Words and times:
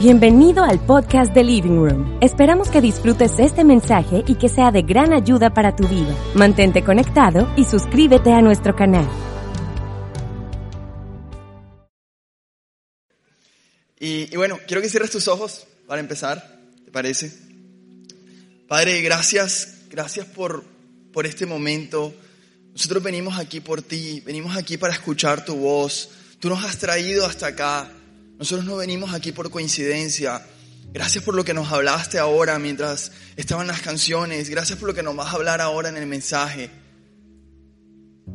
Bienvenido 0.00 0.64
al 0.64 0.84
podcast 0.84 1.32
de 1.32 1.44
Living 1.44 1.76
Room. 1.76 2.18
Esperamos 2.20 2.68
que 2.68 2.80
disfrutes 2.80 3.38
este 3.38 3.62
mensaje 3.62 4.24
y 4.26 4.34
que 4.34 4.48
sea 4.48 4.72
de 4.72 4.82
gran 4.82 5.12
ayuda 5.12 5.54
para 5.54 5.76
tu 5.76 5.86
vida. 5.86 6.12
Mantente 6.34 6.82
conectado 6.82 7.48
y 7.56 7.64
suscríbete 7.64 8.32
a 8.32 8.42
nuestro 8.42 8.74
canal. 8.74 9.08
Y, 14.00 14.36
bueno, 14.36 14.58
quiero 14.66 14.82
que 14.82 14.88
cierres 14.88 15.12
tus 15.12 15.28
ojos 15.28 15.64
para 15.86 16.00
empezar, 16.00 16.58
¿te 16.84 16.90
parece? 16.90 17.32
Padre, 18.66 19.00
gracias, 19.00 19.84
gracias 19.90 20.26
por, 20.26 20.64
por 21.12 21.24
este 21.24 21.46
momento. 21.46 22.12
Nosotros 22.72 23.00
venimos 23.00 23.38
aquí 23.38 23.60
por 23.60 23.80
ti, 23.80 24.20
venimos 24.26 24.56
aquí 24.56 24.76
para 24.76 24.92
escuchar 24.92 25.44
tu 25.44 25.54
voz. 25.54 26.10
Tú 26.40 26.48
nos 26.48 26.64
has 26.64 26.78
traído 26.78 27.24
hasta 27.24 27.46
acá. 27.46 27.88
Nosotros 28.38 28.64
no 28.66 28.76
venimos 28.76 29.14
aquí 29.14 29.32
por 29.32 29.50
coincidencia. 29.50 30.44
Gracias 30.92 31.24
por 31.24 31.34
lo 31.34 31.44
que 31.44 31.54
nos 31.54 31.72
hablaste 31.72 32.18
ahora 32.18 32.58
mientras 32.58 33.12
estaban 33.36 33.66
las 33.66 33.80
canciones. 33.80 34.48
Gracias 34.48 34.78
por 34.78 34.88
lo 34.88 34.94
que 34.94 35.02
nos 35.02 35.16
vas 35.16 35.28
a 35.32 35.36
hablar 35.36 35.60
ahora 35.60 35.88
en 35.88 35.96
el 35.96 36.06
mensaje. 36.06 36.70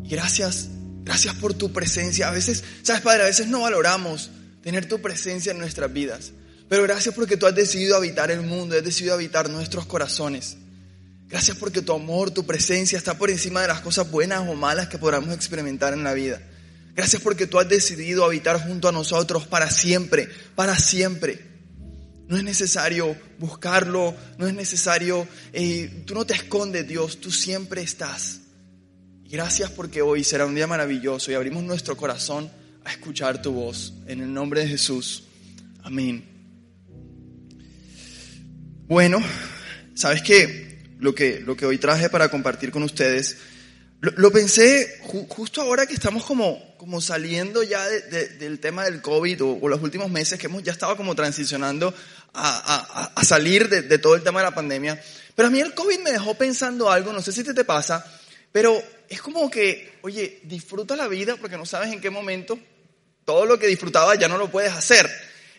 Y 0.03 0.09
gracias, 0.09 0.69
gracias 1.03 1.35
por 1.35 1.53
tu 1.53 1.71
presencia. 1.71 2.27
A 2.27 2.31
veces, 2.31 2.63
sabes, 2.83 3.01
Padre, 3.01 3.23
a 3.23 3.27
veces 3.27 3.47
no 3.47 3.61
valoramos 3.61 4.31
tener 4.61 4.87
tu 4.87 5.01
presencia 5.01 5.51
en 5.51 5.59
nuestras 5.59 5.91
vidas. 5.91 6.33
Pero 6.67 6.83
gracias 6.83 7.15
porque 7.15 7.37
tú 7.37 7.47
has 7.47 7.55
decidido 7.55 7.95
habitar 7.95 8.29
el 8.29 8.41
mundo, 8.41 8.77
has 8.77 8.83
decidido 8.83 9.15
habitar 9.15 9.49
nuestros 9.49 9.85
corazones. 9.85 10.57
Gracias 11.27 11.57
porque 11.57 11.81
tu 11.81 11.93
amor, 11.93 12.31
tu 12.31 12.45
presencia 12.45 12.97
está 12.97 13.17
por 13.17 13.29
encima 13.29 13.61
de 13.61 13.67
las 13.67 13.81
cosas 13.81 14.09
buenas 14.09 14.47
o 14.47 14.55
malas 14.55 14.87
que 14.87 14.97
podamos 14.97 15.33
experimentar 15.33 15.93
en 15.93 16.03
la 16.03 16.13
vida. 16.13 16.41
Gracias 16.95 17.21
porque 17.21 17.47
tú 17.47 17.59
has 17.59 17.69
decidido 17.69 18.25
habitar 18.25 18.61
junto 18.61 18.89
a 18.89 18.91
nosotros 18.91 19.47
para 19.47 19.71
siempre, 19.71 20.27
para 20.55 20.75
siempre. 20.77 21.49
No 22.27 22.37
es 22.37 22.43
necesario 22.43 23.17
buscarlo, 23.39 24.15
no 24.37 24.47
es 24.47 24.53
necesario, 24.53 25.27
eh, 25.51 26.03
tú 26.05 26.13
no 26.13 26.25
te 26.25 26.35
escondes 26.35 26.87
Dios, 26.87 27.19
tú 27.19 27.31
siempre 27.31 27.81
estás. 27.81 28.41
Gracias 29.29 29.71
porque 29.71 30.01
hoy 30.01 30.23
será 30.23 30.45
un 30.45 30.55
día 30.55 30.67
maravilloso 30.67 31.31
y 31.31 31.35
abrimos 31.35 31.63
nuestro 31.63 31.95
corazón 31.95 32.51
a 32.83 32.91
escuchar 32.91 33.41
tu 33.41 33.53
voz. 33.53 33.93
En 34.07 34.21
el 34.21 34.33
nombre 34.33 34.61
de 34.61 34.67
Jesús. 34.67 35.23
Amén. 35.83 36.23
Bueno, 38.87 39.19
¿sabes 39.93 40.21
qué? 40.23 40.95
Lo 40.99 41.13
que, 41.13 41.39
lo 41.41 41.55
que 41.55 41.65
hoy 41.65 41.77
traje 41.77 42.09
para 42.09 42.29
compartir 42.29 42.71
con 42.71 42.81
ustedes, 42.83 43.37
lo, 44.01 44.31
pensé 44.31 45.01
ju- 45.03 45.27
justo 45.27 45.61
ahora 45.61 45.85
que 45.85 45.93
estamos 45.93 46.25
como, 46.25 46.75
como 46.77 47.01
saliendo 47.01 47.63
ya 47.63 47.85
de- 47.87 48.01
de- 48.01 48.27
del 48.29 48.59
tema 48.59 48.85
del 48.85 49.01
COVID 49.01 49.43
o, 49.43 49.67
los 49.67 49.81
últimos 49.81 50.09
meses 50.09 50.39
que 50.39 50.47
hemos 50.47 50.63
ya 50.63 50.71
estado 50.71 50.95
como 50.95 51.15
transicionando 51.15 51.93
a- 52.33 53.11
a 53.15 53.23
salir 53.25 53.67
de, 53.69 53.81
de 53.81 53.97
todo 53.97 54.15
el 54.15 54.23
tema 54.23 54.39
de 54.39 54.45
la 54.45 54.55
pandemia. 54.55 55.01
Pero 55.35 55.47
a 55.47 55.51
mí 55.51 55.59
el 55.59 55.73
COVID 55.73 55.99
me 55.99 56.11
dejó 56.11 56.33
pensando 56.35 56.89
algo, 56.89 57.11
no 57.13 57.21
sé 57.21 57.31
si 57.31 57.43
te, 57.43 57.53
te 57.53 57.63
pasa, 57.65 58.05
pero 58.51 58.81
es 59.09 59.21
como 59.21 59.49
que, 59.49 59.97
oye, 60.01 60.39
disfruta 60.43 60.95
la 60.95 61.07
vida 61.07 61.35
porque 61.37 61.57
no 61.57 61.65
sabes 61.65 61.91
en 61.91 61.99
qué 62.01 62.09
momento 62.09 62.59
todo 63.25 63.45
lo 63.45 63.59
que 63.59 63.67
disfrutabas 63.67 64.17
ya 64.17 64.27
no 64.27 64.37
lo 64.37 64.49
puedes 64.49 64.71
hacer. 64.71 65.09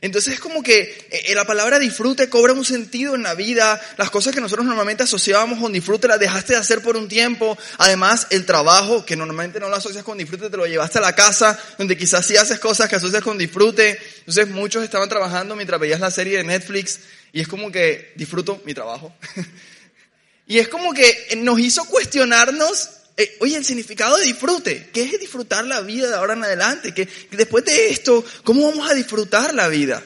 Entonces 0.03 0.35
es 0.35 0.41
como 0.41 0.63
que 0.63 1.09
eh, 1.11 1.35
la 1.35 1.45
palabra 1.45 1.79
disfrute 1.79 2.31
cobra 2.31 2.55
un 2.55 2.65
sentido 2.65 3.15
en 3.15 3.23
la 3.23 3.35
vida. 3.35 3.81
Las 3.99 4.11
cosas 4.11 4.35
que 4.35 4.41
nosotros 4.41 4.67
normalmente 4.67 5.03
asociábamos 5.03 5.59
con 5.59 5.73
disfrute 5.73 6.09
las 6.09 6.19
dejaste 6.19 6.55
de 6.55 6.59
hacer 6.59 6.81
por 6.81 6.97
un 6.97 7.07
tiempo. 7.07 7.59
Además, 7.77 8.27
el 8.31 8.47
trabajo, 8.47 9.05
que 9.05 9.17
normalmente 9.17 9.61
no 9.61 9.69
lo 9.69 9.77
asocias 9.77 10.03
con 10.03 10.17
disfrute, 10.17 10.49
te 10.49 10.57
lo 10.57 10.67
llevaste 10.67 10.99
a 10.99 11.03
la 11.03 11.15
casa, 11.15 11.59
donde 11.77 11.99
quizás 11.99 12.25
sí 12.25 12.37
haces 12.37 12.59
cosas 12.59 12.89
que 12.89 12.97
asocias 12.97 13.23
con 13.23 13.37
disfrute. 13.37 13.99
Entonces 14.21 14.49
muchos 14.49 14.83
estaban 14.83 15.09
trabajando 15.09 15.55
mientras 15.55 15.79
veías 15.79 16.01
la 16.01 16.11
serie 16.11 16.39
de 16.39 16.45
Netflix 16.45 17.01
y 17.33 17.41
es 17.43 17.49
como 17.49 17.71
que 17.71 18.13
disfruto 18.17 18.63
mi 18.65 18.73
trabajo. 18.73 19.15
y 20.47 20.59
es 20.59 20.69
como 20.69 20.95
que 20.95 21.37
nos 21.37 21.61
hizo 21.61 21.85
cuestionarnos 21.85 22.89
eh, 23.17 23.37
oye, 23.41 23.57
el 23.57 23.65
significado 23.65 24.17
de 24.17 24.25
disfrute, 24.25 24.91
¿qué 24.93 25.03
es 25.03 25.21
disfrutar 25.21 25.65
la 25.65 25.81
vida 25.81 26.09
de 26.09 26.15
ahora 26.15 26.35
en 26.35 26.45
adelante? 26.45 26.95
que 26.95 27.09
después 27.33 27.65
de 27.65 27.91
esto, 27.91 28.25
¿cómo 28.45 28.69
vamos 28.69 28.91
a 28.91 28.95
disfrutar 28.95 29.55
la 29.55 29.69
vida? 29.69 30.03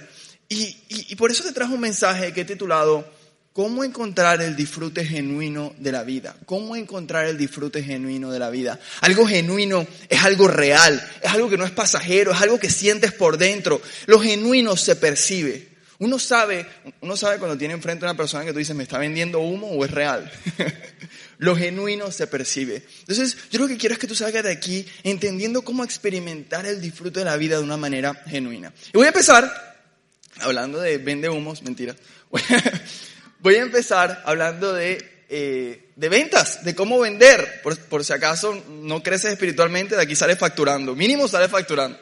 Y, 0.49 0.63
y, 0.89 1.07
y 1.11 1.17
por 1.17 1.31
eso 1.31 1.43
te 1.45 1.53
trajo 1.53 1.75
un 1.75 1.81
mensaje 1.81 2.33
que 2.33 2.43
he 2.43 2.45
titulado, 2.45 3.09
¿cómo 3.53 3.85
encontrar 3.85 4.43
el 4.43 4.57
disfrute 4.57 5.05
genuino 5.05 5.75
de 5.79 5.93
la 5.93 6.03
vida? 6.03 6.37
¿Cómo 6.45 6.77
encontrar 6.77 7.27
el 7.27 7.39
disfrute 7.39 7.83
genuino 7.83 8.31
de 8.31 8.39
la 8.39 8.51
vida? 8.51 8.81
Algo 9.01 9.27
genuino 9.27 9.87
es 10.09 10.23
algo 10.23 10.49
real, 10.49 11.01
es 11.23 11.31
algo 11.31 11.49
que 11.49 11.57
no 11.57 11.65
es 11.65 11.71
pasajero, 11.71 12.33
es 12.33 12.41
algo 12.41 12.59
que 12.59 12.69
sientes 12.69 13.13
por 13.13 13.39
dentro. 13.39 13.81
Lo 14.07 14.21
genuino 14.21 14.77
se 14.77 14.97
percibe. 14.97 15.74
Uno 15.99 16.19
sabe, 16.19 16.66
uno 17.00 17.16
sabe 17.16 17.38
cuando 17.38 17.56
tiene 17.56 17.75
enfrente 17.75 18.05
a 18.05 18.10
una 18.10 18.16
persona 18.16 18.44
que 18.44 18.53
tú 18.53 18.59
dices, 18.59 18.75
¿me 18.75 18.82
está 18.82 18.99
vendiendo 18.99 19.41
humo 19.41 19.69
o 19.69 19.84
es 19.84 19.91
real? 19.91 20.31
Lo 21.38 21.56
genuino 21.56 22.10
se 22.10 22.27
percibe. 22.27 22.82
Entonces, 23.00 23.37
yo 23.50 23.59
lo 23.59 23.69
que 23.69 23.77
quiero 23.77 23.93
es 23.93 23.99
que 23.99 24.06
tú 24.06 24.15
salgas 24.15 24.44
de 24.44 24.53
aquí 24.53 24.87
entendiendo 25.03 25.62
cómo 25.62 25.84
experimentar 25.84 26.65
el 26.65 26.81
disfrute 26.81 27.21
de 27.21 27.25
la 27.25 27.37
vida 27.37 27.56
de 27.56 27.65
una 27.65 27.77
manera 27.77 28.15
genuina. 28.27 28.72
Y 28.88 28.97
voy 28.97 29.06
a 29.06 29.09
empezar 29.09 29.77
hablando 30.41 30.81
de 30.81 30.99
vende 30.99 31.28
humos, 31.28 31.62
mentira. 31.62 31.94
Voy 33.41 33.56
a 33.56 33.61
empezar 33.62 34.22
hablando 34.25 34.72
de, 34.72 35.26
eh, 35.28 35.91
de 35.97 36.09
ventas, 36.09 36.65
de 36.65 36.75
cómo 36.75 36.99
vender. 36.99 37.61
Por, 37.62 37.78
por 37.78 38.03
si 38.03 38.15
acaso 38.15 38.55
no 38.69 39.03
creces 39.03 39.32
espiritualmente, 39.32 39.97
de 39.97 40.03
aquí 40.03 40.16
sales 40.16 40.38
facturando. 40.38 40.97
Mínimo 40.97 41.28
sales 41.28 41.50
facturando. 41.50 41.99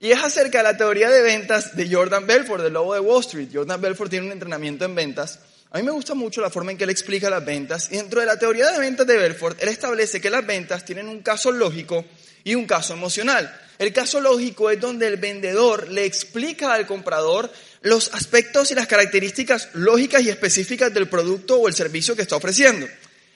Y 0.00 0.12
es 0.12 0.22
acerca 0.22 0.58
de 0.58 0.64
la 0.64 0.76
teoría 0.76 1.10
de 1.10 1.22
ventas 1.22 1.76
de 1.76 1.92
Jordan 1.92 2.26
Belfort, 2.26 2.62
del 2.62 2.72
lobo 2.72 2.94
de 2.94 3.00
Wall 3.00 3.20
Street. 3.20 3.48
Jordan 3.52 3.80
Belfort 3.80 4.10
tiene 4.10 4.26
un 4.26 4.32
entrenamiento 4.32 4.84
en 4.84 4.94
ventas. 4.94 5.40
A 5.70 5.78
mí 5.78 5.84
me 5.84 5.90
gusta 5.90 6.14
mucho 6.14 6.40
la 6.40 6.50
forma 6.50 6.70
en 6.70 6.78
que 6.78 6.84
él 6.84 6.90
explica 6.90 7.28
las 7.28 7.44
ventas. 7.44 7.88
Y 7.90 7.96
dentro 7.96 8.20
de 8.20 8.26
la 8.26 8.38
teoría 8.38 8.70
de 8.70 8.78
ventas 8.78 9.06
de 9.06 9.16
Belfort, 9.16 9.60
él 9.60 9.68
establece 9.68 10.20
que 10.20 10.30
las 10.30 10.46
ventas 10.46 10.84
tienen 10.84 11.08
un 11.08 11.20
caso 11.20 11.50
lógico 11.50 12.04
y 12.44 12.54
un 12.54 12.66
caso 12.66 12.94
emocional. 12.94 13.52
El 13.78 13.92
caso 13.92 14.20
lógico 14.20 14.70
es 14.70 14.80
donde 14.80 15.08
el 15.08 15.16
vendedor 15.16 15.88
le 15.90 16.04
explica 16.04 16.72
al 16.72 16.86
comprador 16.86 17.50
los 17.82 18.14
aspectos 18.14 18.70
y 18.70 18.74
las 18.74 18.86
características 18.86 19.70
lógicas 19.74 20.22
y 20.22 20.30
específicas 20.30 20.94
del 20.94 21.08
producto 21.08 21.56
o 21.58 21.68
el 21.68 21.74
servicio 21.74 22.14
que 22.14 22.22
está 22.22 22.36
ofreciendo. 22.36 22.86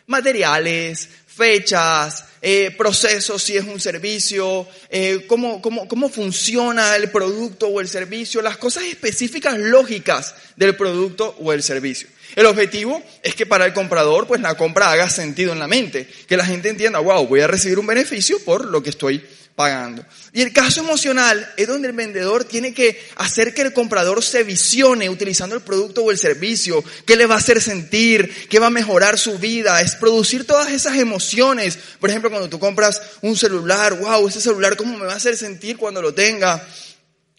Materiales, 0.07 1.09
fechas, 1.27 2.25
eh, 2.43 2.75
procesos, 2.77 3.41
si 3.41 3.57
es 3.57 3.65
un 3.65 3.79
servicio, 3.81 4.67
eh, 4.91 5.25
cómo, 5.29 5.63
cómo, 5.63 5.87
cómo 5.87 6.09
funciona 6.09 6.97
el 6.97 7.11
producto 7.11 7.69
o 7.69 7.81
el 7.81 7.89
servicio, 7.89 8.43
las 8.43 8.57
cosas 8.57 8.83
específicas 8.85 9.57
lógicas 9.57 10.35
del 10.57 10.77
producto 10.77 11.37
o 11.41 11.53
el 11.53 11.63
servicio. 11.63 12.09
El 12.35 12.47
objetivo 12.47 13.01
es 13.23 13.35
que 13.35 13.47
para 13.47 13.67
el 13.67 13.73
comprador, 13.73 14.27
pues 14.27 14.41
la 14.41 14.57
compra 14.57 14.91
haga 14.91 15.09
sentido 15.09 15.53
en 15.53 15.61
la 15.61 15.69
mente, 15.69 16.09
que 16.27 16.37
la 16.37 16.45
gente 16.45 16.69
entienda, 16.69 16.99
wow, 16.99 17.27
voy 17.27 17.41
a 17.41 17.47
recibir 17.47 17.79
un 17.79 17.87
beneficio 17.87 18.39
por 18.45 18.65
lo 18.65 18.83
que 18.83 18.91
estoy 18.91 19.23
pagando. 19.55 20.05
Y 20.33 20.43
el 20.43 20.53
caso 20.53 20.81
emocional 20.81 21.53
es 21.57 21.69
donde 21.69 21.89
el 21.89 21.95
vendedor 21.95 22.45
tiene 22.45 22.73
que 22.73 22.99
hacer 23.17 23.55
que 23.55 23.63
el 23.63 23.73
comprador 23.73 24.23
se 24.23 24.43
visione 24.45 25.11
utilizando 25.11 25.55
el 25.55 25.63
producto 25.63 26.03
o 26.03 26.11
el 26.11 26.19
servicio, 26.19 26.83
qué 27.07 27.17
le 27.17 27.27
va 27.27 27.35
a 27.35 27.39
hacer 27.39 27.61
sentir, 27.61 28.49
qué 28.49 28.59
va 28.59 28.69
a 28.69 28.71
mejorar 28.71 29.19
su 29.19 29.39
vida, 29.39 29.81
es 29.81 29.95
producir 29.95 30.47
todas 30.47 30.71
esas 30.71 30.97
emociones. 30.97 31.79
Por 32.01 32.11
ejemplo, 32.11 32.31
cuando 32.31 32.49
tú 32.49 32.59
compras 32.59 33.03
un 33.21 33.37
celular, 33.37 33.95
wow, 33.99 34.27
ese 34.27 34.41
celular, 34.41 34.77
¿cómo 34.77 34.97
me 34.97 35.07
va 35.07 35.13
a 35.13 35.17
hacer 35.17 35.37
sentir 35.37 35.77
cuando 35.77 36.01
lo 36.01 36.15
tenga? 36.15 36.67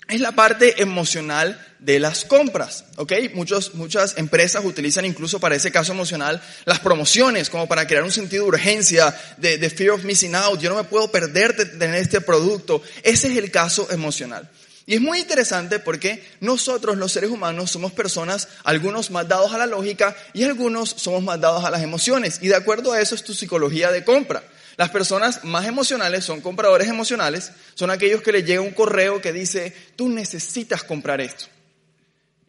Es 0.07 0.19
la 0.19 0.33
parte 0.33 0.81
emocional 0.81 1.59
de 1.79 1.99
las 1.99 2.25
compras, 2.25 2.85
¿ok? 2.97 3.13
Muchos, 3.33 3.73
muchas 3.75 4.17
empresas 4.17 4.63
utilizan 4.65 5.05
incluso 5.05 5.39
para 5.39 5.55
ese 5.55 5.71
caso 5.71 5.93
emocional 5.93 6.41
las 6.65 6.79
promociones 6.79 7.49
como 7.49 7.67
para 7.67 7.87
crear 7.87 8.03
un 8.03 8.11
sentido 8.11 8.43
de 8.43 8.49
urgencia, 8.49 9.15
de, 9.37 9.57
de 9.57 9.69
fear 9.69 9.91
of 9.91 10.03
missing 10.03 10.35
out. 10.35 10.59
Yo 10.59 10.69
no 10.69 10.75
me 10.75 10.83
puedo 10.83 11.09
perder 11.09 11.55
de 11.55 11.65
tener 11.65 11.95
este 11.95 12.21
producto. 12.21 12.81
Ese 13.03 13.27
es 13.27 13.37
el 13.37 13.49
caso 13.51 13.89
emocional. 13.91 14.49
Y 14.85 14.95
es 14.95 15.01
muy 15.01 15.19
interesante 15.19 15.79
porque 15.79 16.23
nosotros 16.41 16.97
los 16.97 17.11
seres 17.11 17.29
humanos 17.29 17.71
somos 17.71 17.93
personas, 17.93 18.49
algunos 18.65 19.11
más 19.11 19.27
dados 19.27 19.53
a 19.53 19.57
la 19.57 19.65
lógica 19.65 20.15
y 20.33 20.43
algunos 20.43 20.89
somos 20.89 21.23
más 21.23 21.39
dados 21.39 21.63
a 21.63 21.71
las 21.71 21.81
emociones. 21.81 22.39
Y 22.41 22.49
de 22.49 22.55
acuerdo 22.55 22.91
a 22.91 22.99
eso 22.99 23.15
es 23.15 23.23
tu 23.23 23.33
psicología 23.33 23.91
de 23.91 24.03
compra. 24.03 24.43
Las 24.77 24.89
personas 24.89 25.43
más 25.43 25.67
emocionales 25.67 26.25
son 26.25 26.41
compradores 26.41 26.87
emocionales, 26.87 27.51
son 27.75 27.91
aquellos 27.91 28.21
que 28.21 28.31
les 28.31 28.45
llega 28.45 28.61
un 28.61 28.71
correo 28.71 29.21
que 29.21 29.31
dice, 29.31 29.73
tú 29.95 30.09
necesitas 30.09 30.83
comprar 30.83 31.21
esto. 31.21 31.45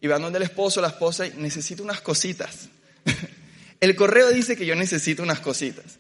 Y 0.00 0.06
van 0.06 0.22
donde 0.22 0.38
el 0.38 0.44
esposo, 0.44 0.80
la 0.80 0.88
esposa, 0.88 1.26
y 1.26 1.32
necesito 1.36 1.82
unas 1.82 2.00
cositas. 2.00 2.68
el 3.80 3.94
correo 3.96 4.30
dice 4.30 4.56
que 4.56 4.66
yo 4.66 4.74
necesito 4.74 5.22
unas 5.22 5.40
cositas. 5.40 5.98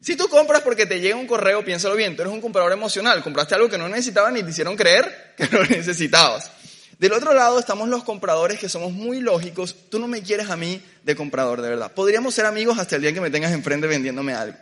Si 0.00 0.16
tú 0.16 0.28
compras 0.28 0.62
porque 0.62 0.86
te 0.86 1.00
llega 1.00 1.16
un 1.16 1.26
correo, 1.26 1.64
piénsalo 1.64 1.96
bien, 1.96 2.14
tú 2.14 2.22
eres 2.22 2.32
un 2.32 2.40
comprador 2.40 2.72
emocional, 2.72 3.22
compraste 3.22 3.54
algo 3.54 3.68
que 3.68 3.78
no 3.78 3.88
necesitabas 3.88 4.32
ni 4.32 4.42
te 4.42 4.50
hicieron 4.50 4.76
creer 4.76 5.34
que 5.36 5.46
lo 5.50 5.64
necesitabas. 5.64 6.50
Del 6.98 7.12
otro 7.12 7.32
lado 7.32 7.58
estamos 7.58 7.88
los 7.88 8.04
compradores 8.04 8.58
que 8.58 8.68
somos 8.68 8.92
muy 8.92 9.20
lógicos, 9.20 9.76
tú 9.88 9.98
no 9.98 10.08
me 10.08 10.22
quieres 10.22 10.50
a 10.50 10.56
mí 10.56 10.82
de 11.04 11.14
comprador, 11.14 11.62
de 11.62 11.68
verdad. 11.68 11.92
Podríamos 11.92 12.34
ser 12.34 12.46
amigos 12.46 12.78
hasta 12.78 12.96
el 12.96 13.02
día 13.02 13.12
que 13.12 13.20
me 13.20 13.30
tengas 13.30 13.52
enfrente 13.52 13.86
vendiéndome 13.86 14.34
algo. 14.34 14.56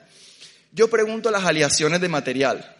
Yo 0.76 0.90
pregunto 0.90 1.30
las 1.30 1.46
aleaciones 1.46 2.02
de 2.02 2.10
material, 2.10 2.76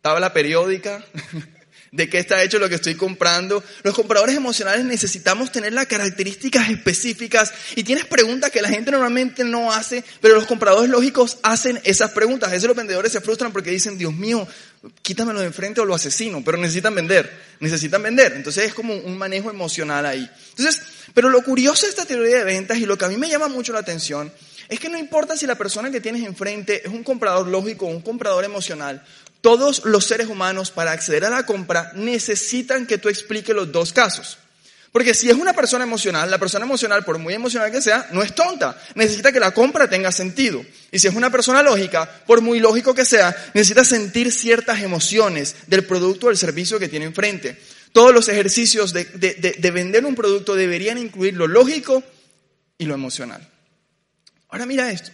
tabla 0.00 0.32
periódica, 0.32 1.04
de 1.90 2.08
qué 2.08 2.18
está 2.18 2.40
hecho 2.44 2.60
lo 2.60 2.68
que 2.68 2.76
estoy 2.76 2.94
comprando. 2.94 3.60
Los 3.82 3.92
compradores 3.96 4.36
emocionales 4.36 4.84
necesitamos 4.84 5.50
tener 5.50 5.72
las 5.72 5.86
características 5.86 6.70
específicas 6.70 7.52
y 7.74 7.82
tienes 7.82 8.04
preguntas 8.04 8.52
que 8.52 8.62
la 8.62 8.68
gente 8.68 8.92
normalmente 8.92 9.42
no 9.42 9.72
hace, 9.72 10.04
pero 10.20 10.36
los 10.36 10.46
compradores 10.46 10.88
lógicos 10.88 11.38
hacen 11.42 11.80
esas 11.82 12.12
preguntas. 12.12 12.50
A 12.50 12.52
veces 12.52 12.68
los 12.68 12.76
vendedores 12.76 13.10
se 13.10 13.20
frustran 13.20 13.52
porque 13.52 13.72
dicen, 13.72 13.98
Dios 13.98 14.14
mío, 14.14 14.46
quítamelo 15.02 15.40
de 15.40 15.46
enfrente 15.46 15.80
o 15.80 15.84
lo 15.84 15.96
asesino, 15.96 16.40
pero 16.44 16.56
necesitan 16.56 16.94
vender, 16.94 17.28
necesitan 17.58 18.00
vender. 18.00 18.34
Entonces 18.34 18.66
es 18.66 18.74
como 18.74 18.94
un 18.94 19.18
manejo 19.18 19.50
emocional 19.50 20.06
ahí. 20.06 20.30
Entonces, 20.50 20.82
pero 21.14 21.30
lo 21.30 21.42
curioso 21.42 21.86
de 21.86 21.90
esta 21.90 22.04
teoría 22.04 22.38
de 22.38 22.44
ventas 22.44 22.78
y 22.78 22.86
lo 22.86 22.96
que 22.96 23.06
a 23.06 23.08
mí 23.08 23.16
me 23.16 23.28
llama 23.28 23.48
mucho 23.48 23.72
la 23.72 23.80
atención 23.80 24.32
es 24.68 24.80
que 24.80 24.88
no 24.88 24.98
importa 24.98 25.36
si 25.36 25.46
la 25.46 25.56
persona 25.56 25.90
que 25.90 26.00
tienes 26.00 26.24
enfrente 26.24 26.86
es 26.86 26.92
un 26.92 27.04
comprador 27.04 27.46
lógico 27.46 27.86
o 27.86 27.90
un 27.90 28.00
comprador 28.00 28.44
emocional, 28.44 29.04
todos 29.40 29.84
los 29.84 30.06
seres 30.06 30.28
humanos 30.28 30.70
para 30.70 30.92
acceder 30.92 31.24
a 31.24 31.30
la 31.30 31.44
compra 31.44 31.92
necesitan 31.94 32.86
que 32.86 32.98
tú 32.98 33.08
expliques 33.08 33.54
los 33.54 33.70
dos 33.70 33.92
casos. 33.92 34.38
Porque 34.90 35.12
si 35.12 35.28
es 35.28 35.34
una 35.34 35.52
persona 35.52 35.82
emocional, 35.82 36.30
la 36.30 36.38
persona 36.38 36.64
emocional, 36.64 37.04
por 37.04 37.18
muy 37.18 37.34
emocional 37.34 37.72
que 37.72 37.82
sea, 37.82 38.06
no 38.12 38.22
es 38.22 38.32
tonta. 38.32 38.80
Necesita 38.94 39.32
que 39.32 39.40
la 39.40 39.50
compra 39.50 39.90
tenga 39.90 40.12
sentido. 40.12 40.64
Y 40.92 41.00
si 41.00 41.08
es 41.08 41.14
una 41.14 41.30
persona 41.30 41.64
lógica, 41.64 42.08
por 42.26 42.40
muy 42.42 42.60
lógico 42.60 42.94
que 42.94 43.04
sea, 43.04 43.36
necesita 43.54 43.84
sentir 43.84 44.30
ciertas 44.32 44.80
emociones 44.82 45.56
del 45.66 45.84
producto 45.84 46.26
o 46.26 46.28
del 46.28 46.38
servicio 46.38 46.78
que 46.78 46.88
tiene 46.88 47.06
enfrente. 47.06 47.58
Todos 47.92 48.14
los 48.14 48.28
ejercicios 48.28 48.92
de, 48.92 49.04
de 49.04 49.70
vender 49.72 50.06
un 50.06 50.14
producto 50.14 50.54
deberían 50.54 50.96
incluir 50.96 51.34
lo 51.34 51.48
lógico 51.48 52.04
y 52.78 52.86
lo 52.86 52.94
emocional. 52.94 53.46
Ahora 54.48 54.66
mira 54.66 54.90
esto. 54.90 55.10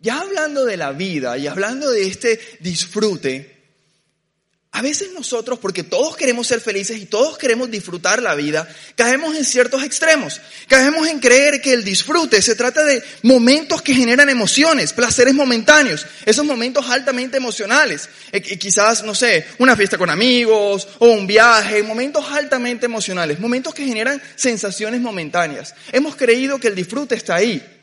Ya 0.00 0.20
hablando 0.20 0.64
de 0.64 0.76
la 0.76 0.92
vida 0.92 1.38
y 1.38 1.46
hablando 1.46 1.90
de 1.90 2.06
este 2.06 2.38
disfrute, 2.60 3.54
a 4.74 4.82
veces 4.82 5.12
nosotros, 5.12 5.60
porque 5.60 5.84
todos 5.84 6.16
queremos 6.16 6.48
ser 6.48 6.60
felices 6.60 6.98
y 6.98 7.06
todos 7.06 7.38
queremos 7.38 7.70
disfrutar 7.70 8.20
la 8.20 8.34
vida, 8.34 8.68
caemos 8.96 9.36
en 9.36 9.44
ciertos 9.44 9.84
extremos. 9.84 10.40
Caemos 10.66 11.06
en 11.06 11.20
creer 11.20 11.62
que 11.62 11.72
el 11.72 11.84
disfrute 11.84 12.42
se 12.42 12.56
trata 12.56 12.82
de 12.82 13.00
momentos 13.22 13.82
que 13.82 13.94
generan 13.94 14.28
emociones, 14.30 14.92
placeres 14.92 15.32
momentáneos, 15.32 16.04
esos 16.26 16.44
momentos 16.44 16.90
altamente 16.90 17.36
emocionales. 17.36 18.08
Eh, 18.32 18.40
quizás, 18.40 19.04
no 19.04 19.14
sé, 19.14 19.46
una 19.58 19.76
fiesta 19.76 19.96
con 19.96 20.10
amigos 20.10 20.88
o 20.98 21.06
un 21.06 21.28
viaje, 21.28 21.84
momentos 21.84 22.24
altamente 22.32 22.86
emocionales, 22.86 23.38
momentos 23.38 23.74
que 23.74 23.86
generan 23.86 24.20
sensaciones 24.34 25.00
momentáneas. 25.00 25.72
Hemos 25.92 26.16
creído 26.16 26.58
que 26.58 26.66
el 26.66 26.74
disfrute 26.74 27.14
está 27.14 27.36
ahí. 27.36 27.73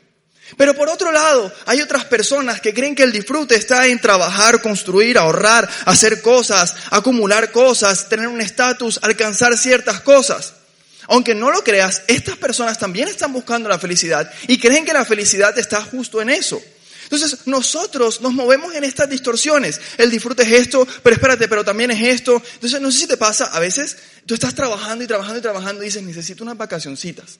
Pero 0.56 0.74
por 0.74 0.88
otro 0.88 1.12
lado, 1.12 1.52
hay 1.66 1.80
otras 1.80 2.04
personas 2.04 2.60
que 2.60 2.74
creen 2.74 2.94
que 2.94 3.02
el 3.02 3.12
disfrute 3.12 3.54
está 3.54 3.86
en 3.86 4.00
trabajar, 4.00 4.60
construir, 4.60 5.18
ahorrar, 5.18 5.68
hacer 5.86 6.22
cosas, 6.22 6.74
acumular 6.90 7.52
cosas, 7.52 8.08
tener 8.08 8.28
un 8.28 8.40
estatus, 8.40 8.98
alcanzar 9.02 9.56
ciertas 9.56 10.00
cosas. 10.00 10.54
Aunque 11.08 11.34
no 11.34 11.50
lo 11.50 11.64
creas, 11.64 12.02
estas 12.06 12.36
personas 12.36 12.78
también 12.78 13.08
están 13.08 13.32
buscando 13.32 13.68
la 13.68 13.78
felicidad 13.78 14.30
y 14.46 14.58
creen 14.58 14.84
que 14.84 14.92
la 14.92 15.04
felicidad 15.04 15.58
está 15.58 15.82
justo 15.82 16.22
en 16.22 16.30
eso. 16.30 16.62
Entonces 17.04 17.46
nosotros 17.46 18.20
nos 18.20 18.32
movemos 18.32 18.74
en 18.74 18.84
estas 18.84 19.10
distorsiones. 19.10 19.80
El 19.98 20.10
disfrute 20.10 20.44
es 20.44 20.52
esto, 20.52 20.86
pero 21.02 21.14
espérate, 21.14 21.48
pero 21.48 21.64
también 21.64 21.90
es 21.90 22.00
esto. 22.00 22.42
Entonces 22.54 22.80
no 22.80 22.90
sé 22.90 23.00
si 23.00 23.06
te 23.06 23.16
pasa, 23.16 23.46
a 23.46 23.60
veces 23.60 23.96
tú 24.24 24.34
estás 24.34 24.54
trabajando 24.54 25.04
y 25.04 25.06
trabajando 25.06 25.38
y 25.38 25.42
trabajando 25.42 25.82
y 25.82 25.86
dices, 25.86 26.02
necesito 26.02 26.44
unas 26.44 26.56
vacacioncitas. 26.56 27.38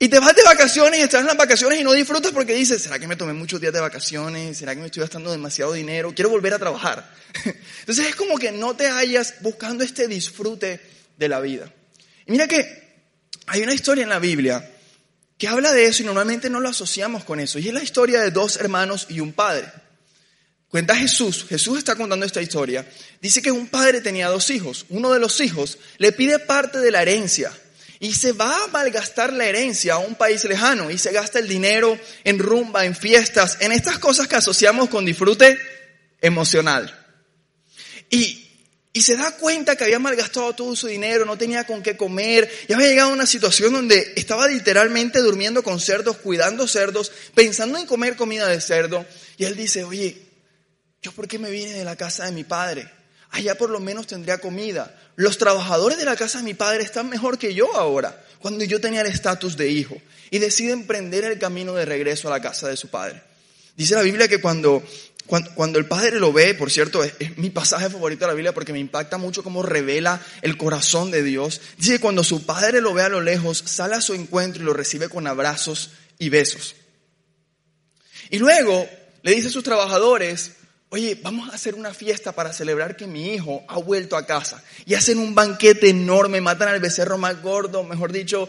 Y 0.00 0.08
te 0.08 0.20
vas 0.20 0.34
de 0.36 0.44
vacaciones 0.44 1.00
y 1.00 1.02
estás 1.02 1.22
en 1.22 1.26
las 1.26 1.36
vacaciones 1.36 1.80
y 1.80 1.82
no 1.82 1.92
disfrutas 1.92 2.30
porque 2.30 2.54
dices, 2.54 2.80
¿será 2.80 3.00
que 3.00 3.08
me 3.08 3.16
tomé 3.16 3.32
muchos 3.32 3.60
días 3.60 3.72
de 3.72 3.80
vacaciones? 3.80 4.56
¿Será 4.56 4.74
que 4.74 4.80
me 4.80 4.86
estoy 4.86 5.00
gastando 5.00 5.32
demasiado 5.32 5.72
dinero? 5.72 6.14
Quiero 6.14 6.30
volver 6.30 6.54
a 6.54 6.58
trabajar. 6.58 7.12
Entonces 7.80 8.06
es 8.06 8.14
como 8.14 8.38
que 8.38 8.52
no 8.52 8.76
te 8.76 8.88
hallas 8.88 9.34
buscando 9.40 9.82
este 9.82 10.06
disfrute 10.06 10.80
de 11.16 11.28
la 11.28 11.40
vida. 11.40 11.72
Y 12.26 12.30
mira 12.30 12.46
que 12.46 12.86
hay 13.46 13.62
una 13.62 13.74
historia 13.74 14.04
en 14.04 14.10
la 14.10 14.20
Biblia 14.20 14.70
que 15.36 15.48
habla 15.48 15.72
de 15.72 15.86
eso 15.86 16.04
y 16.04 16.06
normalmente 16.06 16.48
no 16.48 16.60
lo 16.60 16.68
asociamos 16.68 17.24
con 17.24 17.40
eso. 17.40 17.58
Y 17.58 17.66
es 17.66 17.74
la 17.74 17.82
historia 17.82 18.20
de 18.20 18.30
dos 18.30 18.56
hermanos 18.56 19.06
y 19.08 19.18
un 19.18 19.32
padre. 19.32 19.66
Cuenta 20.68 20.94
Jesús, 20.94 21.44
Jesús 21.48 21.76
está 21.78 21.96
contando 21.96 22.24
esta 22.24 22.42
historia. 22.42 22.88
Dice 23.20 23.42
que 23.42 23.50
un 23.50 23.66
padre 23.66 24.00
tenía 24.00 24.28
dos 24.28 24.50
hijos. 24.50 24.86
Uno 24.90 25.12
de 25.12 25.18
los 25.18 25.40
hijos 25.40 25.78
le 25.96 26.12
pide 26.12 26.38
parte 26.38 26.78
de 26.78 26.92
la 26.92 27.02
herencia 27.02 27.50
y 28.00 28.14
se 28.14 28.32
va 28.32 28.64
a 28.64 28.68
malgastar 28.68 29.32
la 29.32 29.46
herencia 29.46 29.94
a 29.94 29.98
un 29.98 30.14
país 30.14 30.44
lejano 30.44 30.90
y 30.90 30.98
se 30.98 31.12
gasta 31.12 31.38
el 31.38 31.48
dinero 31.48 31.98
en 32.24 32.38
rumba, 32.38 32.84
en 32.84 32.94
fiestas, 32.94 33.58
en 33.60 33.72
estas 33.72 33.98
cosas 33.98 34.28
que 34.28 34.36
asociamos 34.36 34.88
con 34.88 35.04
disfrute 35.04 35.58
emocional. 36.20 36.94
Y, 38.10 38.48
y 38.92 39.02
se 39.02 39.16
da 39.16 39.32
cuenta 39.32 39.76
que 39.76 39.84
había 39.84 39.98
malgastado 39.98 40.54
todo 40.54 40.76
su 40.76 40.86
dinero, 40.86 41.24
no 41.24 41.36
tenía 41.36 41.64
con 41.64 41.82
qué 41.82 41.96
comer, 41.96 42.50
y 42.68 42.72
había 42.72 42.88
llegado 42.88 43.10
a 43.10 43.14
una 43.14 43.26
situación 43.26 43.72
donde 43.72 44.12
estaba 44.16 44.46
literalmente 44.46 45.20
durmiendo 45.20 45.62
con 45.62 45.80
cerdos, 45.80 46.18
cuidando 46.18 46.68
cerdos, 46.68 47.12
pensando 47.34 47.78
en 47.78 47.86
comer 47.86 48.16
comida 48.16 48.46
de 48.46 48.60
cerdo. 48.60 49.04
Y 49.36 49.44
él 49.44 49.56
dice, 49.56 49.84
oye, 49.84 50.16
¿yo 51.02 51.12
por 51.12 51.28
qué 51.28 51.38
me 51.38 51.50
vine 51.50 51.72
de 51.72 51.84
la 51.84 51.96
casa 51.96 52.24
de 52.26 52.32
mi 52.32 52.44
padre? 52.44 52.98
allá 53.30 53.56
por 53.56 53.70
lo 53.70 53.80
menos 53.80 54.06
tendría 54.06 54.38
comida. 54.38 54.94
Los 55.18 55.36
trabajadores 55.36 55.98
de 55.98 56.04
la 56.04 56.14
casa 56.14 56.38
de 56.38 56.44
mi 56.44 56.54
padre 56.54 56.84
están 56.84 57.08
mejor 57.08 57.38
que 57.38 57.52
yo 57.52 57.74
ahora, 57.74 58.24
cuando 58.38 58.62
yo 58.62 58.80
tenía 58.80 59.00
el 59.00 59.08
estatus 59.08 59.56
de 59.56 59.68
hijo, 59.68 60.00
y 60.30 60.38
decide 60.38 60.70
emprender 60.70 61.24
el 61.24 61.40
camino 61.40 61.74
de 61.74 61.84
regreso 61.84 62.28
a 62.28 62.30
la 62.30 62.40
casa 62.40 62.68
de 62.68 62.76
su 62.76 62.86
padre. 62.86 63.20
Dice 63.76 63.96
la 63.96 64.02
Biblia 64.02 64.28
que 64.28 64.40
cuando, 64.40 64.80
cuando, 65.26 65.80
el 65.80 65.86
padre 65.86 66.20
lo 66.20 66.32
ve, 66.32 66.54
por 66.54 66.70
cierto, 66.70 67.02
es, 67.02 67.14
es, 67.18 67.36
mi 67.36 67.50
pasaje 67.50 67.90
favorito 67.90 68.20
de 68.20 68.28
la 68.28 68.34
Biblia 68.34 68.54
porque 68.54 68.72
me 68.72 68.78
impacta 68.78 69.18
mucho 69.18 69.42
cómo 69.42 69.64
revela 69.64 70.24
el 70.40 70.56
corazón 70.56 71.10
de 71.10 71.24
Dios. 71.24 71.62
Dice 71.78 71.94
que 71.94 72.00
cuando 72.00 72.22
su 72.22 72.46
padre 72.46 72.80
lo 72.80 72.94
ve 72.94 73.02
a 73.02 73.08
lo 73.08 73.20
lejos, 73.20 73.64
sale 73.66 73.96
a 73.96 74.00
su 74.00 74.14
encuentro 74.14 74.62
y 74.62 74.66
lo 74.66 74.72
recibe 74.72 75.08
con 75.08 75.26
abrazos 75.26 75.90
y 76.20 76.28
besos. 76.28 76.76
Y 78.30 78.38
luego 78.38 78.88
le 79.22 79.34
dice 79.34 79.48
a 79.48 79.50
sus 79.50 79.64
trabajadores, 79.64 80.52
oye, 80.90 81.18
vamos 81.22 81.50
a 81.50 81.54
hacer 81.54 81.74
una 81.74 81.92
fiesta 81.92 82.32
para 82.32 82.52
celebrar 82.52 82.96
que 82.96 83.06
mi 83.06 83.34
hijo 83.34 83.64
ha 83.68 83.78
vuelto 83.78 84.16
a 84.16 84.26
casa. 84.26 84.62
Y 84.86 84.94
hacen 84.94 85.18
un 85.18 85.34
banquete 85.34 85.90
enorme, 85.90 86.40
matan 86.40 86.68
al 86.68 86.80
becerro 86.80 87.18
más 87.18 87.42
gordo, 87.42 87.84
mejor 87.84 88.12
dicho, 88.12 88.48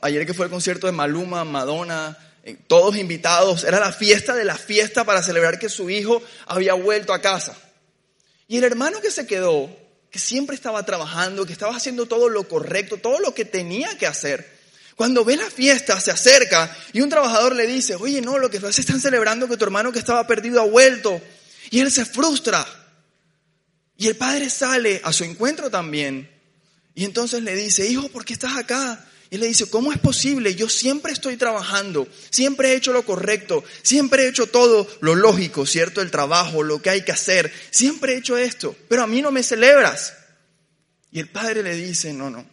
ayer 0.00 0.26
que 0.26 0.34
fue 0.34 0.46
el 0.46 0.50
concierto 0.50 0.86
de 0.86 0.92
Maluma, 0.92 1.44
Madonna, 1.44 2.16
eh, 2.42 2.56
todos 2.66 2.96
invitados, 2.96 3.64
era 3.64 3.80
la 3.80 3.92
fiesta 3.92 4.34
de 4.34 4.44
la 4.44 4.56
fiesta 4.56 5.04
para 5.04 5.22
celebrar 5.22 5.58
que 5.58 5.68
su 5.68 5.90
hijo 5.90 6.22
había 6.46 6.74
vuelto 6.74 7.12
a 7.12 7.20
casa. 7.20 7.56
Y 8.48 8.58
el 8.58 8.64
hermano 8.64 9.00
que 9.00 9.10
se 9.10 9.26
quedó, 9.26 9.70
que 10.10 10.18
siempre 10.18 10.54
estaba 10.54 10.84
trabajando, 10.84 11.46
que 11.46 11.52
estaba 11.52 11.76
haciendo 11.76 12.06
todo 12.06 12.28
lo 12.28 12.46
correcto, 12.46 12.98
todo 12.98 13.18
lo 13.18 13.34
que 13.34 13.44
tenía 13.44 13.96
que 13.96 14.06
hacer, 14.06 14.54
cuando 14.96 15.24
ve 15.24 15.36
la 15.36 15.50
fiesta, 15.50 15.98
se 16.00 16.10
acerca 16.10 16.74
y 16.92 17.00
un 17.00 17.10
trabajador 17.10 17.56
le 17.56 17.66
dice, 17.66 17.96
oye, 17.96 18.20
no, 18.20 18.38
lo 18.38 18.48
que 18.48 18.60
se 18.60 18.80
están 18.80 19.00
celebrando 19.00 19.48
que 19.48 19.56
tu 19.56 19.64
hermano 19.64 19.92
que 19.92 19.98
estaba 19.98 20.26
perdido 20.26 20.60
ha 20.60 20.66
vuelto. 20.66 21.20
Y 21.70 21.80
él 21.80 21.90
se 21.90 22.04
frustra. 22.04 22.66
Y 23.96 24.08
el 24.08 24.16
padre 24.16 24.50
sale 24.50 25.00
a 25.04 25.12
su 25.12 25.24
encuentro 25.24 25.70
también. 25.70 26.30
Y 26.94 27.04
entonces 27.04 27.42
le 27.42 27.54
dice, 27.54 27.88
hijo, 27.88 28.08
¿por 28.08 28.24
qué 28.24 28.32
estás 28.32 28.56
acá? 28.56 29.04
Y 29.30 29.38
le 29.38 29.48
dice, 29.48 29.68
¿cómo 29.68 29.92
es 29.92 29.98
posible? 29.98 30.54
Yo 30.54 30.68
siempre 30.68 31.12
estoy 31.12 31.36
trabajando, 31.36 32.06
siempre 32.30 32.70
he 32.70 32.76
hecho 32.76 32.92
lo 32.92 33.04
correcto, 33.04 33.64
siempre 33.82 34.24
he 34.24 34.28
hecho 34.28 34.46
todo 34.46 34.86
lo 35.00 35.16
lógico, 35.16 35.66
¿cierto? 35.66 36.00
El 36.00 36.12
trabajo, 36.12 36.62
lo 36.62 36.80
que 36.80 36.90
hay 36.90 37.02
que 37.02 37.10
hacer, 37.10 37.52
siempre 37.70 38.14
he 38.14 38.18
hecho 38.18 38.36
esto, 38.38 38.76
pero 38.88 39.02
a 39.02 39.08
mí 39.08 39.22
no 39.22 39.32
me 39.32 39.42
celebras. 39.42 40.14
Y 41.10 41.18
el 41.18 41.28
padre 41.28 41.64
le 41.64 41.74
dice, 41.74 42.12
no, 42.12 42.30
no, 42.30 42.46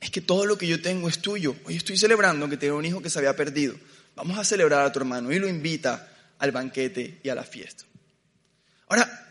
es 0.00 0.10
que 0.10 0.20
todo 0.20 0.44
lo 0.44 0.58
que 0.58 0.66
yo 0.66 0.82
tengo 0.82 1.08
es 1.08 1.20
tuyo. 1.20 1.54
Hoy 1.64 1.76
estoy 1.76 1.96
celebrando 1.96 2.48
que 2.48 2.56
tengo 2.56 2.76
un 2.76 2.84
hijo 2.84 3.00
que 3.00 3.08
se 3.08 3.20
había 3.20 3.36
perdido. 3.36 3.76
Vamos 4.16 4.36
a 4.36 4.44
celebrar 4.44 4.84
a 4.84 4.90
tu 4.90 4.98
hermano. 4.98 5.30
Y 5.30 5.38
lo 5.38 5.48
invita 5.48 6.12
al 6.40 6.50
banquete 6.50 7.20
y 7.22 7.28
a 7.28 7.36
la 7.36 7.44
fiesta. 7.44 7.84
Ahora, 8.92 9.26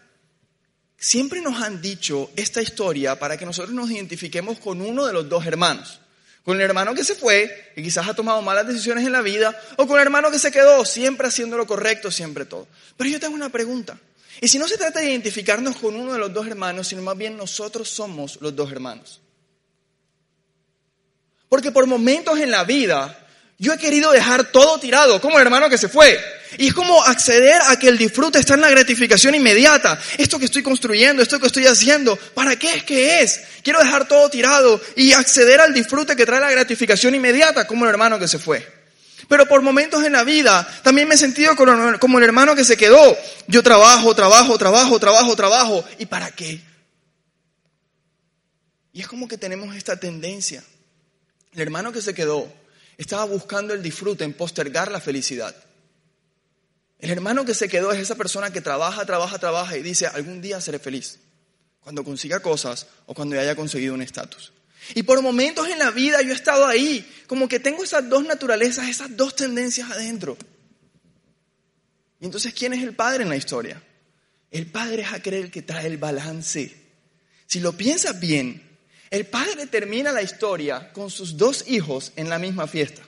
siempre 0.98 1.40
nos 1.40 1.62
han 1.62 1.84
dicho 1.84 2.32
esta 2.36 2.64
historia 2.64 3.20
para 3.20 3.38
que 3.38 3.46
nosotros 3.46 3.76
nos 3.76 3.92
identifiquemos 3.92 4.58
con 4.58 4.82
uno 4.82 5.06
de 5.06 5.14
los 5.14 5.30
dos 5.30 5.46
hermanos. 5.46 6.00
Con 6.44 6.56
el 6.56 6.64
hermano 6.64 6.96
que 6.96 7.04
se 7.04 7.14
fue, 7.14 7.72
que 7.76 7.84
quizás 7.84 8.08
ha 8.08 8.16
tomado 8.16 8.42
malas 8.42 8.66
decisiones 8.66 9.06
en 9.06 9.12
la 9.12 9.22
vida, 9.22 9.56
o 9.78 9.86
con 9.86 9.98
el 9.98 10.02
hermano 10.02 10.32
que 10.32 10.40
se 10.40 10.52
quedó, 10.52 10.84
siempre 10.84 11.28
haciendo 11.28 11.58
lo 11.58 11.68
correcto, 11.68 12.10
siempre 12.10 12.46
todo. 12.46 12.68
Pero 12.98 13.12
yo 13.12 13.20
tengo 13.20 13.36
una 13.36 13.50
pregunta. 13.50 14.00
Y 14.42 14.48
si 14.48 14.58
no 14.58 14.68
se 14.68 14.80
trata 14.80 15.00
de 15.00 15.12
identificarnos 15.12 15.76
con 15.76 15.96
uno 15.96 16.14
de 16.14 16.18
los 16.18 16.34
dos 16.34 16.48
hermanos, 16.48 16.88
sino 16.88 17.04
más 17.04 17.16
bien 17.16 17.38
nosotros 17.38 17.88
somos 17.88 18.40
los 18.42 18.56
dos 18.56 18.72
hermanos. 18.72 19.22
Porque 21.48 21.72
por 21.72 21.86
momentos 21.86 22.40
en 22.40 22.50
la 22.50 22.64
vida 22.64 23.21
yo 23.62 23.72
he 23.72 23.78
querido 23.78 24.12
dejar 24.12 24.52
todo 24.52 24.80
tirado, 24.80 25.22
como 25.22 25.38
el 25.38 25.46
hermano 25.46 25.70
que 25.70 25.78
se 25.78 25.88
fue. 25.88 26.20
Y 26.58 26.70
es 26.70 26.74
como 26.74 27.04
acceder 27.04 27.62
a 27.68 27.78
que 27.78 27.90
el 27.90 27.98
disfrute 28.00 28.40
está 28.40 28.56
en 28.56 28.62
la 28.62 28.72
gratificación 28.72 29.36
inmediata. 29.36 30.02
Esto 30.18 30.40
que 30.40 30.46
estoy 30.46 30.64
construyendo, 30.64 31.22
esto 31.22 31.40
que 31.40 31.46
estoy 31.46 31.68
haciendo, 31.68 32.16
¿para 32.34 32.56
qué 32.56 32.74
es 32.74 32.84
que 32.84 33.22
es? 33.22 33.40
Quiero 33.62 33.78
dejar 33.78 34.08
todo 34.08 34.32
tirado 34.32 34.82
y 34.96 35.14
acceder 35.14 35.62
al 35.62 35.76
disfrute 35.76 36.16
que 36.16 36.26
trae 36.26 36.40
la 36.40 36.50
gratificación 36.50 37.14
inmediata, 37.14 37.68
como 37.68 37.86
el 37.86 37.92
hermano 37.92 38.18
que 38.18 38.28
se 38.28 38.40
fue. 38.40 38.68
Pero 39.30 39.48
por 39.48 39.62
momentos 39.62 40.04
en 40.04 40.14
la 40.14 40.24
vida 40.24 40.68
también 40.82 41.08
me 41.08 41.14
he 41.14 41.20
sentido 41.20 41.56
como 41.56 42.18
el 42.18 42.24
hermano 42.24 42.56
que 42.56 42.66
se 42.66 42.76
quedó. 42.76 43.16
Yo 43.46 43.62
trabajo, 43.62 44.16
trabajo, 44.16 44.58
trabajo, 44.58 45.00
trabajo, 45.00 45.36
trabajo. 45.36 45.86
¿Y 46.00 46.08
para 46.08 46.32
qué? 46.32 46.60
Y 48.92 49.02
es 49.02 49.08
como 49.08 49.28
que 49.28 49.38
tenemos 49.38 49.76
esta 49.76 50.00
tendencia. 50.00 50.64
El 51.54 51.62
hermano 51.62 51.92
que 51.92 52.02
se 52.02 52.16
quedó 52.16 52.52
estaba 53.02 53.26
buscando 53.26 53.74
el 53.74 53.82
disfrute 53.82 54.24
en 54.24 54.34
postergar 54.34 54.92
la 54.92 55.00
felicidad. 55.00 55.56
El 57.00 57.10
hermano 57.10 57.46
que 57.46 57.56
se 57.56 57.68
quedó 57.68 57.92
es 57.92 58.00
esa 58.00 58.16
persona 58.16 58.54
que 58.54 58.62
trabaja, 58.62 59.06
trabaja, 59.06 59.40
trabaja 59.40 59.76
y 59.76 59.82
dice, 59.82 60.06
algún 60.06 60.40
día 60.40 60.62
seré 60.62 60.78
feliz, 60.78 61.20
cuando 61.80 62.04
consiga 62.04 62.42
cosas 62.42 62.88
o 63.08 63.14
cuando 63.16 63.40
haya 63.40 63.56
conseguido 63.56 63.96
un 63.96 64.04
estatus. 64.04 64.54
Y 64.94 65.04
por 65.04 65.22
momentos 65.22 65.68
en 65.68 65.80
la 65.80 65.90
vida 65.90 66.22
yo 66.22 66.30
he 66.30 66.36
estado 66.36 66.68
ahí, 66.68 67.08
como 67.28 67.48
que 67.48 67.60
tengo 67.60 67.84
esas 67.84 68.08
dos 68.08 68.24
naturalezas, 68.24 68.88
esas 68.88 69.16
dos 69.18 69.36
tendencias 69.36 69.90
adentro. 69.90 70.38
Y 72.20 72.26
entonces, 72.26 72.54
¿quién 72.54 72.74
es 72.74 72.84
el 72.84 72.96
padre 72.96 73.24
en 73.24 73.30
la 73.30 73.36
historia? 73.36 73.82
El 74.52 74.68
padre 74.68 75.02
es 75.02 75.12
aquel 75.12 75.50
que 75.50 75.64
trae 75.64 75.88
el 75.88 75.98
balance. 75.98 76.76
Si 77.48 77.60
lo 77.60 77.74
piensas 77.74 78.20
bien, 78.20 78.71
el 79.12 79.26
padre 79.26 79.68
termina 79.68 80.14
la 80.14 80.22
historia 80.22 80.92
con 80.94 81.10
sus 81.10 81.38
dos 81.38 81.66
hijos 81.68 82.14
en 82.16 82.30
la 82.30 82.40
misma 82.40 82.66
fiesta. 82.66 83.02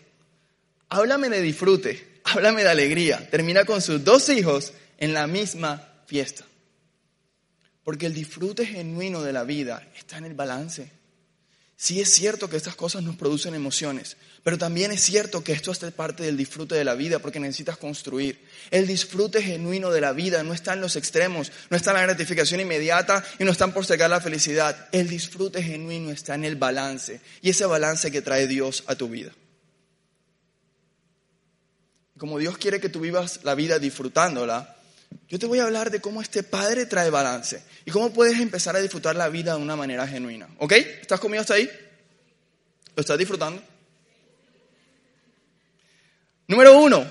Háblame 0.89 1.29
de 1.29 1.41
disfrute, 1.41 2.21
háblame 2.25 2.63
de 2.63 2.69
alegría. 2.69 3.29
Termina 3.29 3.63
con 3.63 3.81
sus 3.81 4.03
dos 4.03 4.27
hijos 4.29 4.73
en 4.97 5.13
la 5.13 5.27
misma 5.27 5.87
fiesta. 6.05 6.45
Porque 7.83 8.05
el 8.05 8.13
disfrute 8.13 8.65
genuino 8.65 9.21
de 9.21 9.33
la 9.33 9.43
vida 9.45 9.87
está 9.95 10.17
en 10.17 10.25
el 10.25 10.33
balance. 10.33 10.91
Sí 11.75 11.99
es 11.99 12.13
cierto 12.13 12.49
que 12.49 12.57
estas 12.57 12.75
cosas 12.75 13.03
nos 13.03 13.15
producen 13.15 13.55
emociones, 13.55 14.15
pero 14.43 14.57
también 14.57 14.91
es 14.91 15.01
cierto 15.01 15.43
que 15.43 15.53
esto 15.53 15.71
es 15.71 15.79
parte 15.91 16.23
del 16.23 16.37
disfrute 16.37 16.75
de 16.75 16.85
la 16.85 16.93
vida 16.93 17.19
porque 17.19 17.39
necesitas 17.39 17.77
construir. 17.77 18.39
El 18.71 18.87
disfrute 18.87 19.41
genuino 19.41 19.89
de 19.89 20.01
la 20.01 20.13
vida 20.13 20.43
no 20.43 20.53
está 20.53 20.73
en 20.73 20.81
los 20.81 20.95
extremos, 20.95 21.51
no 21.69 21.77
está 21.77 21.91
en 21.91 21.97
la 21.97 22.03
gratificación 22.03 22.59
inmediata 22.59 23.23
y 23.39 23.43
no 23.43 23.51
está 23.51 23.65
en 23.65 23.73
postergar 23.73 24.09
la 24.09 24.21
felicidad. 24.21 24.87
El 24.91 25.09
disfrute 25.09 25.63
genuino 25.63 26.11
está 26.11 26.35
en 26.35 26.45
el 26.45 26.55
balance 26.55 27.21
y 27.41 27.49
ese 27.49 27.65
balance 27.65 28.11
que 28.11 28.21
trae 28.21 28.47
Dios 28.47 28.83
a 28.87 28.95
tu 28.95 29.09
vida. 29.09 29.31
Como 32.17 32.37
Dios 32.37 32.57
quiere 32.57 32.79
que 32.79 32.89
tú 32.89 33.01
vivas 33.01 33.41
la 33.43 33.55
vida 33.55 33.79
disfrutándola, 33.79 34.77
yo 35.27 35.39
te 35.39 35.45
voy 35.45 35.59
a 35.59 35.63
hablar 35.63 35.91
de 35.91 36.01
cómo 36.01 36.21
este 36.21 36.43
Padre 36.43 36.85
trae 36.85 37.09
balance 37.09 37.63
y 37.85 37.91
cómo 37.91 38.13
puedes 38.13 38.39
empezar 38.39 38.75
a 38.75 38.81
disfrutar 38.81 39.15
la 39.15 39.29
vida 39.29 39.55
de 39.55 39.61
una 39.61 39.75
manera 39.75 40.07
genuina. 40.07 40.47
¿Ok? 40.59 40.73
¿Estás 40.73 41.19
conmigo 41.19 41.41
hasta 41.41 41.55
ahí? 41.55 41.69
¿Lo 42.95 43.01
estás 43.01 43.17
disfrutando? 43.17 43.61
Número 46.47 46.77
uno, 46.77 47.05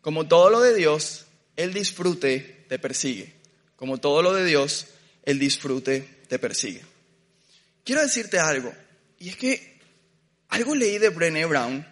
como 0.00 0.28
todo 0.28 0.50
lo 0.50 0.60
de 0.60 0.74
Dios, 0.74 1.26
el 1.56 1.72
disfrute 1.72 2.64
te 2.68 2.78
persigue. 2.78 3.34
Como 3.76 3.98
todo 3.98 4.22
lo 4.22 4.32
de 4.32 4.44
Dios, 4.44 4.86
el 5.24 5.38
disfrute 5.38 6.22
te 6.28 6.38
persigue. 6.38 6.82
Quiero 7.84 8.02
decirte 8.02 8.38
algo, 8.38 8.72
y 9.18 9.30
es 9.30 9.36
que 9.36 9.80
algo 10.48 10.74
leí 10.74 10.98
de 10.98 11.08
Brené 11.08 11.46
Brown, 11.46 11.86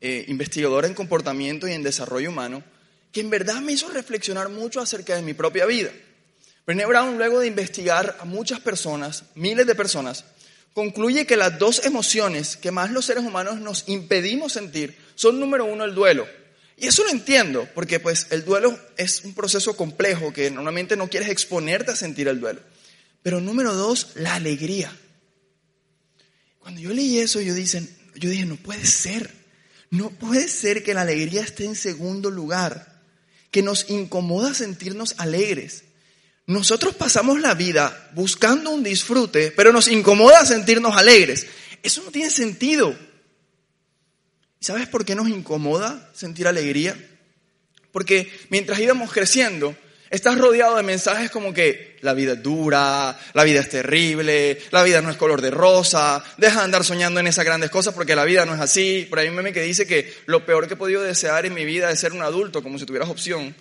eh, 0.00 0.24
investigadora 0.28 0.88
en 0.88 0.94
comportamiento 0.94 1.68
y 1.68 1.72
en 1.72 1.82
desarrollo 1.82 2.30
humano, 2.30 2.64
que 3.12 3.20
en 3.20 3.30
verdad 3.30 3.60
me 3.60 3.72
hizo 3.72 3.88
reflexionar 3.88 4.48
mucho 4.48 4.80
acerca 4.80 5.16
de 5.16 5.22
mi 5.22 5.34
propia 5.34 5.66
vida. 5.66 5.90
Brené 6.66 6.86
Brown, 6.86 7.18
luego 7.18 7.40
de 7.40 7.46
investigar 7.46 8.16
a 8.20 8.24
muchas 8.24 8.60
personas, 8.60 9.24
miles 9.34 9.66
de 9.66 9.74
personas, 9.74 10.24
concluye 10.72 11.26
que 11.26 11.36
las 11.36 11.58
dos 11.58 11.84
emociones 11.84 12.56
que 12.56 12.70
más 12.70 12.90
los 12.90 13.06
seres 13.06 13.24
humanos 13.24 13.60
nos 13.60 13.84
impedimos 13.88 14.52
sentir 14.52 14.96
son, 15.14 15.40
número 15.40 15.64
uno, 15.64 15.84
el 15.84 15.94
duelo. 15.94 16.28
Y 16.76 16.86
eso 16.86 17.04
lo 17.04 17.10
entiendo, 17.10 17.68
porque 17.74 18.00
pues 18.00 18.28
el 18.30 18.44
duelo 18.44 18.78
es 18.96 19.22
un 19.24 19.34
proceso 19.34 19.76
complejo 19.76 20.32
que 20.32 20.50
normalmente 20.50 20.96
no 20.96 21.10
quieres 21.10 21.28
exponerte 21.28 21.90
a 21.90 21.96
sentir 21.96 22.28
el 22.28 22.40
duelo. 22.40 22.60
Pero 23.22 23.40
número 23.40 23.74
dos, 23.74 24.12
la 24.14 24.36
alegría. 24.36 24.96
Cuando 26.58 26.80
yo 26.80 26.90
leí 26.90 27.18
eso, 27.18 27.40
yo, 27.40 27.52
dicen, 27.52 27.94
yo 28.14 28.30
dije, 28.30 28.46
no 28.46 28.56
puede 28.56 28.86
ser. 28.86 29.30
No 29.90 30.10
puede 30.10 30.48
ser 30.48 30.82
que 30.82 30.94
la 30.94 31.02
alegría 31.02 31.42
esté 31.42 31.64
en 31.64 31.74
segundo 31.74 32.30
lugar 32.30 32.89
que 33.50 33.62
nos 33.62 33.90
incomoda 33.90 34.54
sentirnos 34.54 35.14
alegres. 35.18 35.84
Nosotros 36.46 36.94
pasamos 36.94 37.40
la 37.40 37.54
vida 37.54 38.10
buscando 38.14 38.70
un 38.70 38.82
disfrute, 38.82 39.52
pero 39.52 39.72
nos 39.72 39.88
incomoda 39.88 40.44
sentirnos 40.44 40.96
alegres. 40.96 41.46
Eso 41.82 42.02
no 42.02 42.10
tiene 42.10 42.30
sentido. 42.30 42.96
¿Sabes 44.60 44.88
por 44.88 45.04
qué 45.04 45.14
nos 45.14 45.28
incomoda 45.28 46.10
sentir 46.14 46.46
alegría? 46.46 46.96
Porque 47.92 48.30
mientras 48.50 48.78
íbamos 48.80 49.12
creciendo, 49.12 49.76
estás 50.10 50.36
rodeado 50.36 50.76
de 50.76 50.82
mensajes 50.82 51.30
como 51.30 51.54
que 51.54 51.96
la 52.00 52.12
vida 52.14 52.32
es 52.32 52.42
dura, 52.42 53.16
la 53.32 53.44
vida 53.44 53.60
es 53.60 53.68
terrible, 53.68 54.58
la 54.70 54.82
vida 54.82 55.00
no 55.00 55.10
es 55.10 55.16
color 55.16 55.40
de 55.40 55.50
rosa, 55.50 56.22
deja 56.36 56.58
de 56.58 56.64
andar 56.64 56.84
soñando 56.84 57.20
en 57.20 57.28
esas 57.28 57.44
grandes 57.44 57.70
cosas 57.70 57.94
porque 57.94 58.16
la 58.16 58.24
vida 58.24 58.44
no 58.44 58.54
es 58.54 58.60
así. 58.60 59.06
Por 59.08 59.18
ahí 59.18 59.28
un 59.28 59.36
meme 59.36 59.52
que 59.52 59.62
dice 59.62 59.86
que 59.86 60.12
lo 60.26 60.44
peor 60.44 60.66
que 60.66 60.74
he 60.74 60.76
podido 60.76 61.02
desear 61.02 61.46
en 61.46 61.54
mi 61.54 61.64
vida 61.64 61.90
es 61.90 62.00
ser 62.00 62.12
un 62.12 62.22
adulto, 62.22 62.62
como 62.62 62.78
si 62.78 62.86
tuvieras 62.86 63.08
opción. 63.08 63.54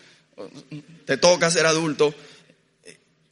Te 1.05 1.17
toca 1.17 1.51
ser 1.51 1.65
adulto. 1.65 2.13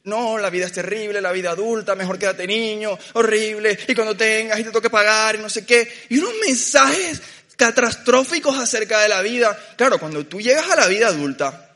No, 0.04 0.38
la 0.38 0.48
vida 0.48 0.66
es 0.66 0.72
terrible, 0.72 1.20
la 1.20 1.32
vida 1.32 1.50
adulta, 1.50 1.94
mejor 1.94 2.18
quédate 2.18 2.46
niño, 2.46 2.96
horrible, 3.14 3.78
y 3.88 3.94
cuando 3.94 4.16
tengas 4.16 4.58
y 4.58 4.64
te 4.64 4.70
toque 4.70 4.88
pagar 4.88 5.34
y 5.34 5.38
no 5.38 5.50
sé 5.50 5.66
qué. 5.66 5.86
Y 6.08 6.18
unos 6.18 6.32
mensajes 6.46 7.20
catastróficos 7.56 8.56
acerca 8.56 9.00
de 9.00 9.08
la 9.08 9.20
vida. 9.20 9.58
Claro, 9.76 9.98
cuando 9.98 10.24
tú 10.24 10.40
llegas 10.40 10.70
a 10.70 10.76
la 10.76 10.86
vida 10.86 11.08
adulta, 11.08 11.67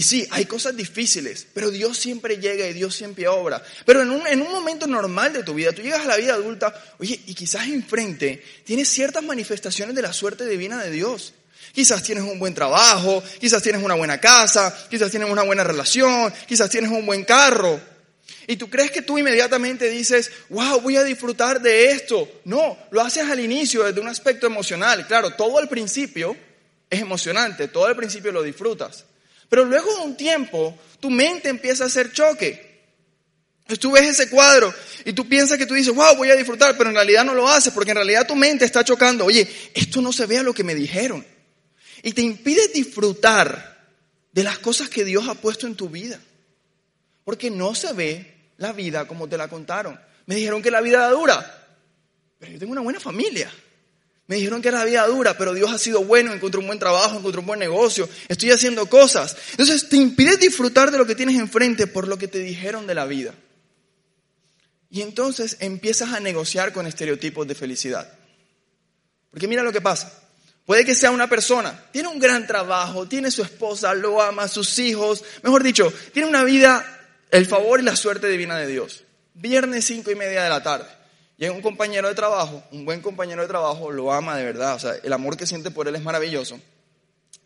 y 0.00 0.02
sí, 0.02 0.26
hay 0.30 0.46
cosas 0.46 0.74
difíciles, 0.74 1.46
pero 1.52 1.70
Dios 1.70 1.98
siempre 1.98 2.38
llega 2.38 2.66
y 2.66 2.72
Dios 2.72 2.94
siempre 2.94 3.28
obra. 3.28 3.62
Pero 3.84 4.00
en 4.00 4.10
un, 4.10 4.26
en 4.26 4.40
un 4.40 4.50
momento 4.50 4.86
normal 4.86 5.34
de 5.34 5.42
tu 5.42 5.52
vida, 5.52 5.72
tú 5.72 5.82
llegas 5.82 6.00
a 6.00 6.08
la 6.08 6.16
vida 6.16 6.32
adulta, 6.32 6.72
oye, 6.98 7.20
y 7.26 7.34
quizás 7.34 7.66
enfrente 7.68 8.42
tienes 8.64 8.88
ciertas 8.88 9.22
manifestaciones 9.22 9.94
de 9.94 10.00
la 10.00 10.14
suerte 10.14 10.46
divina 10.46 10.82
de 10.82 10.90
Dios. 10.90 11.34
Quizás 11.74 12.02
tienes 12.02 12.24
un 12.24 12.38
buen 12.38 12.54
trabajo, 12.54 13.22
quizás 13.38 13.62
tienes 13.62 13.82
una 13.82 13.92
buena 13.92 14.18
casa, 14.18 14.74
quizás 14.88 15.10
tienes 15.10 15.28
una 15.28 15.42
buena 15.42 15.64
relación, 15.64 16.32
quizás 16.48 16.70
tienes 16.70 16.90
un 16.90 17.04
buen 17.04 17.22
carro. 17.26 17.78
Y 18.46 18.56
tú 18.56 18.70
crees 18.70 18.92
que 18.92 19.02
tú 19.02 19.18
inmediatamente 19.18 19.90
dices, 19.90 20.32
wow, 20.48 20.80
voy 20.80 20.96
a 20.96 21.04
disfrutar 21.04 21.60
de 21.60 21.90
esto. 21.90 22.26
No, 22.46 22.78
lo 22.90 23.02
haces 23.02 23.28
al 23.28 23.40
inicio 23.40 23.84
desde 23.84 24.00
un 24.00 24.08
aspecto 24.08 24.46
emocional. 24.46 25.06
Claro, 25.06 25.34
todo 25.34 25.58
al 25.58 25.68
principio 25.68 26.34
es 26.88 27.02
emocionante, 27.02 27.68
todo 27.68 27.84
al 27.84 27.96
principio 27.96 28.32
lo 28.32 28.42
disfrutas. 28.42 29.04
Pero 29.50 29.64
luego 29.64 29.92
de 29.96 30.00
un 30.00 30.16
tiempo, 30.16 30.78
tu 31.00 31.10
mente 31.10 31.50
empieza 31.50 31.84
a 31.84 31.88
hacer 31.88 32.12
choque. 32.12 32.70
Tú 33.78 33.92
ves 33.92 34.08
ese 34.08 34.30
cuadro 34.30 34.72
y 35.04 35.12
tú 35.12 35.28
piensas 35.28 35.58
que 35.58 35.66
tú 35.66 35.74
dices, 35.74 35.94
wow, 35.94 36.16
voy 36.16 36.30
a 36.30 36.36
disfrutar, 36.36 36.76
pero 36.76 36.90
en 36.90 36.96
realidad 36.96 37.24
no 37.24 37.34
lo 37.34 37.48
haces, 37.48 37.72
porque 37.72 37.90
en 37.90 37.96
realidad 37.96 38.26
tu 38.26 38.34
mente 38.34 38.64
está 38.64 38.82
chocando. 38.84 39.24
Oye, 39.24 39.48
esto 39.74 40.00
no 40.00 40.12
se 40.12 40.26
ve 40.26 40.38
a 40.38 40.42
lo 40.42 40.54
que 40.54 40.64
me 40.64 40.74
dijeron. 40.74 41.26
Y 42.02 42.12
te 42.12 42.22
impide 42.22 42.68
disfrutar 42.68 43.86
de 44.32 44.44
las 44.44 44.58
cosas 44.58 44.88
que 44.88 45.04
Dios 45.04 45.28
ha 45.28 45.34
puesto 45.34 45.66
en 45.66 45.74
tu 45.74 45.88
vida. 45.88 46.20
Porque 47.24 47.50
no 47.50 47.74
se 47.74 47.92
ve 47.92 48.52
la 48.56 48.72
vida 48.72 49.06
como 49.06 49.28
te 49.28 49.36
la 49.36 49.48
contaron. 49.48 50.00
Me 50.26 50.36
dijeron 50.36 50.62
que 50.62 50.70
la 50.70 50.80
vida 50.80 50.98
era 50.98 51.10
dura, 51.10 51.68
pero 52.38 52.52
yo 52.52 52.58
tengo 52.58 52.72
una 52.72 52.82
buena 52.82 53.00
familia. 53.00 53.52
Me 54.30 54.36
dijeron 54.36 54.62
que 54.62 54.68
era 54.68 54.84
vida 54.84 55.04
dura, 55.08 55.36
pero 55.36 55.54
Dios 55.54 55.72
ha 55.72 55.78
sido 55.78 56.04
bueno, 56.04 56.32
encontré 56.32 56.60
un 56.60 56.68
buen 56.68 56.78
trabajo, 56.78 57.18
encontré 57.18 57.40
un 57.40 57.46
buen 57.46 57.58
negocio, 57.58 58.08
estoy 58.28 58.52
haciendo 58.52 58.86
cosas. 58.86 59.36
Entonces 59.50 59.88
te 59.88 59.96
impides 59.96 60.38
disfrutar 60.38 60.92
de 60.92 60.98
lo 60.98 61.04
que 61.04 61.16
tienes 61.16 61.36
enfrente 61.36 61.88
por 61.88 62.06
lo 62.06 62.16
que 62.16 62.28
te 62.28 62.38
dijeron 62.38 62.86
de 62.86 62.94
la 62.94 63.06
vida. 63.06 63.34
Y 64.88 65.02
entonces 65.02 65.56
empiezas 65.58 66.12
a 66.12 66.20
negociar 66.20 66.72
con 66.72 66.86
estereotipos 66.86 67.44
de 67.48 67.56
felicidad. 67.56 68.08
Porque 69.32 69.48
mira 69.48 69.64
lo 69.64 69.72
que 69.72 69.80
pasa. 69.80 70.16
Puede 70.64 70.84
que 70.84 70.94
sea 70.94 71.10
una 71.10 71.28
persona, 71.28 71.86
tiene 71.90 72.06
un 72.06 72.20
gran 72.20 72.46
trabajo, 72.46 73.08
tiene 73.08 73.32
su 73.32 73.42
esposa, 73.42 73.94
lo 73.94 74.22
ama, 74.22 74.46
sus 74.46 74.78
hijos, 74.78 75.24
mejor 75.42 75.64
dicho, 75.64 75.92
tiene 76.12 76.28
una 76.28 76.44
vida, 76.44 76.86
el 77.32 77.46
favor 77.46 77.80
y 77.80 77.82
la 77.82 77.96
suerte 77.96 78.28
divina 78.28 78.56
de 78.58 78.68
Dios. 78.68 79.02
Viernes 79.34 79.86
cinco 79.86 80.12
y 80.12 80.14
media 80.14 80.44
de 80.44 80.50
la 80.50 80.62
tarde. 80.62 80.99
Llega 81.40 81.54
un 81.54 81.62
compañero 81.62 82.06
de 82.06 82.14
trabajo, 82.14 82.62
un 82.70 82.84
buen 82.84 83.00
compañero 83.00 83.40
de 83.40 83.48
trabajo, 83.48 83.90
lo 83.90 84.12
ama 84.12 84.36
de 84.36 84.44
verdad, 84.44 84.74
o 84.74 84.78
sea, 84.78 84.92
el 85.02 85.10
amor 85.10 85.38
que 85.38 85.46
siente 85.46 85.70
por 85.70 85.88
él 85.88 85.96
es 85.96 86.02
maravilloso. 86.02 86.60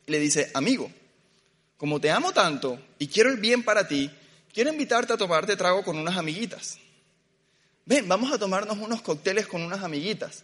Y 0.05 0.11
le 0.11 0.19
dice, 0.19 0.51
amigo, 0.53 0.91
como 1.77 2.01
te 2.01 2.11
amo 2.11 2.33
tanto 2.33 2.77
y 2.99 3.07
quiero 3.07 3.31
el 3.31 3.37
bien 3.37 3.63
para 3.63 3.87
ti, 3.87 4.11
quiero 4.53 4.71
invitarte 4.71 5.13
a 5.13 5.17
tomarte 5.17 5.55
trago 5.55 5.85
con 5.85 5.97
unas 5.97 6.17
amiguitas. 6.17 6.77
Ven, 7.87 8.09
vamos 8.09 8.33
a 8.33 8.39
tomarnos 8.39 8.79
unos 8.79 9.01
cócteles 9.01 9.47
con 9.47 9.63
unas 9.63 9.85
amiguitas. 9.85 10.43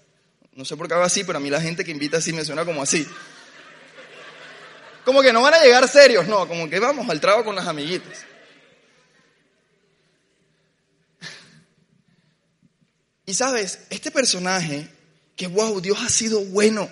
No 0.53 0.65
sé 0.65 0.77
por 0.77 0.87
qué 0.87 0.95
hago 0.95 1.03
así, 1.03 1.25
pero 1.25 1.39
a 1.39 1.41
mí 1.41 1.51
la 1.51 1.61
gente 1.61 1.85
que 1.85 1.91
invita 1.91 2.19
así 2.19 2.33
me 2.33 2.45
suena 2.45 2.65
como 2.65 2.81
así. 2.83 3.05
Como 5.05 5.23
que 5.23 5.33
no 5.33 5.43
van 5.43 5.55
a 5.55 5.65
llegar 5.65 5.89
serios, 5.89 6.29
no, 6.29 6.47
como 6.47 6.71
que 6.71 6.79
vamos 6.79 7.11
al 7.11 7.21
trago 7.21 7.45
con 7.45 7.57
las 7.57 7.67
amiguitas. 7.67 8.30
Y 13.31 13.35
sabes, 13.35 13.79
este 13.91 14.11
personaje, 14.11 14.89
que 15.37 15.47
wow, 15.47 15.81
Dios 15.81 16.01
ha 16.05 16.09
sido 16.09 16.41
bueno, 16.47 16.91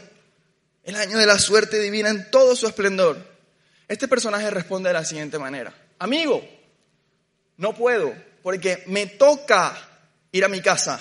el 0.84 0.94
año 0.94 1.18
de 1.18 1.26
la 1.26 1.36
suerte 1.36 1.80
divina 1.80 2.10
en 2.10 2.30
todo 2.30 2.54
su 2.54 2.68
esplendor, 2.68 3.18
este 3.88 4.06
personaje 4.06 4.48
responde 4.48 4.88
de 4.88 4.92
la 4.92 5.04
siguiente 5.04 5.36
manera, 5.36 5.74
amigo, 5.98 6.48
no 7.56 7.74
puedo, 7.74 8.14
porque 8.44 8.84
me 8.86 9.06
toca 9.06 9.76
ir 10.30 10.44
a 10.44 10.48
mi 10.48 10.60
casa, 10.60 11.00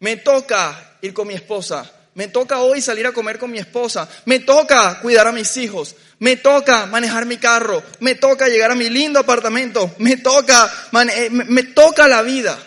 me 0.00 0.16
toca 0.16 0.96
ir 1.00 1.14
con 1.14 1.28
mi 1.28 1.34
esposa, 1.34 1.88
me 2.16 2.26
toca 2.26 2.58
hoy 2.58 2.80
salir 2.80 3.06
a 3.06 3.12
comer 3.12 3.38
con 3.38 3.52
mi 3.52 3.58
esposa, 3.58 4.08
me 4.24 4.40
toca 4.40 4.98
cuidar 5.00 5.28
a 5.28 5.32
mis 5.32 5.56
hijos, 5.58 5.94
me 6.18 6.38
toca 6.38 6.86
manejar 6.86 7.24
mi 7.24 7.36
carro, 7.36 7.84
me 8.00 8.16
toca 8.16 8.48
llegar 8.48 8.72
a 8.72 8.74
mi 8.74 8.90
lindo 8.90 9.20
apartamento, 9.20 9.94
me 9.98 10.16
toca, 10.16 10.68
eh, 11.14 11.30
me 11.30 11.62
toca 11.62 12.08
la 12.08 12.22
vida. 12.22 12.58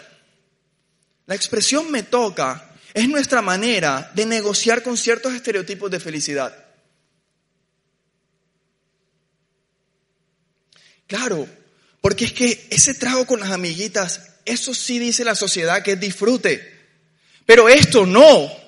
La 1.28 1.36
expresión 1.36 1.92
me 1.92 2.04
toca 2.04 2.72
es 2.94 3.10
nuestra 3.10 3.42
manera 3.42 4.12
de 4.16 4.26
negociar 4.26 4.84
con 4.84 4.98
ciertos 4.98 5.34
estereotipos 5.34 5.92
de 5.92 6.00
felicidad. 6.00 6.66
Claro, 11.08 11.48
porque 12.02 12.26
es 12.26 12.34
que 12.34 12.68
ese 12.70 12.94
trago 12.94 13.26
con 13.26 13.40
las 13.40 13.52
amiguitas, 13.52 14.36
eso 14.46 14.74
sí 14.74 15.00
dice 15.00 15.24
la 15.24 15.36
sociedad 15.36 15.84
que 15.84 15.96
disfrute. 15.96 16.74
Pero 17.46 17.70
esto 17.70 18.06
no. 18.06 18.65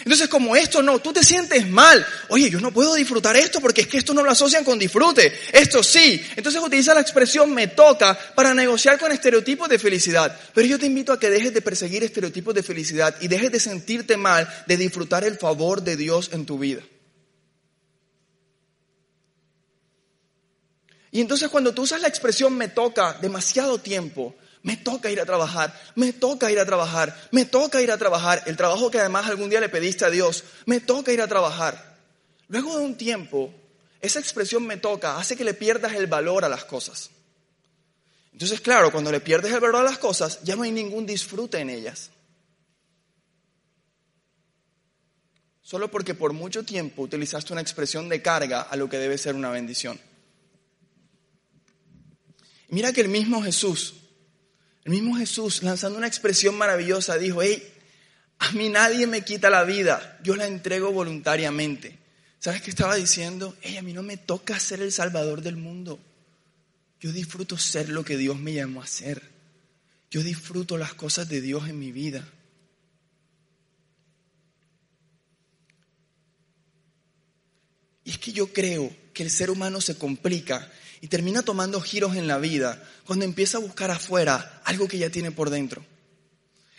Entonces, 0.00 0.28
como 0.28 0.56
esto 0.56 0.82
no, 0.82 0.98
tú 0.98 1.12
te 1.12 1.22
sientes 1.22 1.68
mal. 1.68 2.04
Oye, 2.28 2.50
yo 2.50 2.60
no 2.60 2.72
puedo 2.72 2.94
disfrutar 2.94 3.36
esto 3.36 3.60
porque 3.60 3.82
es 3.82 3.86
que 3.86 3.98
esto 3.98 4.14
no 4.14 4.22
lo 4.22 4.30
asocian 4.30 4.64
con 4.64 4.78
disfrute. 4.78 5.32
Esto 5.52 5.82
sí. 5.82 6.24
Entonces 6.36 6.62
utiliza 6.62 6.94
la 6.94 7.00
expresión 7.00 7.52
me 7.52 7.68
toca 7.68 8.18
para 8.34 8.54
negociar 8.54 8.98
con 8.98 9.12
estereotipos 9.12 9.68
de 9.68 9.78
felicidad. 9.78 10.38
Pero 10.54 10.66
yo 10.66 10.78
te 10.78 10.86
invito 10.86 11.12
a 11.12 11.20
que 11.20 11.30
dejes 11.30 11.52
de 11.52 11.62
perseguir 11.62 12.02
estereotipos 12.02 12.54
de 12.54 12.62
felicidad 12.62 13.14
y 13.20 13.28
dejes 13.28 13.52
de 13.52 13.60
sentirte 13.60 14.16
mal 14.16 14.48
de 14.66 14.76
disfrutar 14.76 15.24
el 15.24 15.36
favor 15.36 15.82
de 15.82 15.96
Dios 15.96 16.30
en 16.32 16.46
tu 16.46 16.58
vida. 16.58 16.82
Y 21.12 21.20
entonces 21.20 21.48
cuando 21.48 21.74
tú 21.74 21.82
usas 21.82 22.00
la 22.00 22.08
expresión 22.08 22.56
me 22.56 22.68
toca 22.68 23.18
demasiado 23.20 23.78
tiempo, 23.78 24.34
me 24.62 24.76
toca 24.76 25.10
ir 25.10 25.20
a 25.20 25.26
trabajar, 25.26 25.78
me 25.94 26.12
toca 26.12 26.50
ir 26.50 26.58
a 26.60 26.66
trabajar, 26.66 27.16
me 27.30 27.44
toca 27.44 27.80
ir 27.80 27.90
a 27.90 27.98
trabajar. 27.98 28.42
El 28.46 28.56
trabajo 28.56 28.90
que 28.90 29.00
además 29.00 29.26
algún 29.26 29.48
día 29.48 29.60
le 29.60 29.68
pediste 29.68 30.04
a 30.04 30.10
Dios, 30.10 30.44
me 30.66 30.80
toca 30.80 31.12
ir 31.12 31.22
a 31.22 31.28
trabajar. 31.28 31.96
Luego 32.48 32.78
de 32.78 32.84
un 32.84 32.96
tiempo, 32.96 33.54
esa 34.00 34.18
expresión 34.18 34.66
me 34.66 34.76
toca 34.76 35.18
hace 35.18 35.36
que 35.36 35.44
le 35.44 35.54
pierdas 35.54 35.94
el 35.94 36.06
valor 36.06 36.44
a 36.44 36.48
las 36.48 36.64
cosas. 36.64 37.10
Entonces, 38.32 38.60
claro, 38.60 38.90
cuando 38.92 39.10
le 39.10 39.20
pierdes 39.20 39.52
el 39.52 39.60
valor 39.60 39.82
a 39.82 39.90
las 39.90 39.98
cosas, 39.98 40.40
ya 40.42 40.56
no 40.56 40.62
hay 40.62 40.72
ningún 40.72 41.06
disfrute 41.06 41.58
en 41.58 41.70
ellas. 41.70 42.10
Solo 45.62 45.90
porque 45.90 46.14
por 46.14 46.32
mucho 46.32 46.64
tiempo 46.64 47.02
utilizaste 47.02 47.52
una 47.52 47.62
expresión 47.62 48.08
de 48.08 48.20
carga 48.20 48.62
a 48.62 48.76
lo 48.76 48.88
que 48.88 48.98
debe 48.98 49.16
ser 49.16 49.36
una 49.36 49.50
bendición. 49.50 50.00
Mira 52.68 52.92
que 52.92 53.00
el 53.00 53.08
mismo 53.08 53.42
Jesús 53.42 53.99
el 54.84 54.92
mismo 54.92 55.16
Jesús, 55.16 55.62
lanzando 55.62 55.98
una 55.98 56.06
expresión 56.06 56.56
maravillosa, 56.56 57.18
dijo, 57.18 57.42
hey, 57.42 57.62
a 58.38 58.52
mí 58.52 58.68
nadie 58.70 59.06
me 59.06 59.22
quita 59.22 59.50
la 59.50 59.64
vida, 59.64 60.18
yo 60.22 60.36
la 60.36 60.46
entrego 60.46 60.92
voluntariamente. 60.92 61.98
¿Sabes 62.38 62.62
qué 62.62 62.70
estaba 62.70 62.94
diciendo? 62.96 63.54
Hey, 63.60 63.76
a 63.76 63.82
mí 63.82 63.92
no 63.92 64.02
me 64.02 64.16
toca 64.16 64.58
ser 64.58 64.80
el 64.80 64.92
salvador 64.92 65.42
del 65.42 65.56
mundo. 65.56 66.00
Yo 66.98 67.12
disfruto 67.12 67.58
ser 67.58 67.90
lo 67.90 68.04
que 68.04 68.16
Dios 68.16 68.38
me 68.38 68.54
llamó 68.54 68.82
a 68.82 68.86
ser. 68.86 69.22
Yo 70.10 70.22
disfruto 70.22 70.78
las 70.78 70.94
cosas 70.94 71.28
de 71.28 71.42
Dios 71.42 71.68
en 71.68 71.78
mi 71.78 71.92
vida. 71.92 72.26
Y 78.04 78.10
es 78.12 78.18
que 78.18 78.32
yo 78.32 78.52
creo 78.52 78.90
que 79.12 79.22
el 79.22 79.30
ser 79.30 79.50
humano 79.50 79.80
se 79.82 79.98
complica 79.98 80.70
y 81.00 81.08
termina 81.08 81.42
tomando 81.42 81.80
giros 81.80 82.16
en 82.16 82.26
la 82.26 82.38
vida 82.38 82.82
cuando 83.04 83.24
empieza 83.24 83.58
a 83.58 83.60
buscar 83.60 83.90
afuera 83.90 84.60
algo 84.64 84.86
que 84.86 84.98
ya 84.98 85.10
tiene 85.10 85.30
por 85.30 85.50
dentro. 85.50 85.84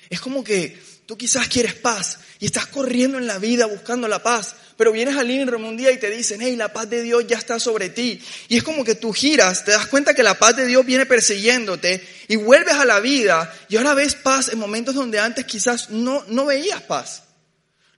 Es 0.09 0.19
como 0.19 0.43
que 0.43 0.77
tú 1.05 1.17
quizás 1.17 1.47
quieres 1.47 1.73
paz 1.73 2.19
y 2.39 2.45
estás 2.45 2.67
corriendo 2.67 3.17
en 3.17 3.27
la 3.27 3.39
vida 3.39 3.65
buscando 3.65 4.07
la 4.07 4.21
paz, 4.21 4.55
pero 4.77 4.91
vienes 4.91 5.15
al 5.15 5.27
living 5.27 5.47
room 5.47 5.65
un 5.65 5.77
día 5.77 5.91
y 5.91 5.99
te 5.99 6.09
dicen, 6.09 6.41
hey, 6.41 6.55
la 6.55 6.73
paz 6.73 6.89
de 6.89 7.01
Dios 7.01 7.25
ya 7.27 7.37
está 7.37 7.59
sobre 7.59 7.89
ti. 7.89 8.21
Y 8.49 8.57
es 8.57 8.63
como 8.63 8.83
que 8.83 8.95
tú 8.95 9.13
giras, 9.13 9.63
te 9.63 9.71
das 9.71 9.87
cuenta 9.87 10.13
que 10.13 10.23
la 10.23 10.37
paz 10.37 10.55
de 10.55 10.65
Dios 10.65 10.85
viene 10.85 11.05
persiguiéndote 11.05 12.05
y 12.27 12.35
vuelves 12.35 12.75
a 12.75 12.85
la 12.85 12.99
vida 12.99 13.53
y 13.69 13.77
ahora 13.77 13.93
ves 13.93 14.15
paz 14.15 14.49
en 14.49 14.59
momentos 14.59 14.95
donde 14.95 15.19
antes 15.19 15.45
quizás 15.45 15.89
no, 15.89 16.23
no 16.27 16.45
veías 16.45 16.81
paz. 16.81 17.23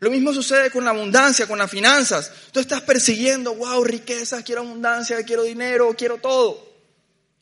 Lo 0.04 0.12
mismo 0.12 0.34
sucede 0.34 0.70
con 0.70 0.84
la 0.84 0.90
abundancia, 0.90 1.48
con 1.48 1.58
las 1.58 1.72
finanzas. 1.72 2.30
Tú 2.52 2.60
estás 2.60 2.82
persiguiendo, 2.82 3.56
wow, 3.56 3.82
riquezas, 3.86 4.44
quiero 4.44 4.60
abundancia, 4.60 5.24
quiero 5.24 5.44
dinero, 5.44 5.96
quiero 5.98 6.18
todo. 6.18 6.70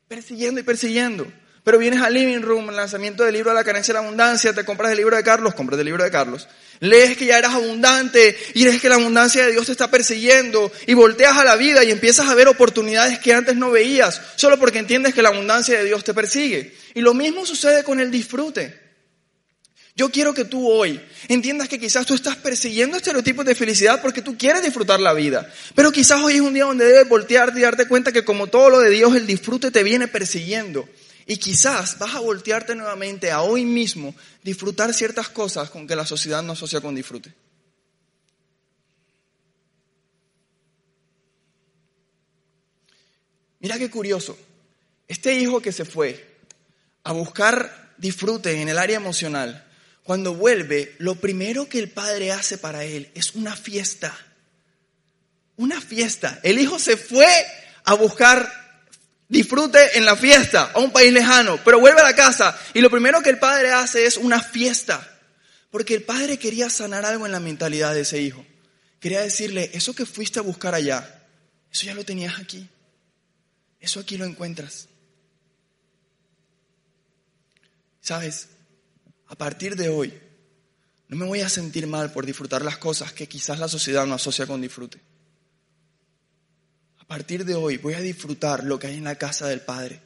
Persiguiendo 0.08 0.60
y 0.60 0.64
persiguiendo. 0.64 1.26
Pero 1.64 1.80
vienes 1.80 2.04
al 2.04 2.14
living 2.14 2.42
room, 2.42 2.70
el 2.70 2.76
lanzamiento 2.76 3.24
del 3.24 3.34
libro 3.34 3.50
de 3.50 3.56
la 3.56 3.64
carencia 3.64 3.96
de 3.96 4.00
la 4.00 4.06
abundancia, 4.06 4.54
te 4.54 4.64
compras 4.64 4.92
el 4.92 4.98
libro 4.98 5.16
de 5.16 5.24
Carlos, 5.24 5.56
compras 5.56 5.80
el 5.80 5.86
libro 5.86 6.04
de 6.04 6.12
Carlos, 6.12 6.48
lees 6.80 7.18
que 7.18 7.26
ya 7.26 7.40
eras 7.40 7.56
abundante 7.56 8.38
y 8.54 8.64
lees 8.64 8.80
que 8.80 8.90
la 8.90 8.96
abundancia 8.96 9.44
de 9.44 9.52
Dios 9.52 9.66
te 9.66 9.72
está 9.72 9.90
persiguiendo 9.90 10.72
y 10.86 10.94
volteas 10.94 11.38
a 11.38 11.44
la 11.44 11.56
vida 11.56 11.84
y 11.84 11.90
empiezas 11.90 12.28
a 12.28 12.36
ver 12.36 12.48
oportunidades 12.48 13.18
que 13.18 13.34
antes 13.34 13.56
no 13.56 13.72
veías, 13.72 14.22
solo 14.36 14.60
porque 14.60 14.78
entiendes 14.78 15.16
que 15.16 15.24
la 15.24 15.30
abundancia 15.30 15.80
de 15.80 15.86
Dios 15.86 16.04
te 16.04 16.14
persigue. 16.14 16.76
Y 16.94 17.02
lo 17.02 17.16
mismo 17.16 17.44
sucede 17.44 17.84
con 17.84 18.00
el 18.00 18.12
disfrute. 18.12 18.81
Yo 19.96 20.10
quiero 20.10 20.34
que 20.34 20.46
tú 20.46 20.70
hoy 20.70 21.02
entiendas 21.28 21.68
que 21.68 21.80
quizás 21.80 22.06
tú 22.06 22.14
estás 22.14 22.38
persiguiendo 22.38 22.98
estereotipos 22.98 23.46
de 23.46 23.56
felicidad 23.56 24.02
porque 24.02 24.22
tú 24.22 24.38
quieres 24.38 24.64
disfrutar 24.64 25.00
la 25.00 25.14
vida. 25.14 25.52
Pero 25.76 25.92
quizás 25.92 26.22
hoy 26.24 26.36
es 26.36 26.42
un 26.42 26.54
día 26.54 26.64
donde 26.64 26.86
debes 26.86 27.10
voltearte 27.10 27.60
y 27.60 27.64
darte 27.64 27.88
cuenta 27.88 28.12
que 28.12 28.24
como 28.24 28.48
todo 28.48 28.70
lo 28.70 28.80
de 28.80 28.90
Dios, 28.90 29.16
el 29.16 29.28
disfrute 29.28 29.70
te 29.70 29.84
viene 29.84 30.08
persiguiendo. 30.08 30.88
Y 31.28 31.38
quizás 31.38 32.00
vas 32.00 32.16
a 32.16 32.20
voltearte 32.20 32.74
nuevamente 32.76 33.32
a 33.32 33.42
hoy 33.42 33.66
mismo 33.66 34.16
disfrutar 34.44 34.94
ciertas 34.94 35.30
cosas 35.30 35.70
con 35.70 35.88
que 35.88 35.96
la 35.96 36.06
sociedad 36.06 36.42
no 36.42 36.54
asocia 36.54 36.82
con 36.82 36.96
disfrute. 36.96 37.34
Mira 43.60 43.78
qué 43.78 43.90
curioso. 43.90 44.38
Este 45.08 45.36
hijo 45.36 45.62
que 45.62 45.72
se 45.72 45.86
fue 45.86 46.40
a 47.04 47.12
buscar 47.12 47.94
disfrute 47.98 48.60
en 48.62 48.70
el 48.70 48.78
área 48.78 48.98
emocional, 48.98 49.71
cuando 50.04 50.34
vuelve, 50.34 50.96
lo 50.98 51.16
primero 51.16 51.70
que 51.70 51.80
el 51.80 51.90
padre 51.90 52.32
hace 52.32 52.58
para 52.58 52.84
él 52.84 53.12
es 53.14 53.36
una 53.36 53.56
fiesta. 53.56 54.18
Una 55.58 55.80
fiesta. 55.80 56.40
El 56.44 56.60
hijo 56.60 56.80
se 56.80 56.98
fue 56.98 57.30
a 57.84 57.94
buscar 57.94 58.62
disfrute 59.32 59.98
en 59.98 60.04
la 60.04 60.18
fiesta 60.18 60.72
a 60.74 60.80
un 60.80 60.92
país 60.92 61.14
lejano, 61.14 61.58
pero 61.64 61.80
vuelve 61.80 62.02
a 62.02 62.04
la 62.04 62.16
casa 62.16 62.60
y 62.74 62.82
lo 62.82 62.90
primero 62.90 63.22
que 63.22 63.30
el 63.30 63.40
padre 63.40 63.72
hace 63.72 64.06
es 64.06 64.18
una 64.18 64.42
fiesta. 64.42 65.08
Porque 65.70 65.96
el 65.96 66.04
padre 66.04 66.38
quería 66.38 66.70
sanar 66.70 67.06
algo 67.06 67.26
en 67.26 67.32
la 67.32 67.40
mentalidad 67.40 67.94
de 67.94 68.02
ese 68.02 68.22
hijo. 68.22 68.46
Quería 69.00 69.22
decirle, 69.22 69.72
eso 69.74 69.96
que 69.96 70.06
fuiste 70.06 70.40
a 70.40 70.42
buscar 70.42 70.76
allá, 70.76 71.24
eso 71.72 71.86
ya 71.86 71.94
lo 71.94 72.04
tenías 72.04 72.40
aquí. 72.40 72.68
Eso 73.80 74.02
aquí 74.02 74.18
lo 74.18 74.26
encuentras. 74.26 74.90
¿Sabes? 78.02 78.50
A 79.32 79.36
partir 79.36 79.78
de 79.78 79.88
hoy, 79.88 80.14
no 81.08 81.16
me 81.16 81.26
voy 81.26 81.40
a 81.40 81.48
sentir 81.48 81.88
mal 81.88 82.12
por 82.12 82.26
disfrutar 82.26 82.66
las 82.66 82.78
cosas 82.78 83.14
que 83.14 83.30
quizás 83.30 83.60
la 83.60 83.70
sociedad 83.70 84.06
no 84.06 84.16
asocia 84.16 84.46
con 84.46 84.60
disfrute. 84.60 85.00
A 86.98 87.06
partir 87.06 87.46
de 87.46 87.56
hoy 87.56 87.78
voy 87.78 87.94
a 87.94 88.02
disfrutar 88.02 88.66
lo 88.66 88.78
que 88.78 88.88
hay 88.88 88.98
en 88.98 89.06
la 89.06 89.16
casa 89.16 89.48
del 89.48 89.62
Padre. 89.62 90.02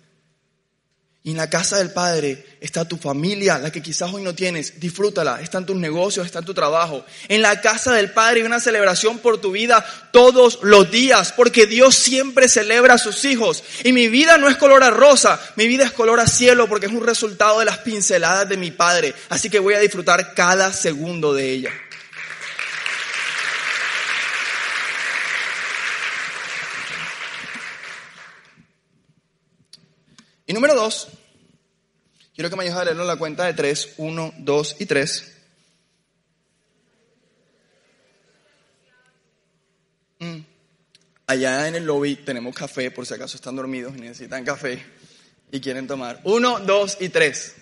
Y 1.26 1.32
en 1.32 1.38
la 1.38 1.50
casa 1.50 1.80
del 1.80 1.90
Padre 1.90 2.46
está 2.62 2.88
tu 2.88 2.98
familia, 2.98 3.58
la 3.58 3.72
que 3.72 3.82
quizás 3.82 4.14
hoy 4.14 4.22
no 4.22 4.36
tienes. 4.36 4.80
Disfrútala. 4.80 5.42
Están 5.42 5.66
tus 5.66 5.76
negocios, 5.76 6.24
está 6.24 6.44
tu 6.44 6.54
trabajo. 6.54 7.04
En 7.28 7.42
la 7.42 7.62
casa 7.62 7.94
del 7.94 8.12
Padre 8.12 8.42
hay 8.42 8.46
una 8.46 8.60
celebración 8.60 9.18
por 9.18 9.42
tu 9.42 9.50
vida 9.50 9.84
todos 10.12 10.60
los 10.62 10.92
días, 10.92 11.34
porque 11.36 11.66
Dios 11.66 11.96
siempre 11.96 12.48
celebra 12.48 12.94
a 12.94 13.00
sus 13.00 13.26
hijos. 13.26 13.64
Y 13.84 13.92
mi 13.92 14.08
vida 14.08 14.38
no 14.38 14.48
es 14.48 14.56
color 14.58 14.84
a 14.84 14.92
rosa, 14.92 15.42
mi 15.56 15.66
vida 15.66 15.86
es 15.86 15.92
color 15.92 16.20
a 16.20 16.28
cielo, 16.28 16.70
porque 16.70 16.86
es 16.86 16.92
un 16.92 17.04
resultado 17.04 17.58
de 17.58 17.66
las 17.66 17.80
pinceladas 17.80 18.48
de 18.48 18.58
mi 18.58 18.70
Padre. 18.70 19.16
Así 19.30 19.50
que 19.50 19.58
voy 19.58 19.74
a 19.74 19.80
disfrutar 19.80 20.36
cada 20.36 20.72
segundo 20.74 21.34
de 21.34 21.50
ella. 21.50 21.72
Y 30.48 30.54
número 30.54 30.76
dos, 30.76 31.08
quiero 32.36 32.50
que 32.50 32.56
me 32.56 32.64
ayudes 32.64 32.80
a 32.80 32.86
leerlo 32.86 33.02
en 33.02 33.08
la 33.08 33.18
cuenta 33.18 33.46
de 33.46 33.54
tres, 33.54 33.94
uno, 33.98 34.34
dos 34.38 34.76
y 34.80 34.86
tres. 34.86 35.36
Mm. 40.20 40.40
Allá 41.28 41.68
en 41.68 41.76
el 41.76 41.86
lobby 41.86 42.18
tenemos 42.18 42.54
café, 42.56 42.92
por 42.92 43.06
si 43.08 43.16
acaso 43.16 43.38
están 43.38 43.56
dormidos 43.56 43.96
y 43.98 44.02
necesitan 44.02 44.46
café 44.46 44.86
y 45.52 45.60
quieren 45.60 45.88
tomar. 45.88 46.22
Uno, 46.24 46.60
dos 46.60 46.98
y 47.00 47.10
tres. 47.10 47.56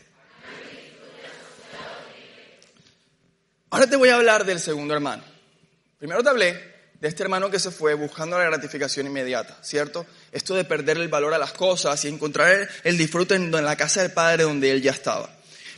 Ahora 3.69 3.87
te 3.87 3.95
voy 3.95 4.09
a 4.09 4.15
hablar 4.15 4.45
del 4.45 4.59
segundo 4.59 4.93
hermano. 4.93 5.23
Primero 5.97 6.21
te 6.21 6.29
hablé 6.29 6.72
de 7.03 7.09
este 7.09 7.21
hermano 7.21 7.51
que 7.51 7.59
se 7.59 7.69
fue 7.69 7.95
buscando 7.95 8.37
la 8.37 8.45
gratificación 8.45 9.07
inmediata, 9.07 9.57
¿cierto? 9.61 10.05
Esto 10.31 10.55
de 10.55 10.63
perder 10.63 10.95
el 10.95 11.09
valor 11.09 11.33
a 11.33 11.37
las 11.37 11.51
cosas 11.51 12.05
y 12.05 12.07
encontrar 12.07 12.69
el 12.85 12.97
disfrute 12.97 13.35
en 13.35 13.51
la 13.51 13.75
casa 13.75 14.01
del 14.01 14.13
Padre 14.13 14.43
donde 14.43 14.71
él 14.71 14.81
ya 14.81 14.91
estaba. 14.91 15.29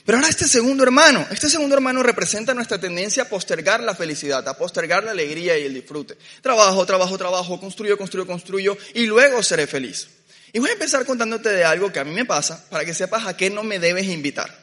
Pero 0.06 0.20
ahora 0.20 0.30
este 0.30 0.48
segundo 0.48 0.84
hermano, 0.84 1.26
este 1.32 1.50
segundo 1.50 1.74
hermano 1.74 2.04
representa 2.04 2.54
nuestra 2.54 2.80
tendencia 2.80 3.24
a 3.24 3.28
postergar 3.28 3.82
la 3.82 3.96
felicidad, 3.96 4.48
a 4.48 4.56
postergar 4.56 5.04
la 5.04 5.12
alegría 5.14 5.58
y 5.58 5.64
el 5.64 5.74
disfrute. 5.74 6.16
Trabajo, 6.44 6.86
trabajo, 6.86 7.18
trabajo, 7.18 7.60
construyo, 7.60 7.98
construyo, 7.98 8.28
construyo 8.28 8.78
y 8.94 9.08
luego 9.08 9.42
seré 9.42 9.66
feliz. 9.66 10.08
Y 10.54 10.60
voy 10.60 10.70
a 10.70 10.74
empezar 10.74 11.08
contándote 11.08 11.50
de 11.50 11.66
algo 11.66 11.92
que 11.92 11.98
a 11.98 12.04
mí 12.04 12.12
me 12.12 12.26
pasa 12.26 12.64
para 12.70 12.86
que 12.86 12.94
sepas 12.94 13.26
a 13.26 13.36
qué 13.36 13.50
no 13.50 13.64
me 13.64 13.80
debes 13.80 14.06
invitar. 14.06 14.56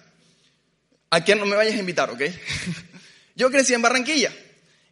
A 1.11 1.25
qué 1.25 1.35
no 1.35 1.45
me 1.45 1.57
vayas 1.57 1.75
a 1.75 1.81
invitar, 1.81 2.09
¿ok? 2.09 2.23
Yo 3.35 3.51
crecí 3.51 3.75
en 3.75 3.83
Barranquilla. 3.83 4.33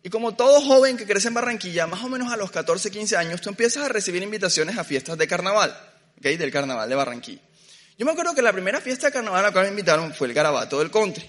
Y 0.02 0.08
como 0.08 0.34
todo 0.34 0.60
joven 0.62 0.96
que 0.96 1.06
crece 1.06 1.28
en 1.28 1.34
Barranquilla, 1.34 1.86
más 1.86 2.02
o 2.02 2.08
menos 2.08 2.32
a 2.32 2.36
los 2.36 2.50
14, 2.50 2.90
15 2.90 3.16
años, 3.16 3.40
tú 3.40 3.50
empiezas 3.50 3.84
a 3.84 3.88
recibir 3.88 4.22
invitaciones 4.22 4.78
a 4.78 4.84
fiestas 4.84 5.18
de 5.18 5.26
carnaval, 5.26 5.78
¿okay? 6.18 6.36
del 6.36 6.50
carnaval 6.50 6.88
de 6.88 6.94
Barranquilla. 6.94 7.42
Yo 7.98 8.06
me 8.06 8.12
acuerdo 8.12 8.34
que 8.34 8.40
la 8.40 8.52
primera 8.52 8.80
fiesta 8.80 9.08
de 9.08 9.12
carnaval 9.12 9.40
a 9.40 9.48
la 9.48 9.52
cual 9.52 9.64
me 9.64 9.70
invitaron 9.70 10.14
fue 10.14 10.28
el 10.28 10.32
garabato 10.32 10.78
del 10.78 10.90
country. 10.90 11.28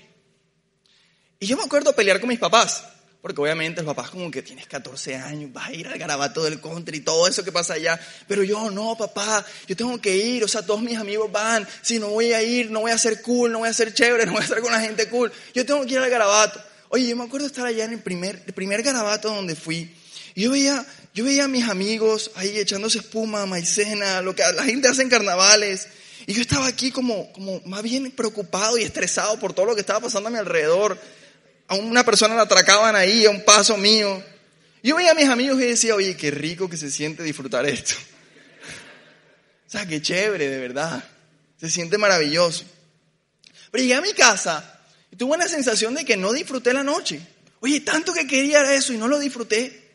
Y 1.38 1.46
yo 1.46 1.58
me 1.58 1.64
acuerdo 1.64 1.94
pelear 1.94 2.22
con 2.22 2.30
mis 2.30 2.40
papás, 2.40 2.86
porque 3.22 3.42
obviamente 3.42 3.82
los 3.82 3.94
papás 3.94 4.10
como 4.10 4.32
que 4.32 4.42
tienes 4.42 4.68
14 4.68 5.18
años, 5.18 5.52
vas 5.52 5.68
a 5.68 5.74
ir 5.74 5.88
al 5.90 6.00
garabato 6.00 6.42
del 6.44 6.62
country 6.62 7.00
y 7.00 7.02
todo 7.02 7.28
eso 7.28 7.44
que 7.44 7.52
pasa 7.52 7.74
allá. 7.74 8.00
Pero 8.26 8.44
yo, 8.44 8.72
no, 8.72 8.96
papá, 8.96 9.46
yo 9.68 9.76
tengo 9.76 10.00
que 10.00 10.16
ir, 10.16 10.46
o 10.46 10.48
sea, 10.48 10.66
todos 10.66 10.82
mis 10.82 10.98
amigos 10.98 11.30
van, 11.30 11.68
si 11.82 12.00
no 12.00 12.08
voy 12.08 12.32
a 12.32 12.42
ir, 12.42 12.72
no 12.72 12.80
voy 12.82 12.92
a 12.92 12.98
ser 12.98 13.22
cool, 13.22 13.52
no 13.52 13.60
voy 13.60 13.70
a 13.70 13.74
ser 13.74 13.94
chévere, 13.94 14.26
no 14.28 14.32
voy 14.32 14.42
a 14.42 14.44
estar 14.46 14.62
con 14.62 14.72
la 14.72 14.80
gente 14.80 15.10
cool, 15.10 15.30
yo 15.54 15.66
tengo 15.66 15.86
que 15.86 15.94
ir 15.94 16.00
al 16.00 16.10
garabato. 16.10 16.71
Oye, 16.94 17.08
yo 17.08 17.16
me 17.16 17.24
acuerdo 17.24 17.48
estar 17.48 17.66
allá 17.66 17.86
en 17.86 17.94
el 17.94 18.02
primer, 18.02 18.44
el 18.46 18.52
primer 18.52 18.84
garabato 18.84 19.34
donde 19.34 19.56
fui. 19.56 19.96
Y 20.36 20.42
yo 20.42 20.52
veía, 20.52 20.86
yo 21.14 21.24
veía 21.24 21.46
a 21.46 21.48
mis 21.48 21.70
amigos 21.70 22.32
ahí 22.36 22.58
echándose 22.58 22.98
espuma, 22.98 23.46
maicena, 23.46 24.22
lo 24.22 24.36
que 24.36 24.44
la 24.54 24.66
gente 24.66 24.90
hace 24.90 25.02
en 25.02 25.10
carnavales. 25.10 25.88
Y 26.28 26.34
yo 26.34 26.42
estaba 26.42 26.68
aquí 26.68 26.92
como, 26.92 27.32
como 27.32 27.62
más 27.62 27.82
bien 27.82 28.12
preocupado 28.12 28.78
y 28.78 28.84
estresado 28.84 29.40
por 29.40 29.54
todo 29.54 29.68
lo 29.68 29.74
que 29.74 29.80
estaba 29.80 30.02
pasando 30.02 30.28
a 30.28 30.32
mi 30.34 30.38
alrededor. 30.38 31.00
A 31.70 31.76
una 31.76 32.04
persona 32.04 32.36
la 32.36 32.42
atracaban 32.42 32.94
ahí, 32.98 33.26
a 33.26 33.30
un 33.30 33.46
paso 33.46 33.78
mío. 33.78 34.22
Yo 34.84 34.98
veía 34.98 35.12
a 35.12 35.16
mis 35.16 35.30
amigos 35.30 35.62
y 35.62 35.68
decía, 35.68 35.96
oye, 35.96 36.18
qué 36.18 36.30
rico 36.30 36.70
que 36.70 36.76
se 36.76 36.92
siente 36.92 37.24
disfrutar 37.24 37.66
esto. 37.66 37.96
O 39.66 39.72
sea, 39.72 39.86
qué 39.86 40.02
chévere, 40.02 40.50
de 40.50 40.60
verdad. 40.60 41.02
Se 41.58 41.70
siente 41.70 41.98
maravilloso. 41.98 42.66
Pero 43.72 43.82
llegué 43.82 43.96
a 43.96 44.02
mi 44.02 44.12
casa 44.12 44.81
y 45.12 45.16
tuve 45.18 45.36
una 45.36 45.48
sensación 45.48 45.94
de 45.94 46.06
que 46.06 46.18
no 46.18 46.32
disfruté 46.32 46.74
la 46.74 46.84
noche. 46.84 47.22
Oye, 47.60 47.82
tanto 47.82 48.14
que 48.14 48.26
quería 48.26 48.74
eso 48.74 48.94
y 48.94 48.98
no 48.98 49.08
lo 49.08 49.20
disfruté. 49.20 49.92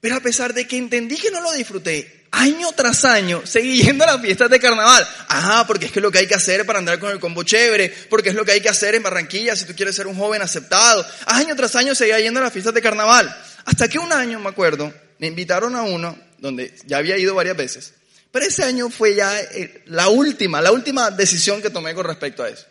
Pero 0.00 0.16
a 0.16 0.20
pesar 0.20 0.54
de 0.54 0.66
que 0.66 0.76
entendí 0.76 1.16
que 1.16 1.30
no 1.30 1.40
lo 1.40 1.52
disfruté, 1.52 2.26
año 2.30 2.70
tras 2.72 3.04
año 3.04 3.42
seguí 3.44 3.82
yendo 3.82 4.04
a 4.04 4.06
las 4.06 4.20
fiestas 4.20 4.48
de 4.48 4.60
carnaval. 4.60 5.06
Ajá, 5.28 5.66
porque 5.66 5.86
es 5.86 5.92
que 5.92 6.00
lo 6.00 6.10
que 6.10 6.18
hay 6.18 6.26
que 6.26 6.34
hacer 6.34 6.64
para 6.64 6.78
andar 6.78 6.98
con 7.00 7.10
el 7.10 7.18
combo 7.18 7.42
chévere, 7.42 7.92
porque 8.08 8.30
es 8.30 8.34
lo 8.34 8.44
que 8.44 8.52
hay 8.52 8.60
que 8.60 8.68
hacer 8.68 8.94
en 8.94 9.02
Barranquilla 9.02 9.56
si 9.56 9.64
tú 9.64 9.74
quieres 9.74 9.96
ser 9.96 10.06
un 10.06 10.16
joven 10.16 10.40
aceptado. 10.40 11.04
Año 11.26 11.56
tras 11.56 11.74
año 11.74 11.94
seguía 11.94 12.20
yendo 12.20 12.40
a 12.40 12.44
las 12.44 12.52
fiestas 12.52 12.74
de 12.74 12.80
carnaval. 12.80 13.34
Hasta 13.64 13.88
que 13.88 13.98
un 13.98 14.12
año, 14.12 14.38
me 14.38 14.48
acuerdo, 14.48 14.94
me 15.18 15.26
invitaron 15.26 15.74
a 15.74 15.82
uno 15.82 16.16
donde 16.38 16.74
ya 16.86 16.98
había 16.98 17.18
ido 17.18 17.34
varias 17.34 17.56
veces. 17.56 17.92
Pero 18.30 18.46
ese 18.46 18.62
año 18.62 18.88
fue 18.88 19.14
ya 19.14 19.38
eh, 19.40 19.82
la 19.86 20.08
última, 20.08 20.60
la 20.60 20.70
última 20.70 21.10
decisión 21.10 21.60
que 21.60 21.70
tomé 21.70 21.94
con 21.94 22.06
respecto 22.06 22.42
a 22.42 22.48
eso. 22.48 22.66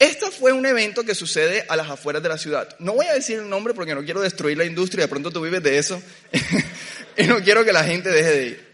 Este 0.00 0.30
fue 0.30 0.54
un 0.54 0.64
evento 0.64 1.04
que 1.04 1.14
sucede 1.14 1.66
a 1.68 1.76
las 1.76 1.90
afueras 1.90 2.22
de 2.22 2.30
la 2.30 2.38
ciudad. 2.38 2.74
No 2.78 2.94
voy 2.94 3.04
a 3.04 3.12
decir 3.12 3.38
el 3.38 3.50
nombre 3.50 3.74
porque 3.74 3.94
no 3.94 4.02
quiero 4.02 4.22
destruir 4.22 4.56
la 4.56 4.64
industria, 4.64 5.04
de 5.04 5.08
pronto 5.08 5.30
tú 5.30 5.42
vives 5.42 5.62
de 5.62 5.76
eso 5.76 6.02
y 7.18 7.24
no 7.24 7.42
quiero 7.42 7.66
que 7.66 7.72
la 7.72 7.84
gente 7.84 8.08
deje 8.08 8.30
de 8.30 8.46
ir. 8.46 8.70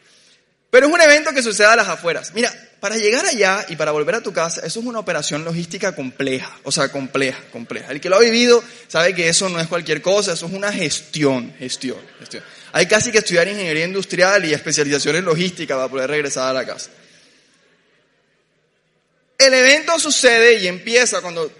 Pero 0.70 0.86
es 0.86 0.92
un 0.92 1.00
evento 1.00 1.32
que 1.32 1.42
sucede 1.42 1.66
a 1.66 1.74
las 1.74 1.88
afueras. 1.88 2.32
Mira, 2.32 2.54
para 2.78 2.96
llegar 2.96 3.26
allá 3.26 3.66
y 3.68 3.74
para 3.74 3.90
volver 3.90 4.14
a 4.14 4.20
tu 4.20 4.32
casa, 4.32 4.60
eso 4.64 4.78
es 4.78 4.86
una 4.86 5.00
operación 5.00 5.42
logística 5.42 5.96
compleja, 5.96 6.56
o 6.62 6.70
sea, 6.70 6.92
compleja, 6.92 7.40
compleja. 7.50 7.90
El 7.90 8.00
que 8.00 8.08
lo 8.08 8.14
ha 8.14 8.20
vivido 8.20 8.62
sabe 8.86 9.12
que 9.12 9.28
eso 9.28 9.48
no 9.48 9.58
es 9.58 9.66
cualquier 9.66 10.02
cosa, 10.02 10.32
eso 10.34 10.46
es 10.46 10.52
una 10.52 10.72
gestión, 10.72 11.52
gestión, 11.58 11.98
gestión. 12.20 12.44
Hay 12.70 12.86
casi 12.86 13.10
que 13.10 13.18
estudiar 13.18 13.48
ingeniería 13.48 13.84
industrial 13.84 14.44
y 14.44 14.54
especialización 14.54 15.16
en 15.16 15.24
logística 15.24 15.74
para 15.74 15.88
poder 15.88 16.08
regresar 16.08 16.50
a 16.50 16.52
la 16.52 16.64
casa. 16.64 16.90
El 19.38 19.54
evento 19.54 19.98
sucede 19.98 20.58
y 20.58 20.68
empieza 20.68 21.20
cuando... 21.20 21.50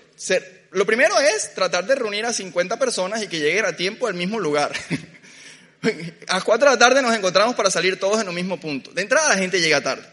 Lo 0.71 0.85
primero 0.85 1.19
es 1.21 1.55
tratar 1.55 1.87
de 1.87 1.95
reunir 1.95 2.27
a 2.27 2.33
50 2.33 2.79
personas 2.79 3.23
y 3.23 3.29
que 3.29 3.39
lleguen 3.39 3.65
a 3.65 3.77
tiempo 3.77 4.07
al 4.07 4.15
mismo 4.15 4.39
lugar. 4.39 4.73
a 6.29 6.35
las 6.35 6.45
4 6.45 6.69
de 6.69 6.75
la 6.75 6.79
tarde 6.79 7.03
nos 7.03 7.15
encontramos 7.15 7.55
para 7.55 7.71
salir 7.71 7.99
todos 7.99 8.21
en 8.21 8.29
el 8.29 8.35
mismo 8.35 8.59
punto. 8.59 8.91
De 8.93 9.03
entrada 9.03 9.29
la 9.29 9.37
gente 9.37 9.61
llega 9.61 9.81
tarde. 9.81 10.07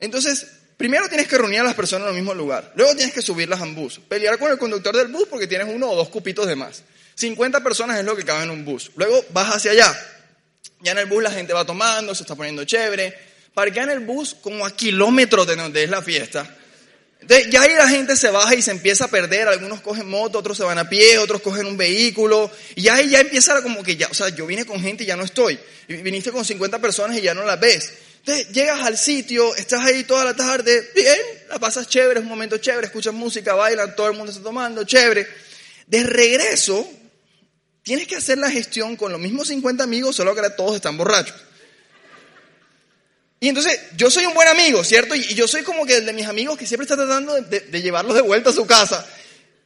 Entonces, 0.00 0.46
primero 0.76 1.08
tienes 1.08 1.26
que 1.26 1.38
reunir 1.38 1.60
a 1.60 1.64
las 1.64 1.74
personas 1.74 2.08
en 2.08 2.14
el 2.14 2.20
mismo 2.20 2.34
lugar. 2.34 2.72
Luego 2.76 2.94
tienes 2.94 3.14
que 3.14 3.22
subirlas 3.22 3.60
a 3.60 3.64
un 3.64 3.74
bus. 3.74 4.00
Pelear 4.08 4.38
con 4.38 4.50
el 4.50 4.58
conductor 4.58 4.96
del 4.96 5.08
bus 5.08 5.26
porque 5.28 5.46
tienes 5.46 5.68
uno 5.68 5.90
o 5.90 5.96
dos 5.96 6.08
cupitos 6.08 6.46
de 6.46 6.56
más. 6.56 6.82
50 7.14 7.62
personas 7.62 7.98
es 7.98 8.04
lo 8.04 8.14
que 8.14 8.24
cabe 8.24 8.44
en 8.44 8.50
un 8.50 8.64
bus. 8.64 8.92
Luego 8.96 9.24
vas 9.30 9.56
hacia 9.56 9.72
allá. 9.72 9.98
Ya 10.80 10.92
en 10.92 10.98
el 10.98 11.06
bus 11.06 11.22
la 11.22 11.32
gente 11.32 11.52
va 11.52 11.64
tomando, 11.64 12.14
se 12.14 12.22
está 12.22 12.36
poniendo 12.36 12.64
chévere. 12.64 13.16
Parquea 13.54 13.84
en 13.84 13.90
el 13.90 14.00
bus 14.00 14.36
como 14.40 14.64
a 14.64 14.70
kilómetros 14.70 15.46
de 15.46 15.56
donde 15.56 15.82
es 15.82 15.90
la 15.90 16.02
fiesta. 16.02 16.48
Entonces, 17.20 17.50
ya 17.50 17.62
ahí 17.62 17.74
la 17.74 17.88
gente 17.88 18.16
se 18.16 18.30
baja 18.30 18.54
y 18.54 18.62
se 18.62 18.70
empieza 18.70 19.06
a 19.06 19.08
perder. 19.08 19.48
Algunos 19.48 19.80
cogen 19.80 20.08
moto, 20.08 20.38
otros 20.38 20.56
se 20.56 20.64
van 20.64 20.78
a 20.78 20.88
pie, 20.88 21.18
otros 21.18 21.42
cogen 21.42 21.66
un 21.66 21.76
vehículo. 21.76 22.50
Y 22.74 22.88
ahí 22.88 23.10
ya 23.10 23.20
empieza 23.20 23.60
como 23.62 23.82
que 23.82 23.96
ya, 23.96 24.08
o 24.08 24.14
sea, 24.14 24.28
yo 24.28 24.46
vine 24.46 24.64
con 24.64 24.80
gente 24.80 25.04
y 25.04 25.06
ya 25.06 25.16
no 25.16 25.24
estoy. 25.24 25.58
Viniste 25.88 26.30
con 26.30 26.44
50 26.44 26.78
personas 26.78 27.18
y 27.18 27.22
ya 27.22 27.34
no 27.34 27.44
las 27.44 27.58
ves. 27.58 27.92
Entonces, 28.20 28.48
llegas 28.52 28.80
al 28.82 28.98
sitio, 28.98 29.54
estás 29.56 29.80
ahí 29.84 30.04
toda 30.04 30.24
la 30.24 30.36
tarde, 30.36 30.90
bien, 30.94 31.18
la 31.48 31.58
pasas 31.58 31.88
chévere, 31.88 32.20
es 32.20 32.24
un 32.24 32.28
momento 32.28 32.58
chévere, 32.58 32.86
escuchas 32.86 33.14
música, 33.14 33.54
bailan, 33.54 33.96
todo 33.96 34.08
el 34.08 34.16
mundo 34.16 34.30
está 34.30 34.42
tomando, 34.42 34.84
chévere. 34.84 35.26
De 35.86 36.02
regreso, 36.02 36.86
tienes 37.82 38.06
que 38.06 38.16
hacer 38.16 38.36
la 38.36 38.50
gestión 38.50 38.96
con 38.96 39.12
los 39.12 39.20
mismos 39.20 39.48
50 39.48 39.82
amigos, 39.82 40.16
solo 40.16 40.34
que 40.34 40.40
ahora 40.40 40.56
todos 40.56 40.76
están 40.76 40.98
borrachos. 40.98 41.34
Y 43.40 43.48
entonces 43.48 43.78
yo 43.96 44.10
soy 44.10 44.26
un 44.26 44.34
buen 44.34 44.48
amigo, 44.48 44.82
¿cierto? 44.82 45.14
Y, 45.14 45.34
yo 45.34 45.46
soy 45.46 45.62
como 45.62 45.86
que 45.86 45.98
el 45.98 46.06
de 46.06 46.12
mis 46.12 46.26
amigos 46.26 46.58
que 46.58 46.66
siempre 46.66 46.84
está 46.84 46.96
tratando 46.96 47.34
de, 47.34 47.82
llevarlos 47.82 48.14
de 48.14 48.22
vuelta 48.22 48.50
a 48.50 48.52
su 48.52 48.66
casa. 48.66 49.06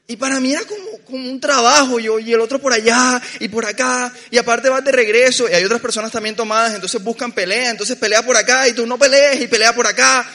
Y 0.07 0.17
para 0.17 0.41
mí 0.41 0.53
era 0.53 0.63
como, 0.65 0.83
un 1.09 1.41
trabajo, 1.41 1.99
yo, 1.99 2.19
y 2.19 2.33
el 2.33 2.41
otro 2.41 2.59
por 2.59 2.73
allá, 2.73 3.21
y 3.39 3.49
por 3.49 3.65
acá, 3.65 4.13
y 4.31 4.39
aparte 4.39 4.69
vas 4.69 4.85
de 4.85 4.93
regreso, 4.93 5.49
y 5.49 5.53
hay 5.53 5.65
otras 5.65 5.81
personas 5.81 6.11
también 6.11 6.35
tomadas, 6.35 6.75
entonces 6.75 7.03
buscan 7.03 7.33
pelea, 7.33 7.71
entonces 7.71 7.97
pelea 7.97 8.23
por 8.23 8.37
acá, 8.37 8.67
y 8.69 8.73
tú 8.73 8.87
no 8.87 8.99
pelees, 8.99 9.41
y 9.41 9.47
pelea 9.47 9.75
por 9.75 9.87
acá. 9.87 10.27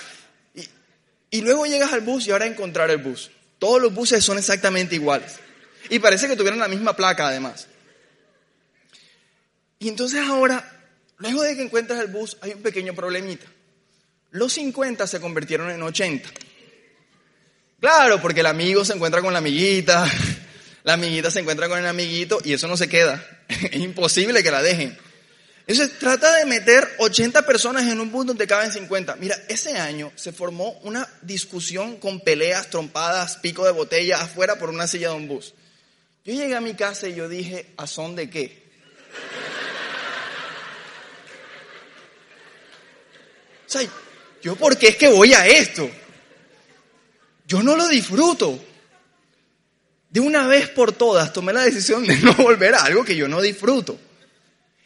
Y, 1.29 1.41
luego 1.41 1.65
llegas 1.65 1.91
al 1.93 2.01
bus 2.01 2.25
y 2.25 2.31
ahora 2.31 2.45
encontrar 2.45 2.89
el 2.89 2.97
bus. 2.97 3.29
Todos 3.59 3.81
los 3.81 3.93
buses 3.93 4.23
son 4.23 4.37
exactamente 4.37 4.95
iguales. 4.95 5.33
Y 5.89 5.99
parece 5.99 6.27
que 6.27 6.35
tuvieron 6.35 6.59
la 6.59 6.67
misma 6.67 6.95
placa 6.95 7.27
además. 7.27 7.67
Y 9.79 9.89
entonces 9.89 10.21
ahora 10.21 10.76
Luego 11.17 11.43
de 11.43 11.55
que 11.55 11.63
encuentras 11.63 11.99
el 11.99 12.07
bus 12.07 12.37
hay 12.41 12.51
un 12.51 12.61
pequeño 12.61 12.93
problemita. 12.93 13.45
Los 14.31 14.53
50 14.53 15.07
se 15.07 15.19
convirtieron 15.19 15.71
en 15.71 15.81
80. 15.81 16.29
Claro, 17.79 18.21
porque 18.21 18.41
el 18.41 18.45
amigo 18.45 18.83
se 18.83 18.93
encuentra 18.93 19.21
con 19.21 19.33
la 19.33 19.39
amiguita, 19.39 20.09
la 20.83 20.93
amiguita 20.93 21.31
se 21.31 21.39
encuentra 21.39 21.67
con 21.67 21.79
el 21.79 21.85
amiguito 21.85 22.39
y 22.43 22.53
eso 22.53 22.67
no 22.67 22.77
se 22.77 22.89
queda. 22.89 23.23
Es 23.47 23.81
imposible 23.81 24.43
que 24.43 24.51
la 24.51 24.61
dejen. 24.61 24.97
Entonces 25.67 25.99
trata 25.99 26.33
de 26.37 26.45
meter 26.45 26.87
80 26.97 27.45
personas 27.45 27.83
en 27.83 27.99
un 27.99 28.09
bus 28.09 28.25
donde 28.25 28.47
caben 28.47 28.71
50. 28.71 29.17
Mira, 29.17 29.37
ese 29.49 29.77
año 29.77 30.13
se 30.15 30.31
formó 30.31 30.79
una 30.83 31.07
discusión 31.21 31.97
con 31.97 32.21
peleas, 32.21 32.69
trompadas, 32.69 33.37
pico 33.37 33.65
de 33.65 33.71
botella 33.71 34.21
afuera 34.21 34.57
por 34.57 34.69
una 34.69 34.87
silla 34.87 35.09
de 35.09 35.15
un 35.15 35.27
bus. 35.27 35.53
Yo 36.23 36.33
llegué 36.33 36.55
a 36.55 36.61
mi 36.61 36.73
casa 36.73 37.07
y 37.09 37.15
yo 37.15 37.27
dije, 37.27 37.73
¿a 37.75 37.85
son 37.85 38.15
de 38.15 38.29
qué? 38.29 38.66
O 43.67 43.69
sea, 43.69 43.87
yo 44.41 44.55
por 44.55 44.77
qué 44.77 44.89
es 44.89 44.95
que 44.95 45.09
voy 45.09 45.33
a 45.33 45.45
esto? 45.45 45.89
Yo 47.45 47.61
no 47.61 47.75
lo 47.75 47.87
disfruto. 47.87 48.63
De 50.09 50.21
una 50.21 50.47
vez 50.47 50.69
por 50.69 50.93
todas 50.93 51.33
tomé 51.33 51.51
la 51.51 51.63
decisión 51.63 52.05
de 52.05 52.17
no 52.21 52.33
volver 52.33 52.75
a 52.75 52.83
algo 52.83 53.03
que 53.03 53.15
yo 53.15 53.27
no 53.27 53.41
disfruto. 53.41 53.99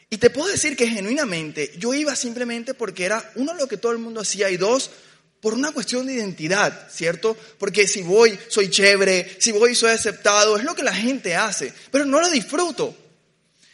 Y 0.10 0.18
te 0.18 0.30
puedo 0.30 0.52
decir 0.52 0.76
que 0.76 0.88
genuinamente 0.88 1.74
yo 1.78 1.94
iba 1.94 2.16
simplemente 2.16 2.74
porque 2.74 3.06
era, 3.06 3.32
uno, 3.36 3.54
lo 3.54 3.68
que 3.68 3.78
todo 3.78 3.92
el 3.92 4.00
mundo 4.00 4.22
hacía 4.22 4.50
y 4.50 4.58
dos, 4.58 4.92
por 5.40 5.54
una 5.54 5.72
cuestión 5.72 6.06
de 6.06 6.14
identidad, 6.14 6.90
¿cierto? 6.92 7.38
Porque 7.58 7.88
si 7.88 8.02
voy, 8.02 8.38
soy 8.48 8.70
chévere, 8.70 9.38
si 9.40 9.52
voy, 9.52 9.74
soy 9.74 9.92
aceptado, 9.92 10.58
es 10.58 10.64
lo 10.64 10.76
que 10.76 10.84
la 10.84 10.94
gente 10.94 11.36
hace, 11.36 11.74
pero 11.92 12.06
no 12.06 12.20
lo 12.20 12.30
disfruto. 12.30 12.96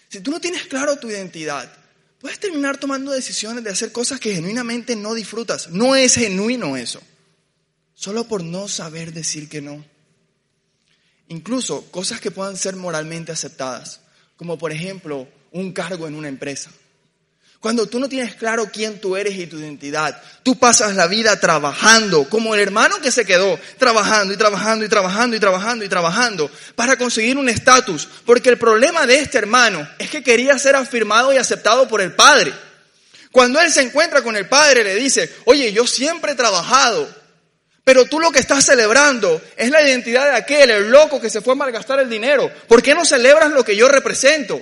Si 0.10 0.22
tú 0.22 0.32
no 0.32 0.40
tienes 0.40 0.68
claro 0.68 0.98
tu 0.98 1.10
identidad, 1.10 1.72
puedes 2.28 2.42
terminar 2.42 2.76
tomando 2.76 3.14
decisiones 3.14 3.64
de 3.64 3.70
hacer 3.70 3.94
cosas 3.94 4.20
que 4.20 4.36
genuinamente 4.36 4.98
no 4.98 5.14
disfrutas. 5.14 5.70
No 5.70 5.96
es 5.96 6.16
genuino 6.16 6.76
eso, 6.76 7.02
solo 7.94 8.28
por 8.28 8.44
no 8.44 8.68
saber 8.68 9.14
decir 9.14 9.48
que 9.48 9.62
no. 9.62 9.86
Incluso 11.30 11.90
cosas 11.90 12.20
que 12.20 12.30
puedan 12.30 12.58
ser 12.58 12.76
moralmente 12.76 13.32
aceptadas, 13.32 14.02
como 14.36 14.58
por 14.58 14.74
ejemplo 14.74 15.30
un 15.54 15.72
cargo 15.72 16.06
en 16.06 16.16
una 16.16 16.28
empresa. 16.28 16.70
Cuando 17.60 17.88
tú 17.88 18.00
no 18.00 18.08
tienes 18.08 18.36
claro 18.36 18.70
quién 18.72 19.02
tú 19.02 19.18
eres 19.18 19.36
y 19.36 19.48
tu 19.48 19.58
identidad, 19.58 20.22
tú 20.44 20.60
pasas 20.60 20.96
la 20.96 21.08
vida 21.08 21.40
trabajando, 21.40 22.30
como 22.30 22.54
el 22.54 22.62
hermano 22.62 23.02
que 23.02 23.12
se 23.12 23.26
quedó, 23.26 23.60
trabajando 23.80 24.34
y 24.34 24.38
trabajando 24.38 24.86
y 24.86 24.90
trabajando 24.90 25.36
y 25.36 25.40
trabajando 25.40 25.86
y 25.86 25.90
trabajando 25.90 26.52
para 26.76 26.98
conseguir 26.98 27.36
un 27.36 27.50
estatus. 27.50 28.08
Porque 28.26 28.50
el 28.50 28.60
problema 28.60 29.08
de 29.08 29.20
este 29.20 29.40
hermano 29.40 29.88
es 29.98 30.10
que 30.12 30.24
quería 30.24 30.58
ser 30.60 30.76
afirmado 30.76 31.34
y 31.34 31.38
aceptado 31.38 31.88
por 31.88 32.00
el 32.00 32.14
padre. 32.14 32.54
Cuando 33.32 33.60
él 33.60 33.72
se 33.72 33.82
encuentra 33.82 34.22
con 34.22 34.36
el 34.36 34.48
padre, 34.48 34.84
le 34.84 34.96
dice, 34.96 35.34
oye, 35.46 35.74
yo 35.74 35.88
siempre 35.88 36.34
he 36.34 36.36
trabajado, 36.36 37.10
pero 37.84 38.06
tú 38.06 38.20
lo 38.20 38.32
que 38.32 38.40
estás 38.40 38.66
celebrando 38.66 39.42
es 39.56 39.72
la 39.72 39.82
identidad 39.82 40.30
de 40.30 40.38
aquel, 40.38 40.70
el 40.70 40.92
loco 40.92 41.20
que 41.20 41.30
se 41.30 41.42
fue 41.42 41.54
a 41.54 41.58
malgastar 41.58 42.00
el 42.00 42.10
dinero. 42.10 42.52
¿Por 42.68 42.84
qué 42.84 42.94
no 42.94 43.04
celebras 43.04 43.52
lo 43.52 43.64
que 43.64 43.76
yo 43.76 43.88
represento? 43.88 44.62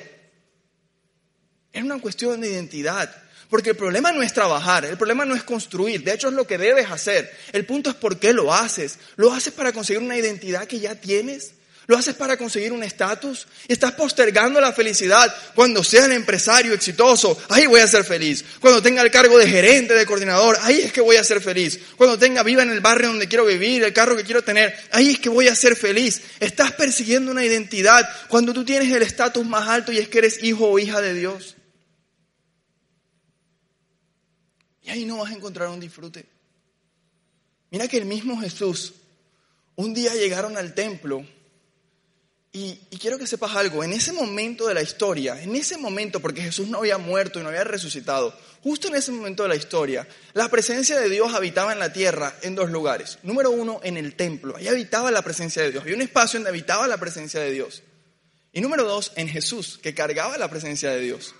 Es 1.75 1.83
una 1.83 1.99
cuestión 1.99 2.39
de 2.39 2.49
identidad. 2.49 3.13
Porque 3.49 3.71
el 3.71 3.75
problema 3.75 4.11
no 4.13 4.23
es 4.23 4.33
trabajar, 4.33 4.85
el 4.85 4.97
problema 4.97 5.25
no 5.25 5.35
es 5.35 5.43
construir, 5.43 6.03
de 6.03 6.13
hecho 6.13 6.29
es 6.29 6.33
lo 6.33 6.47
que 6.47 6.57
debes 6.57 6.89
hacer. 6.89 7.31
El 7.51 7.65
punto 7.65 7.89
es 7.89 7.95
por 7.95 8.17
qué 8.17 8.33
lo 8.33 8.53
haces. 8.53 8.97
¿Lo 9.17 9.33
haces 9.33 9.53
para 9.53 9.73
conseguir 9.73 10.01
una 10.01 10.17
identidad 10.17 10.65
que 10.67 10.79
ya 10.79 10.95
tienes? 10.95 11.51
¿Lo 11.87 11.97
haces 11.97 12.15
para 12.15 12.37
conseguir 12.37 12.71
un 12.71 12.81
estatus? 12.81 13.45
¿Estás 13.67 13.91
postergando 13.91 14.59
la 14.59 14.73
felicidad 14.73 15.33
cuando 15.53 15.83
sea 15.83 16.05
el 16.05 16.13
empresario 16.13 16.73
exitoso? 16.73 17.37
Ahí 17.49 17.67
voy 17.67 17.81
a 17.81 17.87
ser 17.87 18.03
feliz. 18.03 18.43
Cuando 18.59 18.81
tenga 18.81 19.03
el 19.03 19.11
cargo 19.11 19.37
de 19.37 19.47
gerente, 19.47 19.93
de 19.93 20.05
coordinador, 20.05 20.57
ahí 20.61 20.81
es 20.81 20.91
que 20.91 21.01
voy 21.01 21.17
a 21.17 21.23
ser 21.23 21.41
feliz. 21.41 21.79
Cuando 21.97 22.17
tenga 22.17 22.41
viva 22.41 22.63
en 22.63 22.71
el 22.71 22.79
barrio 22.79 23.09
donde 23.09 23.27
quiero 23.27 23.45
vivir, 23.45 23.83
el 23.83 23.93
carro 23.93 24.17
que 24.17 24.23
quiero 24.23 24.43
tener, 24.43 24.75
ahí 24.91 25.11
es 25.11 25.19
que 25.19 25.29
voy 25.29 25.47
a 25.47 25.55
ser 25.55 25.75
feliz. 25.75 26.21
Estás 26.39 26.71
persiguiendo 26.71 27.31
una 27.31 27.45
identidad 27.45 28.09
cuando 28.29 28.53
tú 28.53 28.65
tienes 28.65 28.91
el 28.91 29.03
estatus 29.03 29.45
más 29.45 29.69
alto 29.69 29.91
y 29.91 29.99
es 29.99 30.07
que 30.07 30.17
eres 30.17 30.43
hijo 30.43 30.67
o 30.67 30.79
hija 30.79 31.01
de 31.01 31.13
Dios. 31.13 31.55
Y 34.85 34.91
ahí 34.91 35.05
no 35.05 35.17
vas 35.17 35.31
a 35.31 35.35
encontrar 35.35 35.69
un 35.69 35.79
disfrute. 35.79 36.25
Mira 37.71 37.87
que 37.87 37.97
el 37.97 38.05
mismo 38.05 38.39
Jesús, 38.39 38.93
un 39.75 39.93
día 39.93 40.13
llegaron 40.13 40.55
al 40.57 40.73
templo 40.73 41.25
y, 42.53 42.75
quiero 43.01 43.17
que 43.17 43.27
sepas 43.27 43.53
algo, 43.55 43.83
en 43.83 43.91
ese 43.91 44.13
momento 44.13 44.67
de 44.67 44.73
la 44.73 44.81
historia, 44.81 45.41
en 45.41 45.53
ese 45.57 45.77
momento, 45.77 46.21
porque 46.21 46.41
Jesús 46.41 46.69
no 46.69 46.77
había 46.77 46.97
muerto 46.97 47.37
y 47.37 47.43
no 47.43 47.49
había 47.49 47.65
resucitado, 47.65 48.33
justo 48.63 48.87
en 48.87 48.95
ese 48.95 49.11
momento 49.11 49.43
de 49.43 49.49
la 49.49 49.57
historia, 49.57 50.07
la 50.33 50.47
presencia 50.47 50.97
de 50.97 51.09
Dios 51.09 51.33
habitaba 51.33 51.73
en 51.73 51.79
la 51.79 51.91
tierra 51.91 52.33
en 52.43 52.55
dos 52.55 52.69
lugares. 52.69 53.19
Número 53.23 53.51
uno, 53.51 53.81
en 53.83 53.97
el 53.97 54.15
templo, 54.15 54.55
ahí 54.55 54.69
habitaba 54.69 55.11
la 55.11 55.21
presencia 55.21 55.63
de 55.63 55.71
Dios, 55.71 55.83
había 55.83 55.95
un 55.95 56.01
espacio 56.03 56.39
donde 56.39 56.51
habitaba 56.51 56.87
la 56.87 56.97
presencia 56.97 57.41
de 57.41 57.51
Dios. 57.51 57.83
Y 58.53 58.61
número 58.61 58.85
dos, 58.85 59.11
en 59.17 59.27
Jesús, 59.27 59.77
que 59.83 59.93
cargaba 59.93 60.37
la 60.37 60.49
presencia 60.49 60.91
de 60.91 61.01
Dios. 61.01 61.35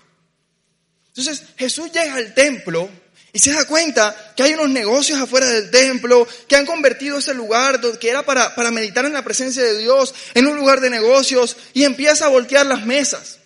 Entonces 1.06 1.44
Jesús 1.56 1.90
llega 1.92 2.14
al 2.16 2.34
templo 2.34 2.90
y 3.36 3.38
se 3.38 3.52
da 3.52 3.66
cuenta 3.66 4.32
que 4.34 4.44
hay 4.44 4.54
unos 4.54 4.70
negocios 4.70 5.20
afuera 5.20 5.46
del 5.46 5.70
templo 5.70 6.26
que 6.48 6.56
han 6.56 6.64
convertido 6.64 7.18
ese 7.18 7.34
lugar 7.34 7.78
que 7.98 8.08
era 8.08 8.24
para, 8.24 8.54
para 8.54 8.70
meditar 8.70 9.04
en 9.04 9.12
la 9.12 9.22
presencia 9.24 9.62
de 9.62 9.76
Dios 9.76 10.14
en 10.32 10.46
un 10.46 10.56
lugar 10.56 10.80
de 10.80 10.88
negocios 10.88 11.54
y 11.74 11.84
empieza 11.84 12.24
a 12.24 12.30
voltear 12.30 12.64
las 12.64 12.86
mesas. 12.86 13.40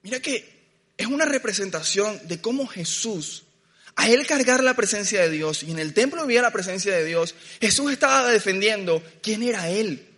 Mira 0.00 0.20
que 0.20 0.50
es 0.96 1.06
una 1.06 1.26
representación 1.26 2.26
de 2.26 2.40
cómo 2.40 2.66
Jesús, 2.66 3.42
a 3.96 4.08
él 4.08 4.26
cargar 4.26 4.64
la 4.64 4.72
presencia 4.72 5.20
de 5.20 5.28
Dios 5.28 5.62
y 5.62 5.72
en 5.72 5.78
el 5.78 5.92
templo 5.92 6.22
vivía 6.22 6.40
la 6.40 6.52
presencia 6.52 6.96
de 6.96 7.04
Dios, 7.04 7.34
Jesús 7.60 7.92
estaba 7.92 8.30
defendiendo 8.30 9.02
quién 9.22 9.42
era 9.42 9.68
él. 9.68 10.08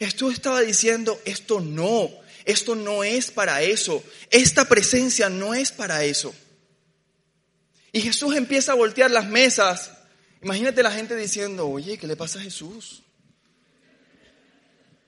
Jesús 0.00 0.34
estaba 0.34 0.62
diciendo, 0.62 1.16
esto 1.26 1.60
no, 1.60 2.10
esto 2.44 2.74
no 2.74 3.04
es 3.04 3.30
para 3.30 3.62
eso, 3.62 4.02
esta 4.32 4.64
presencia 4.64 5.28
no 5.28 5.54
es 5.54 5.70
para 5.70 6.02
eso. 6.02 6.34
Y 7.96 8.02
Jesús 8.02 8.36
empieza 8.36 8.72
a 8.72 8.74
voltear 8.74 9.10
las 9.10 9.26
mesas. 9.26 9.90
Imagínate 10.42 10.82
la 10.82 10.90
gente 10.90 11.16
diciendo, 11.16 11.66
oye, 11.66 11.96
¿qué 11.96 12.06
le 12.06 12.14
pasa 12.14 12.38
a 12.38 12.42
Jesús? 12.42 13.02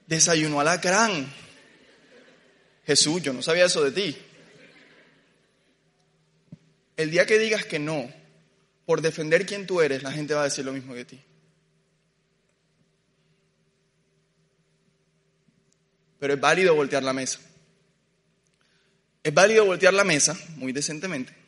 Desayunó 0.07 0.59
alacrán. 0.59 1.31
Jesús, 2.87 3.21
yo 3.21 3.35
no 3.35 3.43
sabía 3.43 3.67
eso 3.67 3.85
de 3.85 3.91
ti. 3.91 4.17
El 6.97 7.11
día 7.11 7.27
que 7.27 7.39
digas 7.39 7.67
que 7.67 7.79
no, 7.79 8.11
por 8.87 9.03
defender 9.03 9.45
quién 9.45 9.67
tú 9.67 9.83
eres, 9.83 10.03
la 10.03 10.11
gente 10.11 10.33
va 10.33 10.41
a 10.41 10.45
decir 10.45 10.65
lo 10.65 10.73
mismo 10.73 10.95
de 10.95 11.05
ti. 11.05 11.21
Pero 16.19 16.33
es 16.33 16.41
válido 16.41 16.75
voltear 16.75 17.03
la 17.03 17.13
mesa. 17.13 17.39
Es 19.23 19.35
válido 19.35 19.67
voltear 19.67 19.93
la 19.93 20.05
mesa, 20.05 20.35
muy 20.57 20.73
decentemente, 20.73 21.48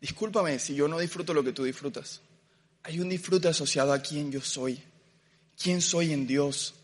Discúlpame 0.00 0.58
si 0.58 0.74
yo 0.74 0.88
no 0.88 0.98
disfruto 0.98 1.34
lo 1.34 1.42
que 1.42 1.52
tú 1.52 1.64
disfrutas. 1.64 2.20
Hay 2.82 3.00
un 3.00 3.08
disfrute 3.08 3.48
asociado 3.48 3.92
a 3.92 4.00
quién 4.00 4.30
yo 4.30 4.40
soy, 4.40 4.80
quién 5.60 5.80
soy 5.80 6.12
en 6.12 6.26
Dios. 6.26 6.74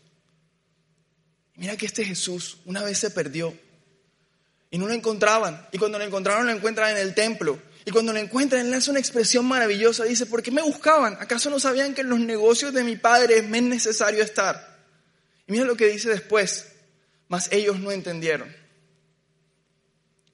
Mira 1.55 1.77
que 1.77 1.85
este 1.85 2.03
Jesús 2.03 2.57
una 2.65 2.83
vez 2.83 2.97
se 2.99 3.11
perdió 3.11 3.57
y 4.69 4.77
no 4.77 4.87
lo 4.87 4.93
encontraban. 4.93 5.67
Y 5.71 5.77
cuando 5.77 5.97
lo 5.97 6.03
encontraron 6.03 6.45
lo 6.45 6.51
encuentran 6.51 6.91
en 6.91 6.97
el 6.97 7.13
templo. 7.13 7.59
Y 7.85 7.91
cuando 7.91 8.11
lo 8.11 8.19
encuentran, 8.19 8.65
él 8.65 8.73
hace 8.73 8.89
una 8.89 8.99
expresión 8.99 9.45
maravillosa. 9.45 10.03
Dice, 10.03 10.25
¿por 10.25 10.41
qué 10.41 10.51
me 10.51 10.63
buscaban? 10.63 11.17
¿Acaso 11.19 11.51
no 11.51 11.59
sabían 11.59 11.93
que 11.93 12.01
en 12.01 12.09
los 12.09 12.19
negocios 12.19 12.73
de 12.73 12.83
mi 12.83 12.97
padre 12.97 13.43
me 13.43 13.59
es 13.59 13.63
necesario 13.63 14.23
estar? 14.23 14.75
Y 15.47 15.51
mira 15.51 15.65
lo 15.65 15.77
que 15.77 15.87
dice 15.87 16.09
después. 16.09 16.71
Mas 17.27 17.51
ellos 17.51 17.79
no 17.79 17.91
entendieron. 17.91 18.53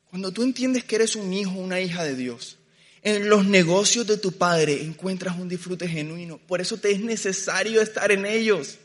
Cuando 0.10 0.32
tú 0.32 0.44
entiendes 0.44 0.86
que 0.86 0.96
eres 0.96 1.16
un 1.16 1.32
hijo, 1.34 1.52
una 1.52 1.80
hija 1.82 2.04
de 2.04 2.16
Dios, 2.16 2.58
en 3.04 3.30
los 3.30 3.46
negocios 3.46 4.06
de 4.06 4.18
tu 4.18 4.32
Padre 4.34 4.84
encuentras 4.84 5.38
un 5.38 5.50
disfrute 5.50 5.88
genuino. 5.88 6.38
Por 6.38 6.62
eso 6.62 6.78
te 6.78 6.92
es 6.92 7.00
necesario 7.00 7.82
estar 7.82 8.12
en 8.12 8.26
ellos. 8.26 8.78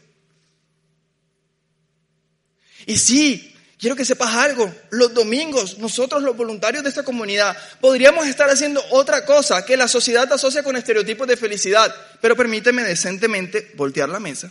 Y 2.86 2.96
sí, 2.96 3.54
quiero 3.78 3.94
que 3.94 4.04
sepas 4.04 4.34
algo. 4.34 4.72
Los 4.90 5.12
domingos, 5.12 5.78
nosotros 5.78 6.22
los 6.22 6.36
voluntarios 6.36 6.82
de 6.82 6.88
esta 6.88 7.02
comunidad, 7.02 7.56
podríamos 7.80 8.26
estar 8.26 8.48
haciendo 8.48 8.82
otra 8.90 9.26
cosa 9.26 9.66
que 9.66 9.76
la 9.76 9.88
sociedad 9.88 10.32
asocia 10.32 10.62
con 10.62 10.76
estereotipos 10.76 11.26
de 11.26 11.36
felicidad. 11.36 11.94
Pero 12.22 12.36
permíteme 12.36 12.82
decentemente 12.84 13.72
voltear 13.74 14.08
la 14.08 14.20
mesa 14.20 14.50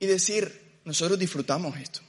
y 0.00 0.06
decir, 0.06 0.80
nosotros 0.84 1.18
disfrutamos 1.18 1.76
esto. 1.78 2.00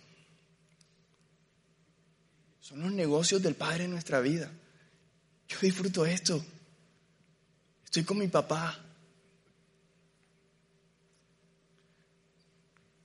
Son 2.62 2.82
los 2.82 2.92
negocios 2.92 3.42
del 3.42 3.56
Padre 3.56 3.86
en 3.86 3.92
nuestra 3.92 4.20
vida. 4.22 4.50
Yo 5.50 5.58
disfruto 5.62 6.06
esto. 6.06 6.44
Estoy 7.84 8.04
con 8.04 8.20
mi 8.20 8.28
papá. 8.28 8.78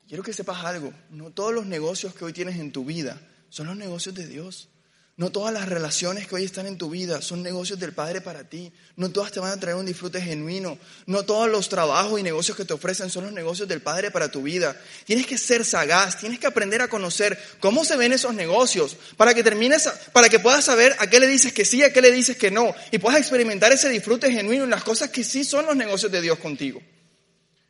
Quiero 0.07 0.23
que 0.23 0.33
sepas 0.33 0.65
algo. 0.65 0.93
No 1.11 1.31
todos 1.31 1.55
los 1.55 1.67
negocios 1.67 2.15
que 2.15 2.25
hoy 2.25 2.33
tienes 2.33 2.59
en 2.61 2.71
tu 2.71 2.85
vida 2.85 3.21
son 3.49 3.67
los 3.67 3.77
negocios 3.77 4.15
de 4.15 4.29
Dios. 4.29 4.69
No 5.16 5.31
todas 5.31 5.55
las 5.55 5.68
relaciones 5.68 6.27
que 6.27 6.35
hoy 6.35 6.44
están 6.44 6.66
en 6.66 6.77
tu 6.77 6.90
vida 6.90 7.22
son 7.22 7.40
negocios 7.40 7.79
del 7.79 7.92
Padre 7.92 8.20
para 8.20 8.48
ti. 8.48 8.72
No 8.96 9.11
todas 9.11 9.31
te 9.31 9.38
van 9.38 9.53
a 9.53 9.61
traer 9.61 9.77
un 9.77 9.87
disfrute 9.87 10.20
genuino. 10.20 10.77
No 11.07 11.24
todos 11.24 11.48
los 11.48 11.68
trabajos 11.68 12.18
y 12.18 12.24
negocios 12.24 12.57
que 12.57 12.64
te 12.64 12.72
ofrecen 12.72 13.11
son 13.11 13.22
los 13.22 13.33
negocios 13.33 13.68
del 13.68 13.81
Padre 13.81 14.11
para 14.11 14.29
tu 14.29 14.42
vida. 14.42 14.77
Tienes 15.05 15.29
que 15.29 15.38
ser 15.38 15.64
sagaz, 15.64 16.18
tienes 16.18 16.40
que 16.40 16.48
aprender 16.48 16.83
a 16.83 16.88
conocer 16.88 17.38
cómo 17.61 17.85
se 17.85 17.96
ven 17.96 18.12
esos 18.12 18.35
negocios 18.35 18.96
para 19.16 19.35
que 19.35 19.44
termines, 19.44 19.88
para 20.12 20.29
que 20.29 20.40
puedas 20.40 20.64
saber 20.64 20.96
a 20.98 21.09
qué 21.09 21.20
le 21.20 21.29
dices 21.29 21.53
que 21.53 21.64
sí, 21.64 21.85
a 21.85 21.92
qué 21.92 22.03
le 22.03 22.11
dices 22.11 22.37
que 22.37 22.50
no 22.50 22.74
y 22.90 22.98
puedas 22.98 23.20
experimentar 23.20 23.70
ese 23.70 23.88
disfrute 23.90 24.33
genuino 24.33 24.64
en 24.64 24.70
las 24.70 24.83
cosas 24.83 25.11
que 25.11 25.22
sí 25.22 25.44
son 25.44 25.64
los 25.66 25.77
negocios 25.77 26.11
de 26.11 26.22
Dios 26.22 26.40
contigo. 26.40 26.83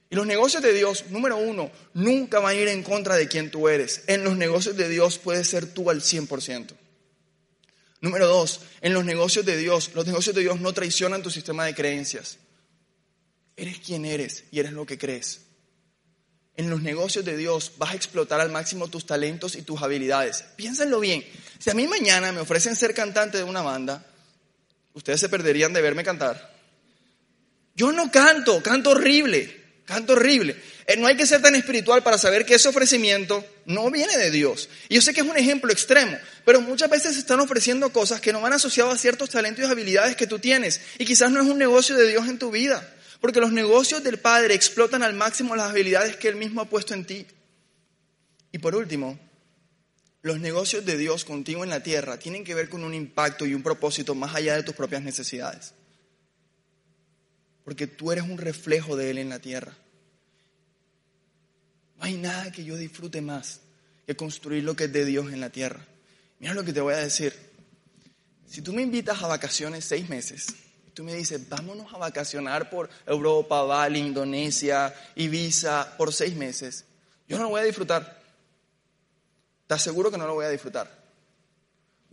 Y 0.08 0.16
los 0.16 0.26
negocios 0.26 0.62
de 0.62 0.72
Dios, 0.72 1.04
número 1.10 1.36
uno, 1.36 1.70
nunca 1.92 2.38
van 2.38 2.56
a 2.56 2.58
ir 2.58 2.68
en 2.68 2.82
contra 2.82 3.16
de 3.16 3.28
quien 3.28 3.50
tú 3.50 3.68
eres. 3.68 4.02
En 4.06 4.24
los 4.24 4.34
negocios 4.34 4.78
de 4.78 4.88
Dios 4.88 5.18
puedes 5.18 5.46
ser 5.46 5.66
tú 5.66 5.90
al 5.90 6.00
100%. 6.00 6.83
Número 8.04 8.26
dos, 8.26 8.60
en 8.82 8.92
los 8.92 9.02
negocios 9.02 9.46
de 9.46 9.56
Dios, 9.56 9.92
los 9.94 10.04
negocios 10.04 10.36
de 10.36 10.42
Dios 10.42 10.60
no 10.60 10.74
traicionan 10.74 11.22
tu 11.22 11.30
sistema 11.30 11.64
de 11.64 11.74
creencias. 11.74 12.36
Eres 13.56 13.78
quien 13.78 14.04
eres 14.04 14.44
y 14.50 14.60
eres 14.60 14.72
lo 14.72 14.84
que 14.84 14.98
crees. 14.98 15.40
En 16.54 16.68
los 16.68 16.82
negocios 16.82 17.24
de 17.24 17.34
Dios 17.34 17.72
vas 17.78 17.92
a 17.92 17.94
explotar 17.94 18.42
al 18.42 18.50
máximo 18.50 18.88
tus 18.88 19.06
talentos 19.06 19.56
y 19.56 19.62
tus 19.62 19.80
habilidades. 19.80 20.44
Piénsenlo 20.54 21.00
bien. 21.00 21.24
Si 21.58 21.70
a 21.70 21.74
mí 21.74 21.86
mañana 21.86 22.30
me 22.30 22.40
ofrecen 22.40 22.76
ser 22.76 22.92
cantante 22.92 23.38
de 23.38 23.44
una 23.44 23.62
banda, 23.62 24.04
ustedes 24.92 25.20
se 25.20 25.30
perderían 25.30 25.72
de 25.72 25.80
verme 25.80 26.04
cantar. 26.04 26.54
Yo 27.74 27.90
no 27.90 28.10
canto, 28.10 28.62
canto 28.62 28.90
horrible. 28.90 29.63
Canto 29.84 30.14
horrible. 30.14 30.56
Eh, 30.86 30.96
no 30.96 31.06
hay 31.06 31.16
que 31.16 31.26
ser 31.26 31.42
tan 31.42 31.54
espiritual 31.54 32.02
para 32.02 32.16
saber 32.16 32.46
que 32.46 32.54
ese 32.54 32.68
ofrecimiento 32.68 33.44
no 33.66 33.90
viene 33.90 34.16
de 34.16 34.30
Dios. 34.30 34.70
Y 34.88 34.94
yo 34.94 35.02
sé 35.02 35.12
que 35.12 35.20
es 35.20 35.26
un 35.26 35.36
ejemplo 35.36 35.70
extremo, 35.70 36.16
pero 36.44 36.62
muchas 36.62 36.88
veces 36.88 37.14
se 37.14 37.20
están 37.20 37.40
ofreciendo 37.40 37.92
cosas 37.92 38.20
que 38.20 38.32
no 38.32 38.40
van 38.40 38.54
asociadas 38.54 38.94
a 38.94 38.98
ciertos 38.98 39.30
talentos 39.30 39.64
y 39.64 39.70
habilidades 39.70 40.16
que 40.16 40.26
tú 40.26 40.38
tienes. 40.38 40.80
Y 40.98 41.04
quizás 41.04 41.30
no 41.30 41.42
es 41.42 41.46
un 41.46 41.58
negocio 41.58 41.96
de 41.96 42.08
Dios 42.08 42.26
en 42.28 42.38
tu 42.38 42.50
vida, 42.50 42.94
porque 43.20 43.40
los 43.40 43.52
negocios 43.52 44.02
del 44.02 44.18
Padre 44.18 44.54
explotan 44.54 45.02
al 45.02 45.12
máximo 45.12 45.54
las 45.54 45.70
habilidades 45.70 46.16
que 46.16 46.28
Él 46.28 46.36
mismo 46.36 46.62
ha 46.62 46.70
puesto 46.70 46.94
en 46.94 47.04
ti. 47.04 47.26
Y 48.52 48.58
por 48.58 48.74
último, 48.74 49.18
los 50.22 50.40
negocios 50.40 50.86
de 50.86 50.96
Dios 50.96 51.26
contigo 51.26 51.62
en 51.62 51.70
la 51.70 51.82
tierra 51.82 52.18
tienen 52.18 52.44
que 52.44 52.54
ver 52.54 52.70
con 52.70 52.84
un 52.84 52.94
impacto 52.94 53.44
y 53.44 53.52
un 53.52 53.62
propósito 53.62 54.14
más 54.14 54.34
allá 54.34 54.56
de 54.56 54.62
tus 54.62 54.74
propias 54.74 55.02
necesidades 55.02 55.74
porque 57.64 57.86
tú 57.86 58.12
eres 58.12 58.24
un 58.24 58.38
reflejo 58.38 58.96
de 58.96 59.10
Él 59.10 59.18
en 59.18 59.30
la 59.30 59.38
tierra. 59.38 59.72
No 61.96 62.04
hay 62.04 62.16
nada 62.16 62.52
que 62.52 62.64
yo 62.64 62.76
disfrute 62.76 63.20
más 63.20 63.60
que 64.06 64.14
construir 64.14 64.62
lo 64.64 64.76
que 64.76 64.84
es 64.84 64.92
de 64.92 65.04
Dios 65.04 65.32
en 65.32 65.40
la 65.40 65.50
tierra. 65.50 65.86
Mira 66.38 66.54
lo 66.54 66.64
que 66.64 66.72
te 66.72 66.80
voy 66.80 66.94
a 66.94 66.98
decir. 66.98 67.34
Si 68.46 68.60
tú 68.60 68.72
me 68.72 68.82
invitas 68.82 69.22
a 69.22 69.26
vacaciones 69.26 69.84
seis 69.84 70.08
meses, 70.08 70.46
tú 70.92 71.02
me 71.02 71.14
dices, 71.14 71.48
vámonos 71.48 71.92
a 71.92 71.98
vacacionar 71.98 72.68
por 72.68 72.90
Europa, 73.06 73.62
Bali, 73.62 73.98
Indonesia, 73.98 74.94
Ibiza, 75.16 75.96
por 75.96 76.12
seis 76.12 76.36
meses, 76.36 76.84
yo 77.26 77.38
no 77.38 77.44
lo 77.44 77.48
voy 77.50 77.62
a 77.62 77.64
disfrutar. 77.64 78.22
Te 79.66 79.74
aseguro 79.74 80.10
que 80.10 80.18
no 80.18 80.26
lo 80.26 80.34
voy 80.34 80.44
a 80.44 80.50
disfrutar. 80.50 81.04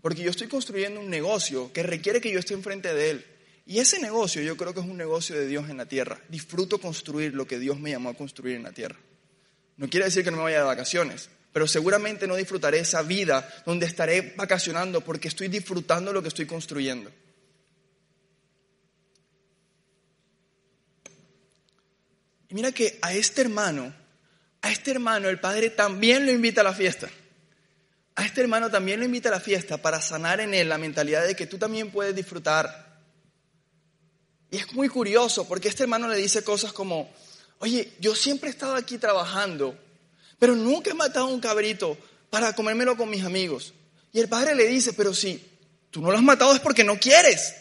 Porque 0.01 0.23
yo 0.23 0.31
estoy 0.31 0.47
construyendo 0.47 0.99
un 0.99 1.09
negocio 1.09 1.71
que 1.73 1.83
requiere 1.83 2.21
que 2.21 2.31
yo 2.31 2.39
esté 2.39 2.53
enfrente 2.53 2.93
de 2.93 3.11
él. 3.11 3.25
Y 3.65 3.79
ese 3.79 3.99
negocio 3.99 4.41
yo 4.41 4.57
creo 4.57 4.73
que 4.73 4.79
es 4.79 4.85
un 4.85 4.97
negocio 4.97 5.35
de 5.35 5.47
Dios 5.47 5.69
en 5.69 5.77
la 5.77 5.85
tierra. 5.85 6.19
Disfruto 6.29 6.79
construir 6.79 7.33
lo 7.33 7.45
que 7.45 7.59
Dios 7.59 7.79
me 7.79 7.91
llamó 7.91 8.09
a 8.09 8.13
construir 8.13 8.55
en 8.55 8.63
la 8.63 8.71
tierra. 8.71 8.97
No 9.77 9.89
quiere 9.89 10.05
decir 10.05 10.23
que 10.23 10.31
no 10.31 10.37
me 10.37 10.43
vaya 10.43 10.59
de 10.59 10.65
vacaciones, 10.65 11.29
pero 11.53 11.67
seguramente 11.67 12.27
no 12.27 12.35
disfrutaré 12.35 12.79
esa 12.79 13.01
vida 13.01 13.47
donde 13.65 13.85
estaré 13.85 14.33
vacacionando 14.35 15.01
porque 15.01 15.27
estoy 15.27 15.47
disfrutando 15.47 16.13
lo 16.13 16.21
que 16.21 16.27
estoy 16.27 16.45
construyendo. 16.45 17.11
Y 22.49 22.53
mira 22.53 22.71
que 22.73 22.99
a 23.01 23.13
este 23.13 23.41
hermano, 23.41 23.93
a 24.61 24.71
este 24.71 24.91
hermano 24.91 25.29
el 25.29 25.39
padre 25.39 25.69
también 25.69 26.25
lo 26.25 26.31
invita 26.33 26.61
a 26.61 26.65
la 26.65 26.73
fiesta. 26.73 27.09
A 28.15 28.25
este 28.25 28.41
hermano 28.41 28.69
también 28.69 28.99
lo 28.99 29.05
invita 29.05 29.29
a 29.29 29.31
la 29.31 29.39
fiesta 29.39 29.77
para 29.77 30.01
sanar 30.01 30.41
en 30.41 30.53
él 30.53 30.67
la 30.67 30.77
mentalidad 30.77 31.25
de 31.25 31.35
que 31.35 31.47
tú 31.47 31.57
también 31.57 31.91
puedes 31.91 32.13
disfrutar 32.13 32.90
y 34.51 34.57
es 34.57 34.73
muy 34.73 34.89
curioso 34.89 35.47
porque 35.47 35.69
este 35.69 35.83
hermano 35.83 36.09
le 36.09 36.17
dice 36.17 36.43
cosas 36.43 36.73
como, 36.73 37.09
oye, 37.59 37.93
yo 37.99 38.13
siempre 38.13 38.49
he 38.49 38.51
estado 38.51 38.75
aquí 38.75 38.97
trabajando, 38.97 39.77
pero 40.37 40.55
nunca 40.55 40.91
he 40.91 40.93
matado 40.93 41.27
un 41.27 41.39
cabrito 41.39 41.97
para 42.29 42.53
comérmelo 42.53 42.97
con 42.97 43.09
mis 43.09 43.23
amigos. 43.23 43.73
Y 44.11 44.19
el 44.19 44.27
padre 44.27 44.53
le 44.53 44.67
dice, 44.67 44.91
pero 44.91 45.13
si 45.13 45.41
tú 45.89 46.01
no 46.01 46.11
lo 46.11 46.17
has 46.17 46.23
matado 46.23 46.53
es 46.53 46.59
porque 46.59 46.83
no 46.83 46.99
quieres. 46.99 47.55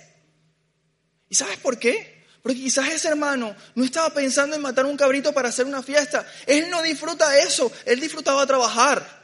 ¿Y 1.28 1.36
sabes 1.36 1.58
por 1.58 1.78
qué? 1.78 2.24
Porque 2.42 2.58
quizás 2.58 2.88
ese 2.88 3.06
hermano 3.06 3.54
no 3.76 3.84
estaba 3.84 4.12
pensando 4.12 4.56
en 4.56 4.62
matar 4.62 4.84
un 4.84 4.96
cabrito 4.96 5.32
para 5.32 5.50
hacer 5.50 5.66
una 5.66 5.84
fiesta. 5.84 6.26
Él 6.46 6.70
no 6.70 6.82
disfruta 6.82 7.38
eso, 7.38 7.70
él 7.84 8.00
disfrutaba 8.00 8.44
trabajar. 8.46 9.19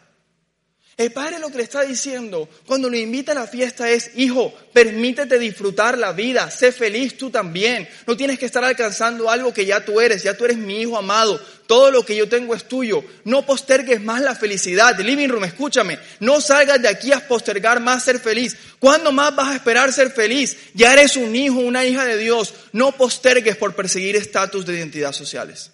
El 0.99 1.13
padre 1.13 1.39
lo 1.39 1.51
que 1.51 1.59
le 1.59 1.63
está 1.63 1.83
diciendo 1.83 2.49
cuando 2.65 2.89
le 2.89 3.01
invita 3.01 3.33
a 3.33 3.35
la 3.35 3.47
fiesta 3.47 3.91
es, 3.91 4.13
hijo, 4.15 4.55
permítete 4.73 5.39
disfrutar 5.39 5.99
la 5.99 6.13
vida, 6.13 6.51
sé 6.51 6.73
feliz 6.73 7.19
tú 7.19 7.29
también. 7.29 7.87
No 8.07 8.17
tienes 8.17 8.39
que 8.39 8.47
estar 8.47 8.65
alcanzando 8.65 9.29
algo 9.29 9.53
que 9.53 9.67
ya 9.67 9.85
tú 9.85 10.01
eres, 10.01 10.23
ya 10.23 10.35
tú 10.35 10.47
eres 10.47 10.57
mi 10.57 10.81
hijo 10.81 10.97
amado. 10.97 11.39
Todo 11.67 11.91
lo 11.91 12.03
que 12.03 12.17
yo 12.17 12.31
tengo 12.31 12.55
es 12.55 12.67
tuyo. 12.67 13.05
No 13.25 13.45
postergues 13.45 14.01
más 14.01 14.23
la 14.23 14.35
felicidad. 14.35 14.99
Living 14.99 15.29
Room, 15.29 15.45
escúchame, 15.45 15.99
no 16.21 16.41
salgas 16.41 16.81
de 16.81 16.89
aquí 16.89 17.13
a 17.13 17.29
postergar 17.29 17.79
más 17.79 18.03
ser 18.03 18.19
feliz. 18.19 18.57
¿Cuándo 18.79 19.13
más 19.13 19.37
vas 19.37 19.49
a 19.49 19.57
esperar 19.57 19.93
ser 19.93 20.11
feliz? 20.11 20.57
Ya 20.73 20.95
eres 20.95 21.17
un 21.17 21.37
hijo, 21.37 21.59
una 21.59 21.85
hija 21.85 22.07
de 22.07 22.17
Dios. 22.17 22.55
No 22.73 22.93
postergues 22.93 23.59
por 23.59 23.75
perseguir 23.75 24.17
estatus 24.17 24.65
de 24.65 24.79
identidad 24.79 25.13
sociales. 25.13 25.73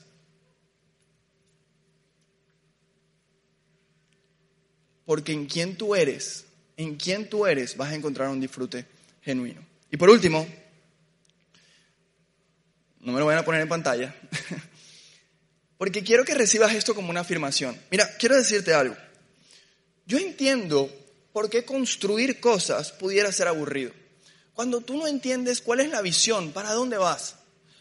Porque 5.04 5.32
en 5.32 5.46
quien 5.46 5.76
tú 5.76 5.94
eres, 5.94 6.44
en 6.76 6.96
quien 6.96 7.28
tú 7.28 7.46
eres, 7.46 7.76
vas 7.76 7.92
a 7.92 7.94
encontrar 7.94 8.28
un 8.28 8.40
disfrute 8.40 8.86
genuino. 9.22 9.64
Y 9.90 9.96
por 9.96 10.10
último, 10.10 10.46
no 13.00 13.12
me 13.12 13.18
lo 13.18 13.26
vayan 13.26 13.42
a 13.42 13.44
poner 13.44 13.60
en 13.60 13.68
pantalla, 13.68 14.14
porque 15.78 16.02
quiero 16.02 16.24
que 16.24 16.34
recibas 16.34 16.74
esto 16.74 16.94
como 16.94 17.10
una 17.10 17.20
afirmación. 17.20 17.78
Mira, 17.90 18.08
quiero 18.18 18.36
decirte 18.36 18.72
algo. 18.72 18.96
Yo 20.06 20.18
entiendo 20.18 20.90
por 21.32 21.50
qué 21.50 21.64
construir 21.64 22.40
cosas 22.40 22.92
pudiera 22.92 23.32
ser 23.32 23.48
aburrido. 23.48 23.92
Cuando 24.54 24.80
tú 24.80 24.96
no 24.96 25.06
entiendes 25.06 25.60
cuál 25.60 25.80
es 25.80 25.90
la 25.90 26.02
visión, 26.02 26.52
para 26.52 26.72
dónde 26.72 26.98
vas, 26.98 27.36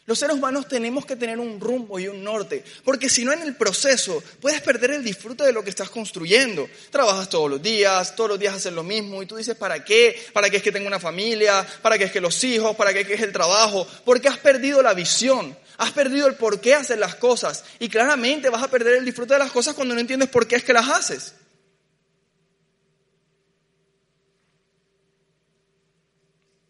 los 0.07 0.17
seres 0.17 0.35
humanos 0.35 0.67
tenemos 0.67 1.05
que 1.05 1.15
tener 1.15 1.39
un 1.39 1.59
rumbo 1.59 1.99
y 1.99 2.07
un 2.07 2.23
norte, 2.23 2.63
porque 2.83 3.07
si 3.07 3.23
no 3.23 3.33
en 3.33 3.43
el 3.43 3.55
proceso 3.55 4.23
puedes 4.39 4.59
perder 4.61 4.91
el 4.91 5.03
disfrute 5.03 5.43
de 5.43 5.53
lo 5.53 5.63
que 5.63 5.69
estás 5.69 5.91
construyendo. 5.91 6.67
Trabajas 6.89 7.29
todos 7.29 7.49
los 7.49 7.61
días, 7.61 8.15
todos 8.15 8.31
los 8.31 8.39
días 8.39 8.55
haces 8.55 8.73
lo 8.73 8.83
mismo 8.83 9.21
y 9.21 9.27
tú 9.27 9.35
dices, 9.35 9.55
¿para 9.55 9.85
qué? 9.85 10.19
¿Para 10.33 10.49
qué 10.49 10.57
es 10.57 10.63
que 10.63 10.71
tengo 10.71 10.87
una 10.87 10.99
familia? 10.99 11.65
¿Para 11.83 11.99
qué 11.99 12.05
es 12.05 12.11
que 12.11 12.19
los 12.19 12.43
hijos? 12.43 12.75
¿Para 12.75 12.93
qué 12.93 13.01
es 13.01 13.21
el 13.21 13.31
trabajo? 13.31 13.87
Porque 14.03 14.27
has 14.27 14.39
perdido 14.39 14.81
la 14.81 14.95
visión, 14.95 15.55
has 15.77 15.91
perdido 15.91 16.27
el 16.27 16.33
por 16.33 16.59
qué 16.59 16.73
hacer 16.73 16.97
las 16.97 17.13
cosas 17.15 17.63
y 17.77 17.87
claramente 17.87 18.49
vas 18.49 18.63
a 18.63 18.71
perder 18.71 18.95
el 18.95 19.05
disfrute 19.05 19.33
de 19.35 19.39
las 19.39 19.51
cosas 19.51 19.75
cuando 19.75 19.93
no 19.93 20.01
entiendes 20.01 20.29
por 20.29 20.47
qué 20.47 20.55
es 20.55 20.63
que 20.63 20.73
las 20.73 20.89
haces. 20.89 21.35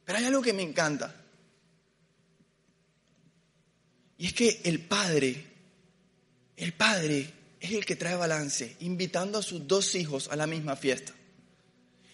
Pero 0.04 0.20
hay 0.20 0.26
algo 0.26 0.42
que 0.42 0.52
me 0.52 0.64
encanta. 0.64 1.21
Y 4.22 4.28
es 4.28 4.34
que 4.34 4.62
el 4.66 4.82
Padre, 4.82 5.36
el 6.56 6.74
Padre 6.74 7.28
es 7.60 7.72
el 7.72 7.84
que 7.84 7.96
trae 7.96 8.16
balance, 8.16 8.76
invitando 8.82 9.40
a 9.40 9.42
sus 9.42 9.68
dos 9.68 9.96
hijos 9.96 10.30
a 10.30 10.36
la 10.36 10.46
misma 10.46 10.76
fiesta. 10.76 11.12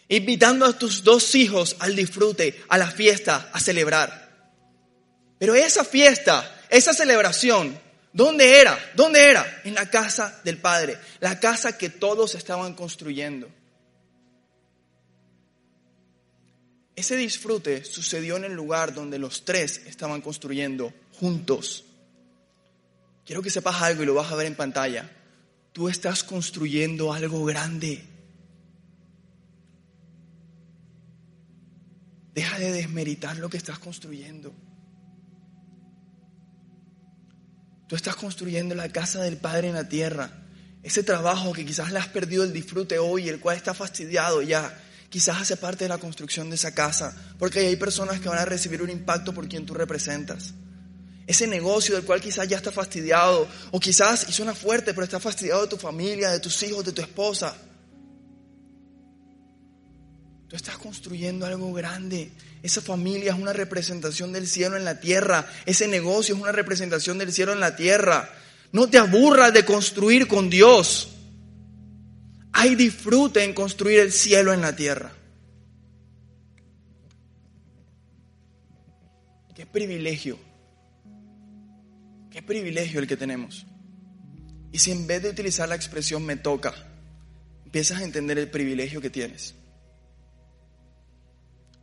Invitando 0.08 0.66
a 0.66 0.80
tus 0.80 1.04
dos 1.04 1.36
hijos 1.36 1.76
al 1.80 1.98
disfrute, 1.98 2.64
a 2.70 2.78
la 2.78 2.90
fiesta, 2.90 3.50
a 3.52 3.60
celebrar. 3.60 4.56
Pero 5.38 5.54
esa 5.54 5.84
fiesta, 5.84 6.64
esa 6.70 6.94
celebración, 6.94 7.78
¿dónde 8.14 8.58
era? 8.62 8.80
¿Dónde 8.96 9.30
era? 9.30 9.62
En 9.66 9.74
la 9.74 9.90
casa 9.90 10.40
del 10.46 10.60
Padre, 10.60 10.98
la 11.20 11.42
casa 11.42 11.78
que 11.78 11.90
todos 11.90 12.36
estaban 12.36 12.74
construyendo. 12.74 13.50
Ese 16.96 17.18
disfrute 17.18 17.84
sucedió 17.84 18.38
en 18.38 18.46
el 18.46 18.54
lugar 18.54 18.94
donde 18.94 19.20
los 19.20 19.44
tres 19.44 19.82
estaban 19.88 20.22
construyendo 20.22 20.94
juntos. 21.20 21.84
Quiero 23.28 23.42
que 23.42 23.50
sepas 23.50 23.82
algo 23.82 24.04
y 24.04 24.06
lo 24.06 24.14
vas 24.14 24.32
a 24.32 24.36
ver 24.38 24.48
en 24.48 24.56
pantalla. 24.56 25.12
Tú 25.74 25.90
estás 25.90 26.24
construyendo 26.24 27.12
algo 27.12 27.44
grande. 27.44 28.08
Deja 32.34 32.58
de 32.58 32.72
desmeritar 32.72 33.36
lo 33.36 33.50
que 33.50 33.58
estás 33.58 33.80
construyendo. 33.80 34.56
Tú 37.90 37.98
estás 37.98 38.16
construyendo 38.16 38.76
la 38.76 38.88
casa 38.94 39.22
del 39.22 39.36
Padre 39.36 39.68
en 39.68 39.76
la 39.76 39.90
tierra. 39.90 40.32
Ese 40.82 41.04
trabajo 41.04 41.52
que 41.52 41.66
quizás 41.66 41.92
le 41.92 42.00
has 42.00 42.08
perdido 42.08 42.46
el 42.46 42.54
disfrute 42.54 42.98
hoy, 42.98 43.28
el 43.28 43.42
cual 43.42 43.58
está 43.58 43.74
fastidiado 43.74 44.42
ya. 44.42 44.82
Quizás 45.10 45.42
hace 45.42 45.58
parte 45.58 45.84
de 45.84 45.90
la 45.90 45.98
construcción 45.98 46.50
de 46.50 46.56
esa 46.56 46.74
casa, 46.74 47.14
porque 47.38 47.60
hay 47.60 47.76
personas 47.76 48.22
que 48.22 48.30
van 48.30 48.40
a 48.40 48.46
recibir 48.46 48.82
un 48.82 48.90
impacto 48.90 49.34
por 49.34 49.50
quien 49.50 49.66
tú 49.66 49.74
representas. 49.74 50.54
Ese 51.28 51.46
negocio 51.46 51.94
del 51.94 52.06
cual 52.06 52.22
quizás 52.22 52.48
ya 52.48 52.56
está 52.56 52.72
fastidiado, 52.72 53.48
o 53.72 53.80
quizás, 53.82 54.28
y 54.30 54.32
suena 54.32 54.56
fuerte, 54.56 54.94
pero 54.94 55.04
está 55.04 55.20
fastidiado 55.20 55.64
de 55.64 55.68
tu 55.68 55.78
familia, 55.78 56.32
de 56.32 56.40
tus 56.40 56.64
hijos, 56.64 56.86
de 56.86 56.94
tu 56.94 57.02
esposa. 57.02 57.54
Tú 60.48 60.56
estás 60.56 60.78
construyendo 60.78 61.46
algo 61.46 61.74
grande. 61.74 62.32
Esa 62.64 62.82
familia 62.82 63.34
es 63.34 63.40
una 63.40 63.52
representación 63.52 64.32
del 64.32 64.48
cielo 64.48 64.78
en 64.78 64.86
la 64.86 65.02
tierra. 65.02 65.46
Ese 65.66 65.90
negocio 65.90 66.34
es 66.34 66.42
una 66.42 66.54
representación 66.54 67.18
del 67.18 67.34
cielo 67.34 67.52
en 67.52 67.60
la 67.60 67.76
tierra. 67.76 68.30
No 68.72 68.90
te 68.90 68.98
aburras 68.98 69.54
de 69.54 69.66
construir 69.66 70.28
con 70.28 70.50
Dios. 70.50 71.10
Hay 72.54 72.76
disfrute 72.76 73.44
en 73.44 73.54
construir 73.54 74.00
el 74.00 74.14
cielo 74.14 74.54
en 74.54 74.62
la 74.62 74.74
tierra. 74.74 75.12
Qué 79.54 79.66
privilegio. 79.66 80.40
Qué 82.38 82.44
privilegio 82.44 83.00
el 83.00 83.08
que 83.08 83.18
tenemos. 83.18 83.66
Y 84.72 84.78
si 84.78 84.92
en 84.92 85.08
vez 85.08 85.24
de 85.24 85.32
utilizar 85.32 85.68
la 85.68 85.74
expresión 85.74 86.24
me 86.24 86.36
toca, 86.36 86.72
empiezas 87.66 88.00
a 88.00 88.04
entender 88.04 88.38
el 88.38 88.48
privilegio 88.48 89.02
que 89.02 89.10
tienes. 89.10 89.56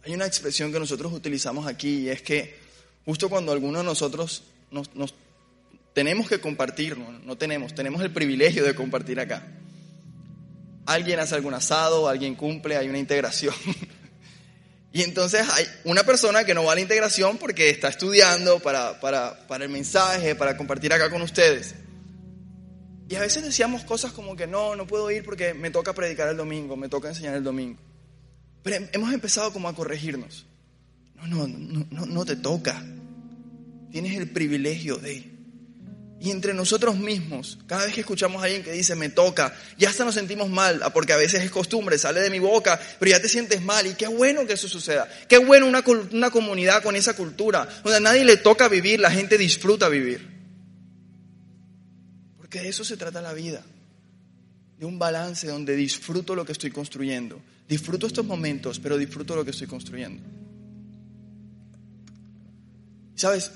Hay 0.05 0.15
una 0.15 0.27
expresión 0.27 0.71
que 0.71 0.79
nosotros 0.79 1.13
utilizamos 1.13 1.67
aquí 1.67 2.03
y 2.03 2.09
es 2.09 2.23
que 2.23 2.57
justo 3.05 3.29
cuando 3.29 3.51
alguno 3.51 3.79
de 3.79 3.85
nosotros 3.85 4.45
nos, 4.71 4.89
tenemos 5.93 6.29
que 6.29 6.41
compartir, 6.41 6.97
no, 6.97 7.37
tenemos, 7.37 7.75
tenemos 7.75 8.01
el 8.03 8.13
privilegio 8.13 8.63
de 8.63 8.77
compartir 8.77 9.19
acá. 9.19 9.45
Alguien 10.87 11.19
hace 11.19 11.35
algún 11.35 11.55
asado, 11.55 12.09
alguien 12.09 12.37
cumple, 12.37 12.77
hay 12.77 12.89
una 12.89 12.99
integración. 12.99 13.57
y 14.95 15.03
entonces 15.03 15.45
hay 15.51 15.67
una 15.83 16.05
persona 16.05 16.45
que 16.45 16.55
no 16.55 16.63
va 16.63 16.71
a 16.71 16.75
la 16.77 16.81
integración 16.81 17.37
porque 17.37 17.69
está 17.69 17.89
estudiando 17.89 18.61
para, 18.61 19.01
para, 19.01 19.45
para 19.49 19.65
el 19.65 19.71
mensaje, 19.71 20.37
para 20.37 20.57
compartir 20.57 20.93
acá 20.93 21.11
con 21.11 21.21
ustedes. 21.21 21.75
Y 23.09 23.17
a 23.17 23.21
veces 23.21 23.43
decíamos 23.43 23.83
cosas 23.83 24.13
como 24.13 24.37
que 24.37 24.47
no, 24.47 24.77
no 24.77 24.87
puedo 24.87 25.11
ir 25.11 25.25
porque 25.25 25.53
me 25.53 25.73
toca 25.73 25.95
predicar 25.95 26.29
el 26.29 26.37
domingo, 26.37 26.77
me 26.77 26.89
toca 26.89 27.09
enseñar 27.09 27.35
el 27.35 27.43
domingo. 27.43 27.81
Pero 28.63 28.87
hemos 28.93 29.13
empezado 29.13 29.53
como 29.53 29.69
a 29.69 29.75
corregirnos. 29.75 30.47
No, 31.17 31.27
no, 31.27 31.49
no, 31.49 32.07
no 32.07 32.25
te 32.25 32.37
toca. 32.37 32.81
Tienes 33.91 34.17
el 34.17 34.31
privilegio 34.31 34.99
de 34.99 35.13
ir. 35.13 35.34
Y 36.25 36.31
entre 36.31 36.55
nosotros 36.55 36.97
mismos, 36.97 37.59
cada 37.67 37.85
vez 37.85 37.93
que 37.93 38.01
escuchamos 38.01 38.41
a 38.41 38.47
alguien 38.47 38.63
que 38.63 38.73
dice 38.73 38.95
me 38.95 39.11
toca, 39.11 39.55
ya 39.77 39.91
hasta 39.91 40.07
nos 40.07 40.15
sentimos 40.15 40.49
mal, 40.49 40.81
ah, 40.83 40.91
porque 40.91 41.13
a 41.13 41.19
veces 41.19 41.43
es 41.43 41.51
costumbre, 41.51 41.99
sale 41.99 42.23
de 42.23 42.31
mi 42.31 42.39
boca, 42.39 42.81
pero 42.99 43.11
ya 43.11 43.21
te 43.21 43.29
sientes 43.29 43.61
mal. 43.61 43.87
Y 43.87 43.93
qué 43.93 44.07
bueno 44.07 44.47
que 44.47 44.55
eso 44.55 44.67
suceda. 44.67 45.07
Qué 45.29 45.37
bueno 45.37 45.67
una, 45.67 45.85
una 46.13 46.31
comunidad 46.31 46.83
con 46.83 46.97
esa 46.97 47.15
cultura, 47.15 47.69
donde 47.85 47.99
a 47.99 48.01
nadie 48.01 48.25
le 48.25 48.39
toca 48.39 48.69
vivir, 48.69 49.01
la 49.01 49.11
gente 49.11 49.37
disfruta 49.37 49.91
vivir. 49.91 50.27
Porque 52.39 52.63
de 52.63 52.71
eso 52.71 52.85
se 52.85 52.97
trata 52.97 53.21
la 53.21 53.35
vida. 53.35 53.63
De 54.79 54.87
un 54.87 54.99
balance 54.99 55.47
donde 55.47 55.77
disfruto 55.77 56.35
lo 56.35 56.47
que 56.47 56.53
estoy 56.53 56.71
construyendo 56.71 57.43
Disfruto 57.69 58.07
estos 58.07 58.27
momentos, 58.27 58.79
pero 58.79 58.99
disfruto 58.99 59.35
lo 59.35 59.45
que 59.45 59.51
estoy 59.51 59.67
construyendo. 59.67 60.23
¿Sabes? 63.15 63.53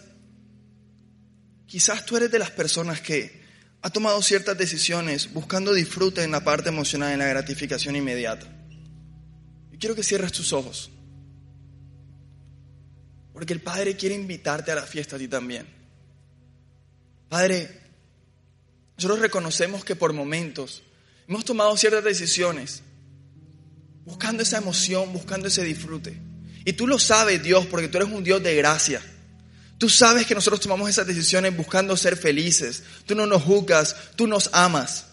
Quizás 1.68 2.06
tú 2.06 2.16
eres 2.16 2.30
de 2.30 2.38
las 2.38 2.50
personas 2.50 3.02
que 3.02 3.42
ha 3.82 3.90
tomado 3.90 4.20
ciertas 4.22 4.56
decisiones 4.56 5.32
buscando 5.34 5.74
disfrute 5.74 6.24
en 6.24 6.30
la 6.30 6.42
parte 6.42 6.70
emocional, 6.70 7.12
en 7.12 7.18
la 7.18 7.26
gratificación 7.26 7.94
inmediata. 7.94 8.46
Yo 9.70 9.78
quiero 9.78 9.94
que 9.94 10.02
cierres 10.02 10.32
tus 10.32 10.54
ojos. 10.54 10.90
Porque 13.34 13.52
el 13.52 13.60
Padre 13.60 13.96
quiere 13.96 14.14
invitarte 14.14 14.72
a 14.72 14.76
la 14.76 14.82
fiesta 14.82 15.16
a 15.16 15.18
ti 15.18 15.28
también. 15.28 15.66
Padre, 17.28 17.82
nosotros 18.96 19.20
reconocemos 19.20 19.84
que 19.84 19.94
por 19.94 20.14
momentos 20.14 20.82
hemos 21.28 21.44
tomado 21.44 21.76
ciertas 21.76 22.02
decisiones 22.02 22.82
buscando 24.06 24.42
esa 24.42 24.56
emoción, 24.56 25.12
buscando 25.12 25.48
ese 25.48 25.62
disfrute. 25.64 26.18
Y 26.64 26.72
tú 26.72 26.86
lo 26.86 26.98
sabes, 26.98 27.42
Dios, 27.42 27.66
porque 27.66 27.88
tú 27.88 27.98
eres 27.98 28.10
un 28.10 28.24
Dios 28.24 28.42
de 28.42 28.56
gracia. 28.56 29.02
Tú 29.78 29.88
sabes 29.88 30.26
que 30.26 30.34
nosotros 30.34 30.60
tomamos 30.60 30.90
esas 30.90 31.06
decisiones 31.06 31.56
buscando 31.56 31.96
ser 31.96 32.16
felices. 32.16 32.82
Tú 33.06 33.14
no 33.14 33.26
nos 33.26 33.44
juzgas, 33.44 33.94
tú 34.16 34.26
nos 34.26 34.50
amas. 34.52 35.04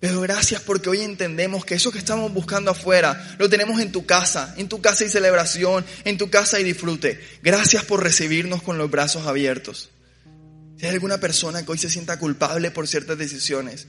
Pero 0.00 0.20
gracias 0.20 0.60
porque 0.60 0.90
hoy 0.90 1.00
entendemos 1.00 1.64
que 1.64 1.74
eso 1.74 1.92
que 1.92 1.98
estamos 1.98 2.32
buscando 2.32 2.72
afuera 2.72 3.36
lo 3.38 3.48
tenemos 3.48 3.80
en 3.80 3.92
tu 3.92 4.04
casa, 4.04 4.54
en 4.58 4.68
tu 4.68 4.80
casa 4.82 5.04
y 5.04 5.08
celebración, 5.08 5.86
en 6.04 6.18
tu 6.18 6.28
casa 6.28 6.58
y 6.60 6.64
disfrute. 6.64 7.20
Gracias 7.42 7.84
por 7.84 8.02
recibirnos 8.02 8.60
con 8.60 8.76
los 8.76 8.90
brazos 8.90 9.26
abiertos. 9.26 9.90
Si 10.78 10.84
hay 10.84 10.92
alguna 10.92 11.18
persona 11.18 11.64
que 11.64 11.72
hoy 11.72 11.78
se 11.78 11.88
sienta 11.88 12.18
culpable 12.18 12.72
por 12.72 12.88
ciertas 12.88 13.16
decisiones, 13.16 13.86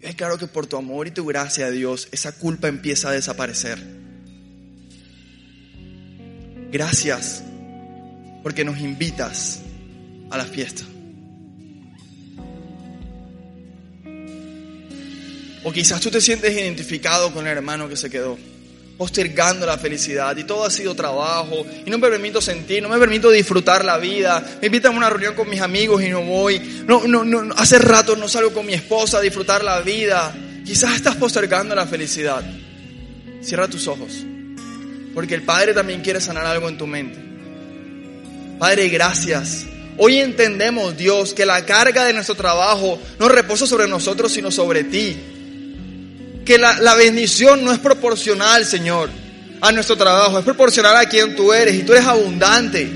es 0.00 0.14
claro 0.16 0.36
que 0.36 0.48
por 0.48 0.66
tu 0.66 0.76
amor 0.76 1.06
y 1.06 1.12
tu 1.12 1.24
gracia, 1.24 1.70
Dios, 1.70 2.08
esa 2.10 2.32
culpa 2.32 2.68
empieza 2.68 3.08
a 3.08 3.12
desaparecer. 3.12 3.82
Gracias 6.70 7.42
porque 8.46 8.64
nos 8.64 8.78
invitas 8.78 9.58
a 10.30 10.38
la 10.38 10.44
fiesta. 10.44 10.84
O 15.64 15.72
quizás 15.72 16.00
tú 16.00 16.12
te 16.12 16.20
sientes 16.20 16.52
identificado 16.52 17.32
con 17.32 17.44
el 17.48 17.56
hermano 17.56 17.88
que 17.88 17.96
se 17.96 18.08
quedó 18.08 18.38
postergando 18.96 19.66
la 19.66 19.78
felicidad 19.78 20.36
y 20.36 20.44
todo 20.44 20.64
ha 20.64 20.70
sido 20.70 20.94
trabajo 20.94 21.66
y 21.84 21.90
no 21.90 21.98
me 21.98 22.08
permito 22.08 22.40
sentir, 22.40 22.84
no 22.84 22.88
me 22.88 22.98
permito 22.98 23.32
disfrutar 23.32 23.84
la 23.84 23.98
vida. 23.98 24.40
Me 24.60 24.66
invitan 24.66 24.94
a 24.94 24.96
una 24.96 25.10
reunión 25.10 25.34
con 25.34 25.50
mis 25.50 25.60
amigos 25.60 26.00
y 26.04 26.08
no 26.10 26.22
voy. 26.22 26.84
No, 26.86 27.04
no, 27.08 27.24
no, 27.24 27.52
hace 27.56 27.80
rato 27.80 28.14
no 28.14 28.28
salgo 28.28 28.52
con 28.52 28.64
mi 28.64 28.74
esposa 28.74 29.18
a 29.18 29.22
disfrutar 29.22 29.64
la 29.64 29.80
vida. 29.80 30.32
Quizás 30.64 30.94
estás 30.94 31.16
postergando 31.16 31.74
la 31.74 31.88
felicidad. 31.88 32.44
Cierra 33.42 33.66
tus 33.66 33.88
ojos, 33.88 34.24
porque 35.14 35.34
el 35.34 35.42
Padre 35.42 35.74
también 35.74 36.00
quiere 36.00 36.20
sanar 36.20 36.46
algo 36.46 36.68
en 36.68 36.78
tu 36.78 36.86
mente. 36.86 37.25
Padre, 38.58 38.88
gracias. 38.88 39.64
Hoy 39.98 40.18
entendemos, 40.18 40.96
Dios, 40.96 41.34
que 41.34 41.46
la 41.46 41.64
carga 41.64 42.04
de 42.04 42.12
nuestro 42.12 42.34
trabajo 42.34 42.98
no 43.18 43.28
reposa 43.28 43.66
sobre 43.66 43.88
nosotros, 43.88 44.32
sino 44.32 44.50
sobre 44.50 44.84
ti 44.84 45.16
que 46.46 46.58
la, 46.58 46.94
bendición 46.94 47.64
no 47.64 47.72
es 47.72 47.78
proporcional, 47.80 48.64
Señor, 48.64 49.10
a 49.60 49.72
nuestro 49.72 49.96
trabajo, 49.96 50.38
es 50.38 50.44
proporcional 50.44 50.96
a 50.96 51.06
quien 51.06 51.34
tú 51.34 51.52
eres 51.52 51.74
y 51.74 51.82
tú 51.82 51.92
eres 51.92 52.06
abundante. 52.06 52.88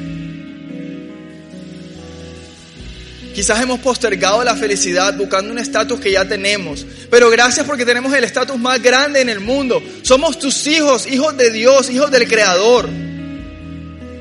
Quizás 3.34 3.61
hemos 3.61 3.80
postergado 3.80 4.42
la 4.44 4.54
felicidad 4.54 5.16
buscando 5.16 5.52
un 5.52 5.58
estatus 5.58 6.00
que 6.00 6.12
ya 6.12 6.26
tenemos, 6.26 6.86
pero 7.11 7.28
gracias 7.28 7.66
porque 7.66 7.84
tenemos 7.84 8.14
el 8.14 8.24
estatus 8.24 8.58
más 8.58 8.80
grande 8.80 9.20
en 9.20 9.28
el 9.28 9.40
mundo. 9.40 9.82
Somos 10.02 10.38
tus 10.38 10.66
hijos, 10.68 11.06
hijos 11.06 11.36
de 11.36 11.50
Dios, 11.50 11.90
hijos 11.90 12.11
del 12.11 12.28
Creador. 12.28 12.88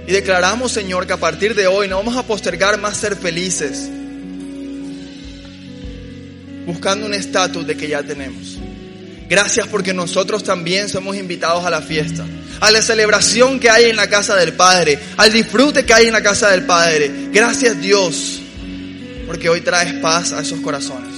Y 0.10 0.12
declaramos, 0.12 0.72
Señor, 0.72 1.05
que 1.05 1.14
a 1.14 1.18
partir 1.18 1.53
de 1.53 1.68
hoy 1.68 1.88
no 1.88 1.97
vamos 1.97 2.18
a 2.18 2.24
postergar 2.24 2.80
más 2.80 2.97
ser 2.97 3.16
felices, 3.16 3.91
buscando 6.66 7.05
un 7.05 7.14
estatus 7.14 7.68
de 7.68 7.78
que 7.78 7.88
ya 7.88 8.01
tenemos. 8.01 8.57
Gracias 9.30 9.68
porque 9.68 9.93
nosotros 9.93 10.43
también 10.43 10.89
somos 10.89 11.16
invitados 11.16 11.64
a 11.64 11.70
la 11.70 11.84
fiesta, 11.84 12.26
a 12.60 12.72
la 12.72 12.82
celebración 12.82 13.60
que 13.60 13.70
hay 13.70 13.91
en 13.91 13.97
la 13.97 14.10
casa 14.10 14.36
del 14.36 14.53
Padre, 14.53 14.97
al 15.16 15.32
disfrute 15.32 15.86
que 15.86 15.93
hay 15.93 16.07
en 16.07 16.14
la 16.14 16.24
casa 16.24 16.49
del 16.49 16.64
Padre. 16.64 17.12
Gracias 17.32 17.80
Dios, 17.80 18.41
porque 19.28 19.47
hoy 19.47 19.62
traes 19.62 19.93
paz 20.01 20.34
a 20.34 20.41
esos 20.41 20.60
corazones. 20.62 21.09